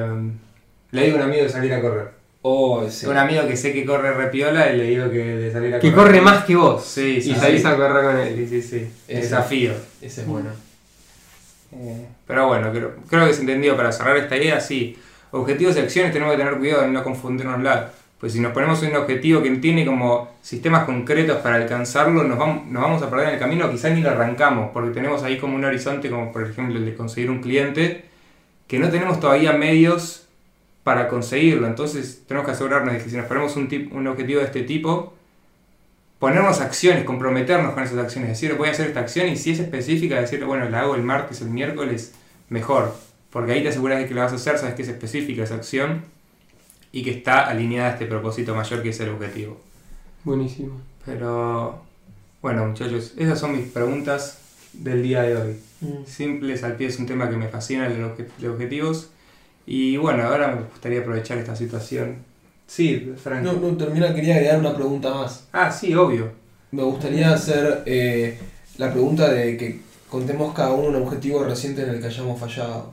le 0.92 1.04
digo 1.04 1.18
a 1.18 1.20
un 1.20 1.26
amigo 1.26 1.42
de 1.42 1.48
salir 1.50 1.72
a 1.74 1.80
correr. 1.82 2.08
Oh, 2.40 2.82
ese. 2.84 3.06
Un 3.08 3.18
amigo 3.18 3.46
que 3.46 3.56
sé 3.58 3.74
que 3.74 3.84
corre 3.84 4.12
repiola 4.14 4.72
y 4.72 4.78
le 4.78 4.84
digo 4.84 5.10
que 5.10 5.18
de 5.18 5.52
salir 5.52 5.74
a 5.74 5.80
Que 5.80 5.92
correr. 5.92 6.06
corre 6.06 6.20
más 6.22 6.44
que 6.44 6.56
vos. 6.56 6.82
Sí, 6.82 7.20
sí, 7.20 7.32
Y 7.32 7.34
salís 7.34 7.60
sí. 7.60 7.66
a 7.68 7.76
correr 7.76 8.04
con 8.04 8.18
él. 8.20 8.34
Sí, 8.34 8.46
sí, 8.48 8.62
sí. 8.62 8.90
Ese. 9.06 9.20
Desafío. 9.20 9.72
Ese 10.00 10.22
es 10.22 10.26
bueno. 10.26 10.48
Eh, 11.72 12.06
pero 12.26 12.46
bueno, 12.46 12.70
creo, 12.72 12.92
creo 13.10 13.26
que 13.26 13.34
se 13.34 13.40
entendió. 13.42 13.76
Para 13.76 13.92
cerrar 13.92 14.16
esta 14.16 14.36
idea, 14.36 14.60
sí. 14.60 14.96
Objetivos 15.32 15.76
y 15.76 15.80
acciones 15.80 16.10
tenemos 16.12 16.32
que 16.32 16.38
tener 16.38 16.56
cuidado 16.56 16.84
en 16.84 16.92
no 16.94 17.04
confundirnos 17.04 17.62
la. 17.62 17.90
Pues 18.18 18.32
si 18.32 18.40
nos 18.40 18.52
ponemos 18.52 18.82
un 18.82 18.96
objetivo 18.96 19.42
que 19.42 19.50
tiene 19.56 19.86
como 19.86 20.28
sistemas 20.42 20.84
concretos 20.84 21.36
para 21.38 21.56
alcanzarlo, 21.56 22.24
nos 22.24 22.36
vamos, 22.36 22.66
nos 22.66 22.82
vamos 22.82 23.02
a 23.02 23.08
perder 23.08 23.28
en 23.28 23.34
el 23.34 23.40
camino, 23.40 23.70
quizás 23.70 23.92
ni 23.92 24.00
lo 24.00 24.10
arrancamos, 24.10 24.70
porque 24.72 24.90
tenemos 24.90 25.22
ahí 25.22 25.38
como 25.38 25.54
un 25.54 25.64
horizonte, 25.64 26.10
como 26.10 26.32
por 26.32 26.42
ejemplo 26.42 26.78
el 26.78 26.84
de 26.84 26.94
conseguir 26.94 27.30
un 27.30 27.40
cliente, 27.40 28.06
que 28.66 28.80
no 28.80 28.90
tenemos 28.90 29.20
todavía 29.20 29.52
medios 29.52 30.26
para 30.82 31.06
conseguirlo. 31.06 31.68
Entonces 31.68 32.24
tenemos 32.26 32.46
que 32.46 32.52
asegurarnos 32.52 32.94
de 32.94 33.02
que 33.02 33.08
si 33.08 33.16
nos 33.16 33.26
ponemos 33.26 33.54
un, 33.54 33.68
un 33.92 34.06
objetivo 34.08 34.40
de 34.40 34.46
este 34.46 34.62
tipo, 34.62 35.14
ponernos 36.18 36.60
acciones, 36.60 37.04
comprometernos 37.04 37.72
con 37.72 37.84
esas 37.84 37.98
acciones, 37.98 38.30
decir, 38.30 38.54
voy 38.54 38.68
a 38.68 38.72
hacer 38.72 38.88
esta 38.88 39.00
acción 39.00 39.28
y 39.28 39.36
si 39.36 39.52
es 39.52 39.60
específica, 39.60 40.20
decir, 40.20 40.44
bueno, 40.44 40.68
la 40.68 40.80
hago 40.80 40.96
el 40.96 41.04
martes, 41.04 41.40
el 41.40 41.50
miércoles, 41.50 42.14
mejor, 42.48 42.96
porque 43.30 43.52
ahí 43.52 43.62
te 43.62 43.68
aseguras 43.68 44.00
de 44.00 44.08
que 44.08 44.14
la 44.14 44.24
vas 44.24 44.32
a 44.32 44.36
hacer, 44.36 44.58
sabes 44.58 44.74
que 44.74 44.82
es 44.82 44.88
específica 44.88 45.44
esa 45.44 45.54
acción 45.54 46.17
y 46.92 47.02
que 47.02 47.10
está 47.10 47.48
alineada 47.48 47.90
a 47.90 47.92
este 47.92 48.06
propósito 48.06 48.54
mayor 48.54 48.82
que 48.82 48.90
es 48.90 49.00
el 49.00 49.10
objetivo. 49.10 49.58
Buenísimo. 50.24 50.80
Pero, 51.04 51.82
bueno, 52.42 52.66
muchachos, 52.66 53.14
esas 53.16 53.38
son 53.38 53.56
mis 53.56 53.70
preguntas 53.70 54.38
del 54.72 55.02
día 55.02 55.22
de 55.22 55.36
hoy. 55.36 55.56
Simples 56.06 56.64
al 56.64 56.76
pie 56.76 56.88
es 56.88 56.98
un 56.98 57.06
tema 57.06 57.30
que 57.30 57.36
me 57.36 57.48
fascina, 57.48 57.86
el 57.86 57.96
de 58.38 58.48
objetivos. 58.48 59.10
Y 59.66 59.96
bueno, 59.96 60.24
ahora 60.24 60.48
me 60.48 60.62
gustaría 60.62 61.00
aprovechar 61.00 61.38
esta 61.38 61.54
situación. 61.54 62.16
Sí, 62.66 63.12
Frank. 63.22 63.42
No, 63.42 63.54
no, 63.54 63.76
termina, 63.76 64.14
quería 64.14 64.36
agregar 64.36 64.58
una 64.58 64.74
pregunta 64.74 65.12
más. 65.14 65.46
Ah, 65.52 65.70
sí, 65.70 65.94
obvio. 65.94 66.30
Me 66.70 66.82
gustaría 66.82 67.32
hacer 67.32 67.82
eh, 67.86 68.38
la 68.76 68.92
pregunta 68.92 69.30
de 69.30 69.56
que 69.56 69.80
contemos 70.08 70.54
cada 70.54 70.72
uno 70.72 70.88
un 70.88 71.04
objetivo 71.06 71.44
reciente 71.44 71.82
en 71.82 71.90
el 71.90 72.00
que 72.00 72.06
hayamos 72.06 72.38
fallado. 72.38 72.92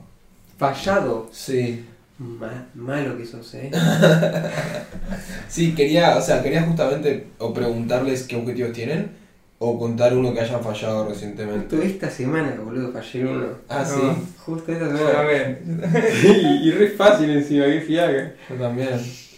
Fallado. 0.58 1.28
Sí. 1.32 1.84
Ma- 2.18 2.66
malo 2.74 3.16
que 3.16 3.26
sos, 3.26 3.54
eh. 3.54 3.70
Sí, 5.48 5.74
quería, 5.74 6.16
o 6.16 6.20
sea, 6.22 6.42
quería 6.42 6.62
justamente 6.62 7.26
o 7.38 7.52
preguntarles 7.52 8.24
qué 8.24 8.36
objetivos 8.36 8.72
tienen 8.72 9.10
o 9.58 9.78
contar 9.78 10.14
uno 10.14 10.34
que 10.34 10.40
hayan 10.40 10.62
fallado 10.62 11.08
recientemente. 11.08 11.76
Justo 11.76 11.82
esta 11.82 12.10
semana, 12.10 12.54
boludo, 12.62 12.92
fallé 12.92 13.24
uno. 13.24 13.46
Ah, 13.68 13.84
sí. 13.84 14.00
No. 14.02 14.16
Justo 14.44 14.72
esta 14.72 14.86
semana. 14.86 15.12
también. 15.12 15.82
y, 16.62 16.68
y 16.68 16.70
re 16.72 16.88
fácil 16.90 17.30
encima, 17.30 17.64
qué 17.66 17.80
fiaca. 17.80 18.32
Yo 18.50 18.54
también. 18.56 18.88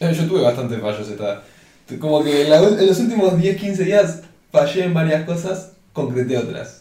Eh, 0.00 0.12
Yo 0.16 0.26
tuve 0.26 0.42
bastantes 0.42 0.80
fallos 0.80 1.08
esta. 1.08 1.42
Como 1.98 2.22
que 2.22 2.42
en, 2.42 2.50
la 2.50 2.58
en 2.58 2.86
los 2.86 2.98
últimos 3.00 3.36
10, 3.38 3.56
15 3.56 3.84
días 3.84 4.22
fallé 4.52 4.84
en 4.84 4.94
varias 4.94 5.24
cosas, 5.24 5.72
concreté 5.92 6.36
otras. 6.36 6.77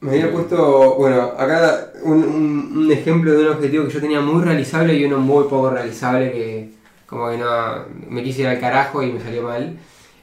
Me 0.00 0.10
había 0.12 0.30
puesto, 0.32 0.94
bueno, 0.94 1.22
acá 1.36 1.90
un, 2.04 2.18
un- 2.22 2.78
un 2.78 2.92
ejemplo 2.92 3.32
de 3.32 3.40
un 3.46 3.48
objetivo 3.54 3.84
que 3.86 3.90
yo 3.94 4.00
tenía 4.00 4.20
muy 4.20 4.44
realizable 4.44 4.94
y 4.94 5.04
uno 5.04 5.18
muy 5.18 5.44
poco 5.44 5.70
realizable 5.70 6.30
que 6.32 6.70
como 7.06 7.30
que 7.30 7.38
no, 7.38 7.46
me 8.08 8.22
quise 8.22 8.42
ir 8.42 8.46
al 8.48 8.60
carajo 8.60 9.02
y 9.02 9.12
me 9.12 9.20
salió 9.20 9.42
mal. 9.42 9.76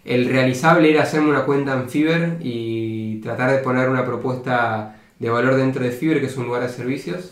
El 0.05 0.29
realizable 0.29 0.91
era 0.91 1.03
hacerme 1.03 1.29
una 1.31 1.45
cuenta 1.45 1.73
en 1.73 1.89
Fiverr 1.89 2.37
y 2.41 3.19
tratar 3.21 3.51
de 3.51 3.57
poner 3.57 3.89
una 3.89 4.05
propuesta 4.05 4.95
de 5.19 5.29
valor 5.29 5.55
dentro 5.55 5.83
de 5.83 5.91
Fiverr, 5.91 6.19
que 6.21 6.27
es 6.27 6.37
un 6.37 6.45
lugar 6.45 6.61
de 6.61 6.69
servicios. 6.69 7.31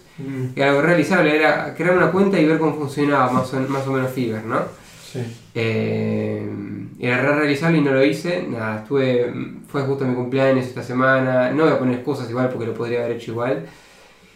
Y 0.56 0.62
algo 0.62 0.82
realizable 0.82 1.36
era 1.36 1.74
crear 1.76 1.96
una 1.96 2.12
cuenta 2.12 2.40
y 2.40 2.46
ver 2.46 2.58
cómo 2.60 2.74
funcionaba 2.76 3.32
más 3.32 3.54
o, 3.54 3.60
más 3.62 3.88
o 3.88 3.92
menos 3.92 4.12
Fiverr, 4.12 4.44
¿no? 4.46 4.60
Sí. 5.14 5.20
Eh, 5.54 6.50
era 7.00 7.22
re 7.22 7.36
realizable 7.36 7.78
y 7.78 7.82
no 7.82 7.92
lo 7.92 8.04
hice. 8.04 8.48
Nada, 8.50 8.80
estuve. 8.80 9.32
Fue 9.68 9.84
justo 9.84 10.06
mi 10.06 10.16
cumpleaños 10.16 10.66
esta 10.66 10.82
semana. 10.82 11.52
No 11.52 11.66
voy 11.66 11.74
a 11.74 11.80
poner 11.80 11.96
excusas 11.96 12.30
igual 12.30 12.50
porque 12.50 12.66
lo 12.66 12.74
podría 12.74 13.04
haber 13.04 13.18
hecho 13.18 13.32
igual. 13.32 13.66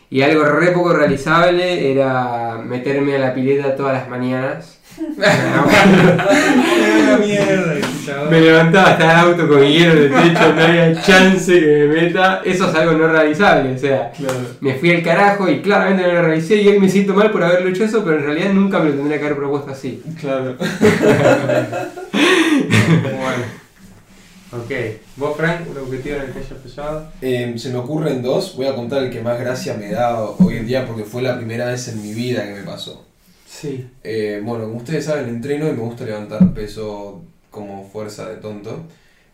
Y 0.10 0.22
algo 0.22 0.46
re 0.46 0.72
poco 0.72 0.94
realizable 0.94 1.92
era 1.92 2.62
meterme 2.64 3.16
a 3.16 3.20
la 3.20 3.34
pileta 3.34 3.76
todas 3.76 3.94
las 3.94 4.08
mañanas. 4.08 4.80
me 8.30 8.42
levantaba 8.42 8.90
hasta 8.92 9.04
el 9.04 9.18
auto 9.30 9.48
con 9.48 9.62
hielo 9.64 9.92
en 9.94 9.98
el 10.04 10.10
techo, 10.34 10.54
no 10.54 10.62
había 10.62 11.02
chance 11.02 11.60
que 11.60 11.66
me 11.66 11.88
meta. 12.02 12.42
Eso 12.46 12.70
es 12.70 12.76
algo 12.76 12.94
no 12.94 13.08
realizable, 13.08 13.74
o 13.74 13.78
sea, 13.78 14.12
Claro. 14.12 14.34
me 14.62 14.76
fui 14.76 14.92
al 14.96 15.04
carajo 15.04 15.50
y 15.50 15.62
claramente 15.62 16.04
no 16.04 16.14
lo 16.14 16.22
realicé 16.24 16.56
y 16.62 16.68
hoy 16.68 16.80
me 16.80 16.90
siento 16.90 17.14
mal 17.14 17.32
por 17.32 17.44
haberlo 17.44 17.70
hecho 17.70 17.84
eso, 17.84 18.04
pero 18.04 18.18
en 18.18 18.26
realidad 18.26 18.54
nunca 18.54 18.80
me 18.80 18.90
lo 18.90 18.96
tendría 18.96 19.20
que 19.20 19.26
haber 19.26 19.38
propuesto 19.38 19.72
así. 19.72 20.02
Claro. 20.20 20.56
bueno. 22.12 23.44
Ok. 24.52 24.72
¿Vos, 25.18 25.36
Frank, 25.36 25.62
un 25.70 25.78
objetivo 25.78 26.16
en 26.16 26.22
el 26.24 26.32
que 26.32 26.40
hayas 26.40 26.54
fallado? 26.64 27.12
Eh, 27.22 27.54
se 27.58 27.70
me 27.70 27.78
ocurren 27.80 28.22
dos, 28.22 28.56
voy 28.56 28.68
a 28.68 28.76
contar 28.76 29.04
el 29.04 29.10
que 29.10 29.22
más 29.22 29.38
gracia 29.40 29.74
me 29.74 29.92
da 29.92 30.22
hoy 30.22 30.58
en 30.58 30.66
día 30.68 30.86
porque 30.86 31.04
fue 31.04 31.22
la 31.22 31.38
primera 31.38 31.66
vez 31.66 31.88
en 31.90 32.02
mi 32.02 32.14
vida 32.14 32.46
que 32.46 32.54
me 32.54 32.64
pasó. 32.64 33.06
Sí. 33.46 33.90
Eh, 34.04 34.40
bueno, 34.44 34.66
como 34.66 34.78
ustedes 34.78 35.06
saben, 35.06 35.28
entreno 35.28 35.68
y 35.68 35.72
me 35.74 35.80
gusta 35.82 36.06
levantar 36.06 36.54
peso 36.54 37.24
como 37.58 37.84
fuerza 37.92 38.30
de 38.30 38.36
tonto. 38.38 38.84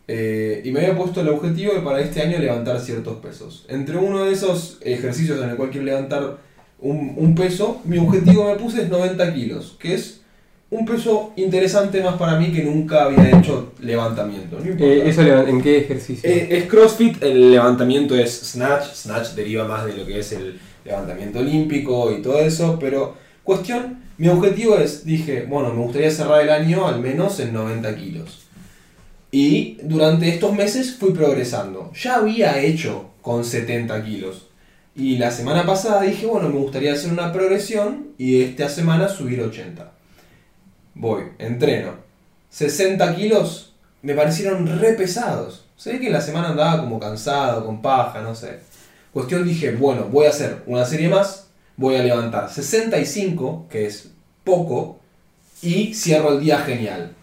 Eh, 0.08 0.62
y 0.66 0.72
me 0.72 0.82
había 0.82 0.98
puesto 0.98 1.22
el 1.22 1.30
objetivo 1.30 1.74
de 1.74 1.80
para 1.82 2.02
este 2.02 2.22
año 2.22 2.38
levantar 2.38 2.80
ciertos 2.80 3.18
pesos. 3.18 3.66
Entre 3.70 3.98
uno 3.98 4.26
de 4.26 4.34
esos 4.34 4.78
ejercicios 4.82 5.42
en 5.42 5.50
el 5.52 5.56
cual 5.56 5.70
quiero 5.70 5.86
levantar 5.86 6.38
un, 6.80 7.14
un 7.18 7.36
peso, 7.36 7.82
mi 7.86 7.98
objetivo 7.98 8.46
me 8.52 8.56
puse 8.56 8.82
es 8.84 8.90
90 8.90 9.34
kilos, 9.34 9.78
que 9.80 9.94
es 9.94 10.20
un 10.70 10.86
peso 10.86 11.32
interesante 11.38 12.02
más 12.02 12.16
para 12.16 12.38
mí 12.38 12.52
que 12.52 12.64
nunca 12.64 13.06
había 13.06 13.30
hecho 13.40 13.72
levantamiento. 13.80 14.60
No. 14.60 14.84
Eh, 14.86 15.04
¿Eso 15.08 15.22
leva- 15.22 15.48
en 15.50 15.62
qué 15.62 15.78
ejercicio? 15.78 16.30
Eh, 16.30 16.48
es 16.52 16.64
CrossFit, 16.66 17.22
el 17.24 17.52
levantamiento 17.52 18.16
es 18.18 18.32
snatch, 18.52 18.88
snatch 18.94 19.30
deriva 19.36 19.66
más 19.66 19.86
de 19.86 19.94
lo 19.96 20.06
que 20.06 20.20
es 20.20 20.32
el 20.34 20.60
levantamiento 20.84 21.40
olímpico 21.40 22.12
y 22.12 22.22
todo 22.22 22.40
eso, 22.40 22.78
pero 22.80 23.16
cuestión, 23.44 24.04
mi 24.18 24.28
objetivo 24.28 24.78
es, 24.78 25.06
dije, 25.06 25.46
bueno, 25.48 25.74
me 25.74 25.82
gustaría 25.82 26.12
cerrar 26.12 26.42
el 26.42 26.50
año 26.50 26.88
al 26.88 27.00
menos 27.00 27.40
en 27.40 27.54
90 27.54 27.96
kilos. 27.96 28.48
Y 29.32 29.80
durante 29.82 30.30
estos 30.30 30.54
meses 30.54 30.96
fui 30.96 31.12
progresando. 31.12 31.92
Ya 31.94 32.18
había 32.18 32.60
hecho 32.60 33.10
con 33.22 33.44
70 33.44 34.04
kilos. 34.04 34.48
Y 34.96 35.18
la 35.18 35.32
semana 35.32 35.66
pasada 35.66 36.04
dije, 36.04 36.28
bueno, 36.28 36.50
me 36.50 36.60
gustaría 36.60 36.94
hacer 36.94 37.12
una 37.12 37.32
progresión 37.32 38.10
y 38.18 38.44
esta 38.44 38.70
semana 38.70 39.08
subir 39.10 39.42
80. 39.42 39.92
Voy, 40.94 41.24
entreno. 41.40 41.94
60 42.52 43.16
kilos 43.16 43.74
me 44.04 44.14
parecieron 44.14 44.80
re 44.80 44.94
pesados. 44.94 45.66
Ve 45.84 46.00
que 46.00 46.10
la 46.10 46.22
semana 46.22 46.50
andaba 46.50 46.82
como 46.82 47.00
cansado, 47.00 47.66
con 47.66 47.82
paja, 47.82 48.22
no 48.22 48.36
sé. 48.36 48.60
Cuestión 49.12 49.44
dije, 49.44 49.72
bueno, 49.72 50.06
voy 50.12 50.28
a 50.28 50.30
hacer 50.30 50.64
una 50.66 50.86
serie 50.86 51.10
más, 51.10 51.50
voy 51.78 51.96
a 51.96 52.04
levantar 52.04 52.52
65, 52.52 53.68
que 53.70 53.86
es 53.86 54.10
poco, 54.44 55.00
y 55.62 55.94
cierro 55.94 56.34
el 56.34 56.40
día 56.42 56.60
genial. 56.60 57.14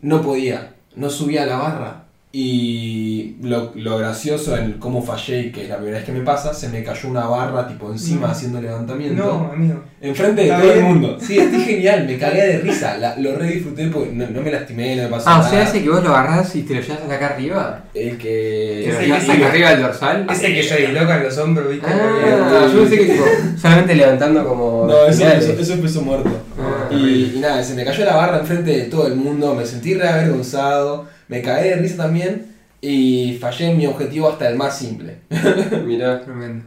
No 0.00 0.22
podía, 0.22 0.74
no 0.96 1.10
subía 1.10 1.44
a 1.44 1.46
la 1.46 1.56
barra. 1.56 2.01
Y 2.34 3.36
lo, 3.42 3.72
lo 3.74 3.98
gracioso 3.98 4.56
en 4.56 4.72
cómo 4.78 5.02
fallé, 5.02 5.40
y 5.42 5.52
que 5.52 5.64
es 5.64 5.68
la 5.68 5.76
primera 5.76 5.98
vez 5.98 6.06
que 6.06 6.12
me 6.12 6.22
pasa, 6.22 6.54
se 6.54 6.70
me 6.70 6.82
cayó 6.82 7.10
una 7.10 7.26
barra 7.26 7.68
tipo 7.68 7.92
encima 7.92 8.26
No. 8.28 8.32
haciendo 8.32 8.58
levantamiento. 8.60 9.22
No, 9.22 9.52
amigo. 9.52 9.82
Enfrente 10.00 10.40
de 10.42 10.48
Está 10.48 10.60
todo 10.62 10.72
el 10.72 10.80
mundo. 10.82 11.18
Sí, 11.20 11.38
estoy 11.38 11.60
genial, 11.60 12.06
me 12.06 12.16
cagué 12.16 12.46
de 12.46 12.58
risa. 12.60 12.96
La- 12.96 13.16
lo 13.18 13.36
re 13.36 13.48
disfruté 13.48 13.86
porque 13.88 14.12
no, 14.12 14.26
no 14.28 14.40
me 14.40 14.50
lastimé, 14.50 14.96
no 14.96 15.02
me 15.04 15.08
pasó 15.10 15.28
ah, 15.28 15.34
o 15.34 15.38
nada. 15.40 15.50
sea, 15.50 15.62
ese 15.64 15.82
que 15.82 15.90
vos 15.90 16.02
lo 16.02 16.08
agarrás 16.08 16.56
y 16.56 16.62
te 16.62 16.74
lo 16.74 16.80
llevas 16.80 17.00
hasta 17.02 17.14
acá 17.14 17.26
arriba. 17.34 17.84
El 17.94 18.10
¿Te 18.12 18.16
que. 18.18 18.84
lo 18.88 18.92
Ese 18.94 19.06
llevas 19.06 19.24
que- 19.24 19.32
acá 19.32 19.48
arriba 19.50 19.70
del 19.70 19.82
dorsal? 19.82 20.26
Ese 20.30 20.54
que 20.54 20.62
se 20.62 20.76
dislocan 20.78 21.22
los 21.22 21.38
hombros, 21.38 21.68
¿viste? 21.70 21.86
Ah, 21.86 22.66
yo 22.72 22.80
pensé 22.80 22.96
que 22.98 23.04
tipo, 23.12 23.24
solamente 23.60 23.94
levantando 23.94 24.48
como. 24.48 24.86
No, 24.88 25.04
eso, 25.06 25.28
eso, 25.28 25.52
eso 25.52 25.72
empezó 25.74 26.00
muerto. 26.00 26.30
Ah, 26.58 26.92
Y, 26.92 27.34
y 27.36 27.38
nada, 27.40 27.62
se 27.62 27.74
me 27.74 27.84
cayó 27.84 28.04
la 28.06 28.16
barra 28.16 28.38
enfrente 28.40 28.70
de 28.70 28.84
todo 28.84 29.06
el 29.06 29.16
mundo, 29.16 29.54
me 29.54 29.64
sentí 29.66 29.94
re 29.94 30.08
avergonzado, 30.08 31.06
me 31.32 31.40
cagué 31.40 31.70
de 31.70 31.76
risa 31.76 31.96
también 31.96 32.54
y 32.82 33.38
fallé 33.40 33.70
en 33.70 33.78
mi 33.78 33.86
objetivo 33.86 34.28
hasta 34.28 34.46
el 34.50 34.54
más 34.54 34.78
simple. 34.78 35.20
Mirá. 35.86 36.20
Tremendo. 36.20 36.66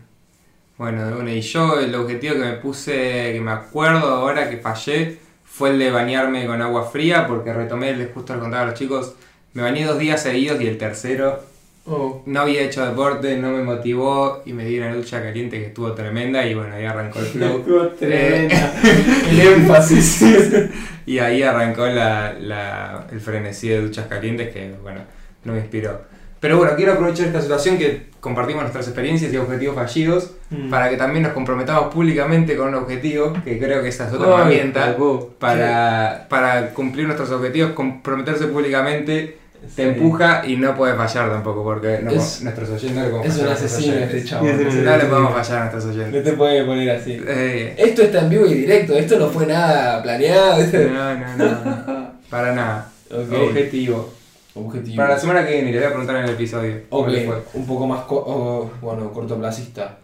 Bueno, 0.76 1.05
de 1.05 1.13
una. 1.13 1.32
Y 1.32 1.41
yo 1.41 1.80
el 1.80 1.93
objetivo 1.93 2.34
que 2.34 2.39
me 2.39 2.53
puse, 2.53 3.32
que 3.32 3.41
me 3.41 3.51
acuerdo 3.51 4.07
ahora 4.07 4.49
que 4.49 4.57
fallé, 4.57 5.20
fue 5.43 5.70
el 5.70 5.78
de 5.78 5.91
bañarme 5.91 6.47
con 6.47 6.63
agua 6.63 6.89
fría, 6.89 7.28
porque 7.28 7.53
retomé, 7.53 7.95
les 7.95 8.11
justo 8.11 8.34
les 8.34 8.41
contaba 8.41 8.63
a 8.63 8.66
los 8.66 8.74
chicos, 8.74 9.13
me 9.53 9.61
bañé 9.61 9.86
dos 9.86 9.99
días 9.99 10.24
seguidos 10.24 10.59
y 10.59 10.68
el 10.68 10.80
tercero 10.80 11.43
Oh. 11.88 12.23
No 12.25 12.41
había 12.41 12.61
hecho 12.61 12.83
deporte, 12.86 13.38
no 13.38 13.51
me 13.51 13.61
motivó 13.63 14.41
y 14.45 14.53
me 14.53 14.65
di 14.65 14.79
una 14.79 14.93
ducha 14.95 15.21
caliente 15.21 15.59
que 15.59 15.67
estuvo 15.67 15.91
tremenda 15.93 16.43
y 16.45 16.55
bueno, 16.55 16.73
ahí 16.75 16.86
arrancó 16.86 17.19
el 17.19 17.25
flow. 17.33 17.59
Estuvo 17.59 17.88
tremenda. 17.89 18.73
El 19.29 19.39
énfasis. 19.41 20.25
Y 21.07 21.19
ahí 21.19 21.43
arrancó 21.43 21.86
la, 21.86 22.33
la- 22.39 23.05
el 23.11 23.19
frenesí 23.19 23.69
de 23.69 23.79
duchas 23.81 24.07
calientes 24.07 24.51
que, 24.51 24.73
bueno, 24.81 25.01
no 25.43 25.53
me 25.53 25.59
inspiró. 25.59 26.01
Pero 26.39 26.57
bueno, 26.57 26.73
quiero 26.75 26.93
aprovechar 26.93 27.27
esta 27.27 27.41
situación 27.43 27.77
que 27.77 28.07
compartimos 28.19 28.63
nuestras 28.63 28.88
experiencias 28.88 29.31
y 29.31 29.38
objetivos 29.38 29.75
fallidos 29.75 30.31
Mm. 30.49 30.69
para 30.69 30.89
que 30.91 30.97
también 30.97 31.23
nos 31.23 31.33
comprometamos 31.33 31.91
públicamente 31.93 32.55
con 32.55 32.67
un 32.69 32.75
objetivo, 32.75 33.33
que 33.43 33.57
creo 33.59 33.81
que 33.83 33.89
esa 33.89 34.07
es 34.07 34.13
otra 34.13 34.29
herramienta 34.36 34.79
calvo. 34.81 35.33
para, 35.39 36.27
para 36.29 36.69
cumplir 36.69 37.05
nuestros 37.05 37.31
objetivos, 37.31 37.71
comprometerse 37.71 38.45
públicamente 38.47 39.38
te 39.76 39.84
empuja 39.89 40.43
y 40.47 40.58
no 40.58 40.76
puede 40.76 40.95
fallar 40.95 41.30
tampoco, 41.30 41.64
porque 41.64 41.99
no- 42.03 42.12
Es- 42.12 42.41
nuestros 42.43 42.70
oyentes 42.70 42.95
no 42.95 43.03
le 43.03 43.10
podemos 43.10 43.36
Es 43.36 43.41
un 43.41 43.47
asesino 43.47 43.95
este 43.95 44.36
un 44.36 44.86
No 44.86 44.97
le 44.97 45.06
podemos 45.06 45.34
fallar 45.34 45.58
a 45.58 45.72
nuestros 45.72 45.86
No 45.86 45.91
oyentes. 45.91 46.24
te 46.24 46.34
puede 46.34 46.66
poner 46.66 46.89
así. 46.91 47.22
Eh, 47.28 47.76
Esto 47.78 48.01
está 48.03 48.20
en 48.22 48.30
vivo 48.30 48.45
y 48.45 48.53
directo, 48.53 48.93
esto 48.93 49.18
no 49.20 49.28
fue 49.30 49.45
nada 49.47 50.01
planeado. 50.03 50.58
no, 50.64 51.16
no, 51.16 51.38
no, 51.38 51.47
no. 51.86 52.12
Para 52.30 52.53
nada. 52.53 52.91
Objetivo. 53.12 54.14
Objetivo. 54.53 54.95
Para 54.97 55.10
la 55.16 55.20
semana 55.20 55.45
que 55.45 55.53
viene, 55.53 55.72
le 55.72 55.78
voy 55.80 55.86
a 55.88 55.89
preguntar 55.89 56.16
en 56.18 56.24
el 56.26 56.30
episodio. 56.32 56.76
¿Cómo 56.89 57.03
Ok, 57.03 57.10
le 57.10 57.26
fue? 57.26 57.36
un 57.56 57.66
poco 57.68 57.88
más 57.88 58.06
co- 58.06 58.24
oh, 58.26 58.72
bueno, 58.82 59.12
cortoplacista. 59.12 59.97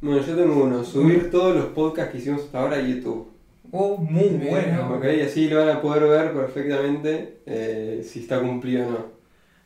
Bueno, 0.00 0.20
yo 0.24 0.36
tengo 0.36 0.62
uno, 0.64 0.84
subir 0.84 1.30
todos 1.30 1.56
los 1.56 1.64
podcasts 1.66 2.12
que 2.12 2.18
hicimos 2.18 2.42
hasta 2.42 2.60
ahora 2.60 2.76
a 2.76 2.80
YouTube. 2.80 3.28
Oh, 3.70 3.96
muy 3.98 4.28
bueno. 4.28 4.94
Ok, 4.96 5.04
así 5.26 5.48
lo 5.48 5.58
van 5.58 5.76
a 5.76 5.82
poder 5.82 6.04
ver 6.04 6.32
perfectamente 6.32 7.40
eh, 7.46 8.02
si 8.08 8.20
está 8.20 8.40
cumplido 8.40 8.88
o 8.88 8.90
no. 8.90 9.06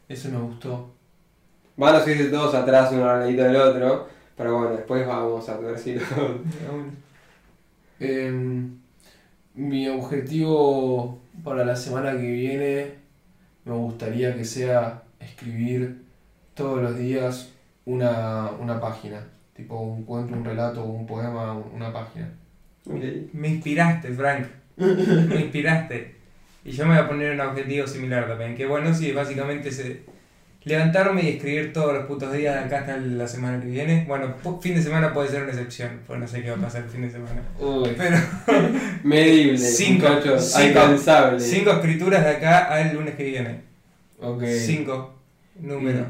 Eso 0.09 0.28
me 0.30 0.38
gustó. 0.38 0.90
Van 1.76 1.94
a 1.94 2.00
subirse 2.00 2.28
todos 2.28 2.55
atrás 2.55 2.90
uno 2.92 3.09
al 3.09 3.20
ladito 3.20 3.44
del 3.44 3.57
otro, 3.57 4.09
pero 4.36 4.59
bueno, 4.59 4.76
después 4.76 5.07
vamos 5.07 5.48
a 5.48 5.57
ver 5.59 5.78
si 5.78 5.94
lo... 5.94 6.03
Em, 8.00 8.80
mi 9.55 9.88
objetivo 9.88 11.20
para 11.44 11.64
la 11.64 11.76
semana 11.76 12.12
que 12.12 12.32
viene 12.32 12.94
me 13.64 13.74
gustaría 13.74 14.34
que 14.34 14.44
sea 14.44 15.05
escribir 15.20 16.05
todos 16.55 16.82
los 16.82 16.98
días 16.98 17.53
una, 17.84 18.50
una 18.61 18.80
página. 18.80 19.28
Tipo 19.55 19.80
un 19.80 20.05
cuento, 20.05 20.34
un 20.34 20.44
relato, 20.44 20.84
un 20.84 21.07
poema, 21.07 21.53
una 21.55 21.92
página. 21.92 22.28
Me 22.87 23.49
inspiraste, 23.49 24.09
Frank. 24.12 24.47
Me 24.76 25.41
inspiraste. 25.41 26.16
Y 26.64 26.70
yo 26.72 26.85
me 26.87 26.95
voy 26.95 27.05
a 27.05 27.09
poner 27.09 27.33
un 27.33 27.41
objetivo 27.41 27.87
similar 27.87 28.26
también. 28.28 28.57
Que 28.57 28.66
bueno, 28.66 28.95
sí, 28.95 29.12
básicamente 29.12 29.68
es 29.70 29.78
eh, 29.80 30.03
levantarme 30.64 31.22
y 31.24 31.28
escribir 31.30 31.72
todos 31.72 31.93
los 31.93 32.07
putos 32.07 32.33
días 32.33 32.55
de 32.55 32.61
acá 32.64 32.80
hasta 32.80 32.97
la 32.97 33.26
semana 33.26 33.61
que 33.61 33.66
viene. 33.68 34.05
Bueno, 34.07 34.35
fin 34.61 34.74
de 34.74 34.83
semana 34.83 35.12
puede 35.12 35.28
ser 35.28 35.43
una 35.43 35.51
excepción, 35.53 36.01
pues 36.07 36.20
no 36.20 36.26
sé 36.28 36.43
qué 36.43 36.51
va 36.51 36.57
a 36.57 36.61
pasar 36.61 36.83
el 36.85 36.89
fin 36.89 37.03
de 37.03 37.11
semana. 37.11 37.43
Uy, 37.59 37.91
Pero 37.97 38.16
Medible, 39.03 39.59
Cinco, 39.59 40.07
cinco, 40.39 40.80
alcanzable. 40.80 41.41
cinco 41.41 41.70
escrituras 41.72 42.22
de 42.24 42.30
acá 42.30 42.72
al 42.72 42.95
lunes 42.95 43.14
que 43.16 43.24
viene. 43.24 43.61
ok. 44.20 44.43
Cinco. 44.64 45.18
Número. 45.61 46.07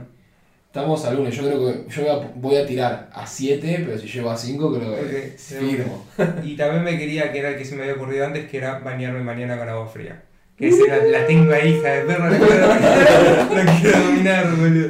Estamos 0.73 1.05
al 1.05 1.17
lunes, 1.17 1.37
yo 1.37 1.43
creo 1.43 1.67
que 1.67 1.91
yo 1.91 2.33
voy 2.37 2.57
a, 2.57 2.65
tirar 2.65 3.11
a 3.13 3.27
7, 3.27 3.83
pero 3.85 3.99
si 3.99 4.09
llego 4.09 4.31
a 4.31 4.37
5 4.39 4.75
creo 4.75 4.95
que 4.95 5.35
Ok, 5.35 5.39
firmo. 5.39 6.07
Y 6.43 6.57
también 6.57 6.83
me 6.83 6.99
quería, 6.99 7.31
que 7.31 7.41
era 7.41 7.51
el 7.51 7.59
que 7.59 7.65
se 7.67 7.77
me 7.77 7.83
había 7.83 7.97
ocurrido 7.97 8.25
antes, 8.25 8.49
que 8.49 8.57
era 8.57 8.79
bañarme 8.79 9.21
mañana 9.23 9.59
con 9.59 9.69
agua 9.69 9.87
fría. 9.87 10.23
Que 10.57 10.69
esa 10.69 10.87
la, 10.87 11.05
la 11.21 11.27
tengo 11.27 11.53
ahí, 11.53 11.75
hija 11.79 11.89
de 11.89 12.01
perro, 12.03 12.29
la 12.29 12.39
quiero 12.39 12.57
dominar, 12.69 13.51
la 13.53 13.81
quiero 13.81 13.99
dominar, 14.01 14.57
boludo. 14.57 14.89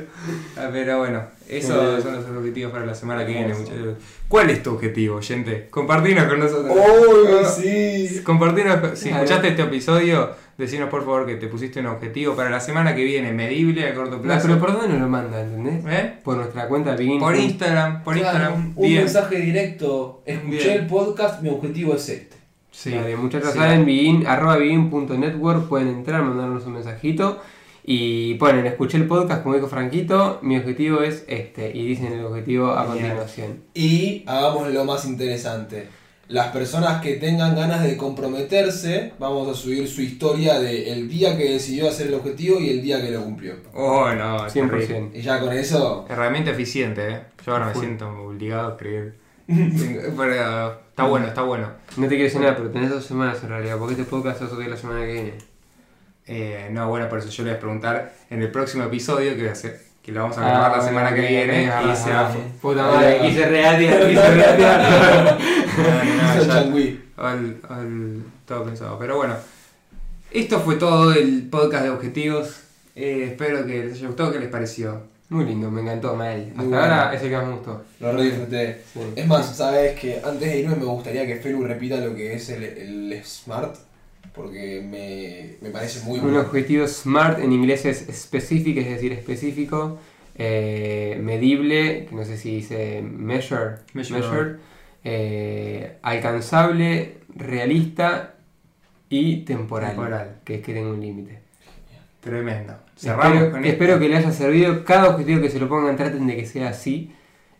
Ah, 0.56 0.68
pero 0.72 0.98
bueno, 0.98 1.22
esos 1.48 2.02
son 2.02 2.14
los 2.14 2.26
objetivos 2.36 2.72
para 2.72 2.84
la 2.84 2.94
semana 2.94 3.24
que 3.24 3.32
viene, 3.32 3.54
muchachos. 3.54 3.96
¿Cuál 4.28 4.50
es 4.50 4.62
tu 4.62 4.70
objetivo, 4.74 5.20
gente? 5.22 5.68
Compartinos 5.70 6.24
con 6.26 6.40
nosotros. 6.40 6.76
¡Uy, 6.76 7.44
sí! 7.46 8.20
Compartinos, 8.22 8.76
con- 8.80 8.96
si 8.96 9.08
Claro. 9.08 9.22
escuchaste 9.24 9.48
este 9.48 9.62
episodio, 9.62 10.30
decinos 10.58 10.88
por 10.90 11.00
favor 11.04 11.26
que 11.26 11.36
te 11.36 11.46
pusiste 11.48 11.80
un 11.80 11.86
objetivo 11.86 12.34
para 12.34 12.50
la 12.50 12.60
semana 12.60 12.94
que 12.94 13.04
viene, 13.04 13.32
medible, 13.32 13.88
a 13.88 13.94
corto 13.94 14.16
No, 14.16 14.22
plazo. 14.22 14.48
pero 14.48 14.58
por 14.60 14.72
dónde 14.72 14.88
nos 14.88 15.00
lo 15.00 15.08
manda, 15.08 15.40
¿entendés? 15.40 15.84
¿Eh? 15.88 16.14
Por 16.24 16.36
nuestra 16.36 16.66
cuenta 16.68 16.96
Begin. 16.96 17.18
Por 17.20 17.34
Instagram, 17.36 18.02
por 18.04 18.14
Claro, 18.14 18.38
Instagram. 18.38 18.72
un 18.76 18.88
bien. 18.88 18.98
mensaje 19.04 19.36
directo. 19.36 20.22
Escuché 20.26 20.56
Bien. 20.64 20.70
el 20.82 20.86
podcast, 20.86 21.40
mi 21.42 21.48
objetivo 21.50 21.94
es 21.94 22.08
este. 22.08 22.36
Sí. 22.73 22.93
Muchachos, 23.16 23.53
Sí. 23.53 23.59
saben, 23.59 23.85
begin, 23.87 24.27
arroba 24.27 24.57
pueden 25.68 25.89
entrar, 25.89 26.23
mandarnos 26.23 26.66
un 26.66 26.73
mensajito 26.73 27.41
y 27.85 28.35
ponen, 28.35 28.66
escuché 28.66 28.97
el 28.97 29.07
podcast, 29.07 29.43
como 29.43 29.55
dijo 29.55 29.68
Franquito, 29.68 30.39
mi 30.43 30.57
objetivo 30.57 31.03
es 31.03 31.25
este, 31.29 31.70
y 31.77 31.87
dicen 31.87 32.12
el 32.12 32.25
objetivo 32.25 32.73
a 32.73 32.87
Genial. 32.87 32.99
continuación. 32.99 33.62
Y 33.75 34.25
hagamos 34.27 34.73
lo 34.73 34.85
más 34.85 35.05
interesante. 35.05 35.89
Las 36.29 36.49
personas 36.49 37.03
que 37.03 37.14
tengan 37.16 37.55
ganas 37.55 37.83
de 37.83 37.97
comprometerse, 37.97 39.12
vamos 39.18 39.49
a 39.49 39.55
subir 39.55 39.87
su 39.87 40.01
historia 40.01 40.59
del 40.59 41.09
día 41.09 41.37
que 41.37 41.51
decidió 41.51 41.89
hacer 41.89 42.07
el 42.07 42.14
objetivo 42.14 42.59
y 42.59 42.70
el 42.70 42.81
día 42.81 43.03
que 43.03 43.11
lo 43.11 43.23
cumplió. 43.23 43.55
Oh, 43.75 44.09
no, 44.14 44.39
qué 44.51 44.62
rico. 44.62 44.77
100%. 44.95 45.11
Y 45.14 45.20
ya 45.20 45.41
con 45.41 45.53
eso, 45.53 46.07
Herramienta 46.09 46.53
eficiente, 46.53 47.09
¿eh? 47.11 47.20
Yo 47.45 47.53
ahora 47.53 47.66
me 47.66 47.75
siento 47.75 48.09
obligado 48.09 48.68
a 48.68 48.70
escribir. 48.73 49.22
Pero 50.16 50.72
está 50.90 51.05
bueno, 51.05 51.26
está 51.26 51.43
bueno. 51.43 51.68
No 51.97 52.03
te 52.05 52.09
quiero 52.11 52.24
decir 52.24 52.40
nada, 52.40 52.57
pero 52.57 52.70
tenés 52.70 52.90
dos 52.90 53.05
semanas 53.05 53.43
en 53.43 53.49
realidad, 53.51 53.76
porque 53.78 53.93
este 53.95 54.05
podcast 54.05 54.38
se 54.38 54.45
va 54.45 54.51
a 54.51 54.55
subir 54.55 54.68
la 54.68 54.76
semana 54.76 55.01
que 55.01 55.12
viene. 55.12 55.34
Eh, 56.26 56.68
no, 56.70 56.88
bueno, 56.88 57.09
por 57.09 57.18
eso 57.18 57.28
yo 57.28 57.43
le 57.45 57.51
voy 57.51 57.57
a 57.57 57.61
preguntar 57.61 58.14
en 58.30 58.43
el 58.43 58.51
próximo 58.51 58.84
episodio 58.84 59.34
que, 59.36 59.47
va 59.47 59.53
a 59.53 59.55
ser- 59.57 59.80
que 60.03 60.12
lo 60.12 60.22
vamos 60.22 60.38
a 60.38 60.40
grabar 60.43 60.70
la 60.72 60.78
Ah, 60.78 60.86
semana 60.86 61.14
que 61.14 61.20
viene 61.20 61.70
ah, 61.70 61.82
y 61.93 61.97
se 61.97 62.11
va. 62.11 62.28
ah, 62.28 62.34
Puta 62.61 62.82
madre, 62.82 63.20
quise 63.20 63.47
reatear, 63.49 64.09
quise 64.09 64.30
reatear. 64.34 65.38
No, 65.72 66.45
ya- 66.45 68.24
todo 68.47 68.64
pensado. 68.64 68.99
Pero 68.99 69.16
bueno, 69.16 69.34
esto 70.30 70.61
fue 70.61 70.76
todo 70.76 71.12
el 71.12 71.49
podcast 71.51 71.84
de 71.84 71.90
objetivos. 71.90 72.61
Eh, 72.95 73.28
espero 73.30 73.64
que 73.66 73.84
les 73.84 73.95
haya 73.95 74.07
gustado. 74.09 74.32
¿Qué 74.32 74.38
les 74.40 74.49
pareció? 74.49 75.03
Muy 75.33 75.45
lindo, 75.47 75.70
me 75.70 75.80
encantó, 75.80 76.14
mal. 76.14 76.49
Hasta 76.51 76.62
bueno. 76.62 76.76
ahora 76.76 77.14
es 77.14 77.22
el 77.22 77.30
que 77.30 77.37
más 77.37 77.47
me 77.47 77.53
gustó. 77.55 77.85
Lo 78.01 78.12
re 78.12 78.22
disfruté. 78.24 78.83
Sí. 78.93 79.01
Es 79.16 79.26
más, 79.26 79.57
sabes 79.57 79.99
que 79.99 80.20
antes 80.22 80.41
de 80.53 80.59
irme 80.61 80.76
me 80.76 80.85
gustaría 80.85 81.26
que 81.26 81.37
Felu 81.37 81.64
repita 81.64 81.97
lo 81.97 82.14
que 82.14 82.35
es 82.35 82.49
el, 82.51 82.62
el 82.64 83.22
SMART, 83.24 83.76
porque 84.35 84.83
me, 84.83 85.57
me 85.66 85.70
parece 85.72 86.01
muy 86.05 86.18
Un 86.18 86.24
bueno. 86.26 86.41
objetivo 86.41 86.87
SMART 86.87 87.39
en 87.41 87.53
inglés 87.53 87.85
es 87.87 88.07
specific, 88.12 88.76
es 88.78 88.89
decir, 88.91 89.12
específico, 89.12 89.99
eh, 90.37 91.18
medible, 91.22 92.07
que 92.07 92.14
no 92.14 92.24
sé 92.24 92.37
si 92.37 92.57
dice 92.57 93.03
measure, 93.03 93.76
Measure. 93.95 94.57
eh, 95.05 95.97
alcanzable, 96.03 97.18
realista 97.35 98.35
y 99.09 99.45
temporal, 99.45 99.91
Temporal. 99.93 100.37
que 100.45 100.57
es 100.57 100.62
que 100.62 100.74
tenga 100.74 100.91
un 100.91 101.01
límite. 101.01 101.39
Tremendo. 102.20 102.74
Cerramos 103.03 103.34
Espero, 103.34 103.50
con 103.50 103.64
espero 103.64 103.92
esto. 103.94 104.00
que 104.00 104.09
le 104.09 104.16
haya 104.16 104.32
servido. 104.32 104.84
Cada 104.84 105.09
objetivo 105.09 105.40
que 105.40 105.50
se 105.50 105.59
lo 105.59 105.68
pongan 105.68 105.96
traten 105.96 106.24
de 106.26 106.36
que 106.36 106.46
sea 106.46 106.68
así. 106.68 107.12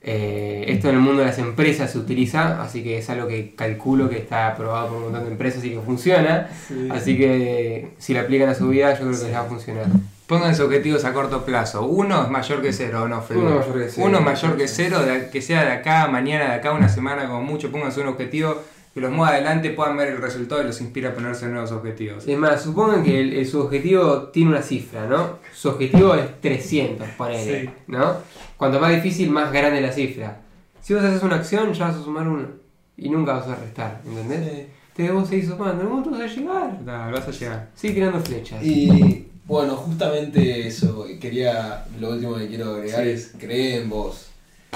Eh, 0.05 0.65
esto 0.69 0.89
en 0.89 0.97
el 0.97 1.01
mundo 1.01 1.21
de 1.21 1.27
las 1.27 1.39
empresas 1.39 1.91
se 1.93 1.99
utiliza, 1.99 2.61
así 2.63 2.83
que 2.83 2.99
es 2.99 3.09
algo 3.11 3.29
que 3.29 3.55
calculo 3.55 4.09
que 4.09 4.19
está 4.19 4.49
aprobado 4.49 4.89
por 4.89 4.97
un 4.97 5.03
montón 5.05 5.25
de 5.25 5.31
empresas 5.31 5.65
y 5.65 5.71
que 5.71 5.81
funciona. 5.81 6.49
Así 6.91 7.17
que 7.17 7.91
si 7.99 8.15
lo 8.15 8.21
aplican 8.21 8.49
a 8.49 8.55
su 8.55 8.69
vida, 8.69 8.93
yo 8.95 9.01
creo 9.01 9.19
que 9.19 9.25
les 9.25 9.35
va 9.35 9.41
a 9.41 9.45
funcionar. 9.45 9.87
Pónganse 10.27 10.63
objetivos 10.63 11.05
a 11.05 11.13
corto 11.13 11.45
plazo. 11.45 11.85
Uno 11.87 12.23
es 12.23 12.31
mayor 12.31 12.63
que 12.63 12.73
cero, 12.73 13.03
¿o 13.03 13.09
¿no, 13.09 13.21
Fede? 13.21 13.41
Uno 13.41 13.51
mayor 13.57 13.79
que 13.83 13.89
cero. 13.91 14.07
Uno 14.07 14.21
mayor 14.21 14.57
que 14.57 14.69
cero, 14.69 14.99
que 15.31 15.43
sea 15.43 15.65
de 15.65 15.73
acá, 15.73 16.09
mañana, 16.09 16.47
de 16.51 16.55
acá, 16.55 16.73
una 16.73 16.89
semana, 16.89 17.27
como 17.27 17.43
mucho. 17.43 17.71
Pónganse 17.71 18.01
un 18.01 18.09
objetivo 18.09 18.63
que 18.95 19.01
los 19.01 19.11
mueva 19.11 19.29
adelante, 19.35 19.71
puedan 19.71 19.97
ver 19.97 20.09
el 20.09 20.19
resultado 20.21 20.63
y 20.63 20.67
los 20.67 20.81
inspira 20.81 21.11
a 21.11 21.15
ponerse 21.15 21.47
nuevos 21.47 21.73
objetivos. 21.73 22.27
Es 22.27 22.39
más, 22.39 22.63
supongan 22.63 23.03
que 23.03 23.21
el- 23.21 23.33
el- 23.33 23.47
su 23.47 23.61
objetivo 23.61 24.25
tiene 24.29 24.51
una 24.51 24.63
cifra, 24.63 25.07
¿no? 25.07 25.39
Su 25.55 25.71
objetivo 25.71 26.15
es 26.15 26.41
300, 26.41 27.09
ponele, 27.17 27.63
Sí. 27.63 27.71
¿no? 27.87 28.17
Cuanto 28.57 28.79
más 28.81 28.93
difícil, 28.95 29.31
más 29.31 29.51
grande 29.53 29.81
la 29.81 29.93
cifra. 29.93 30.41
Si 30.83 30.93
vos 30.95 31.03
haces 31.03 31.23
una 31.23 31.37
acción, 31.37 31.73
ya 31.73 31.87
vas 31.87 31.97
a 31.97 32.03
sumar 32.03 32.29
uno. 32.29 32.49
Y 32.97 33.09
nunca 33.09 33.33
vas 33.35 33.49
a 33.49 33.55
restar, 33.57 34.01
¿entendés? 34.05 34.67
Entonces 34.91 35.15
vos 35.15 35.29
seguís 35.29 35.49
sumando, 35.49 35.85
momento 35.85 36.11
vas 36.11 36.21
a 36.21 36.27
llegar. 36.27 36.85
Da, 36.85 37.11
vas 37.11 37.27
a 37.27 37.31
llegar. 37.31 37.69
Sigue 37.75 37.95
tirando 37.95 38.21
flechas. 38.21 38.63
Y 38.63 39.29
bueno, 39.47 39.75
justamente 39.77 40.67
eso, 40.67 41.07
quería, 41.19 41.87
lo 41.99 42.11
último 42.11 42.37
que 42.37 42.49
quiero 42.49 42.75
agregar 42.75 43.03
Sí. 43.05 43.11
es 43.11 43.33
cree 43.39 43.77
en 43.81 43.89
vos. 43.89 44.27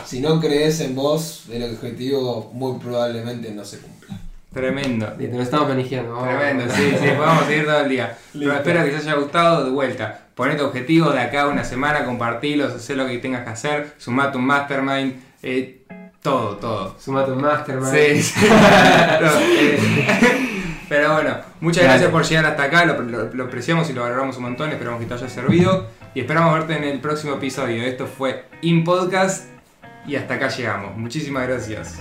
Si 0.05 0.21
no 0.21 0.41
crees 0.41 0.81
en 0.81 0.95
vos, 0.95 1.45
el 1.51 1.63
objetivo 1.65 2.51
muy 2.55 2.79
probablemente 2.79 3.51
no 3.53 3.65
se 3.65 3.79
cumpla. 3.79 3.96
Tremendo. 4.57 5.13
Listo, 5.19 5.37
nos 5.37 5.45
estamos 5.45 5.69
manejando. 5.69 6.17
Tremendo, 6.23 6.65
sí, 6.75 6.91
sí, 6.99 7.09
podemos 7.15 7.45
seguir 7.45 7.67
todo 7.67 7.81
el 7.83 7.89
día. 7.91 8.17
Pero 8.33 8.53
espero 8.55 8.85
que 8.87 8.93
les 8.93 9.03
haya 9.03 9.15
gustado 9.17 9.65
de 9.67 9.71
vuelta. 9.71 10.21
Ponete 10.35 10.63
objetivos 10.63 11.13
de 11.13 11.21
acá 11.21 11.43
a 11.43 11.49
una 11.49 11.63
semana, 11.63 12.07
compartilos, 12.07 12.73
haz 12.75 12.89
lo 12.97 13.07
que 13.07 13.19
tengas 13.19 13.45
que 13.45 13.51
hacer, 13.51 13.93
sumate 13.99 14.39
un 14.39 14.47
mastermind, 14.47 15.15
eh, 15.43 15.83
todo, 16.23 16.57
todo. 16.57 16.97
Sumate 16.99 17.33
un 17.33 17.43
mastermind. 17.43 17.93
Sí, 17.93 18.23
sí. 18.23 18.47
No, 19.21 19.31
eh, 19.41 19.79
pero 20.89 21.13
bueno, 21.15 21.37
muchas 21.61 21.85
gracias 21.85 22.11
por 22.11 22.23
llegar 22.25 22.47
hasta 22.47 22.63
acá, 22.63 22.87
lo, 22.87 23.03
lo- 23.03 23.35
lo 23.35 23.45
apreciamos 23.45 23.91
y 23.91 23.93
lo 23.93 24.03
valoramos 24.03 24.39
un 24.39 24.45
montón, 24.45 24.71
esperamos 24.71 25.01
que 25.01 25.07
te 25.07 25.13
haya 25.15 25.29
servido. 25.29 25.87
Y 26.15 26.21
esperamos 26.21 26.55
verte 26.55 26.79
en 26.79 26.85
el 26.85 26.99
próximo 27.01 27.35
episodio. 27.35 27.83
Esto 27.83 28.07
fue 28.07 28.47
In 28.63 28.85
Podcast 28.85 29.49
y 30.07 30.17
hasta 30.17 30.33
acá 30.35 30.49
llegamos. 30.49 30.97
Muchísimas 30.97 31.47
gracias. 31.47 31.99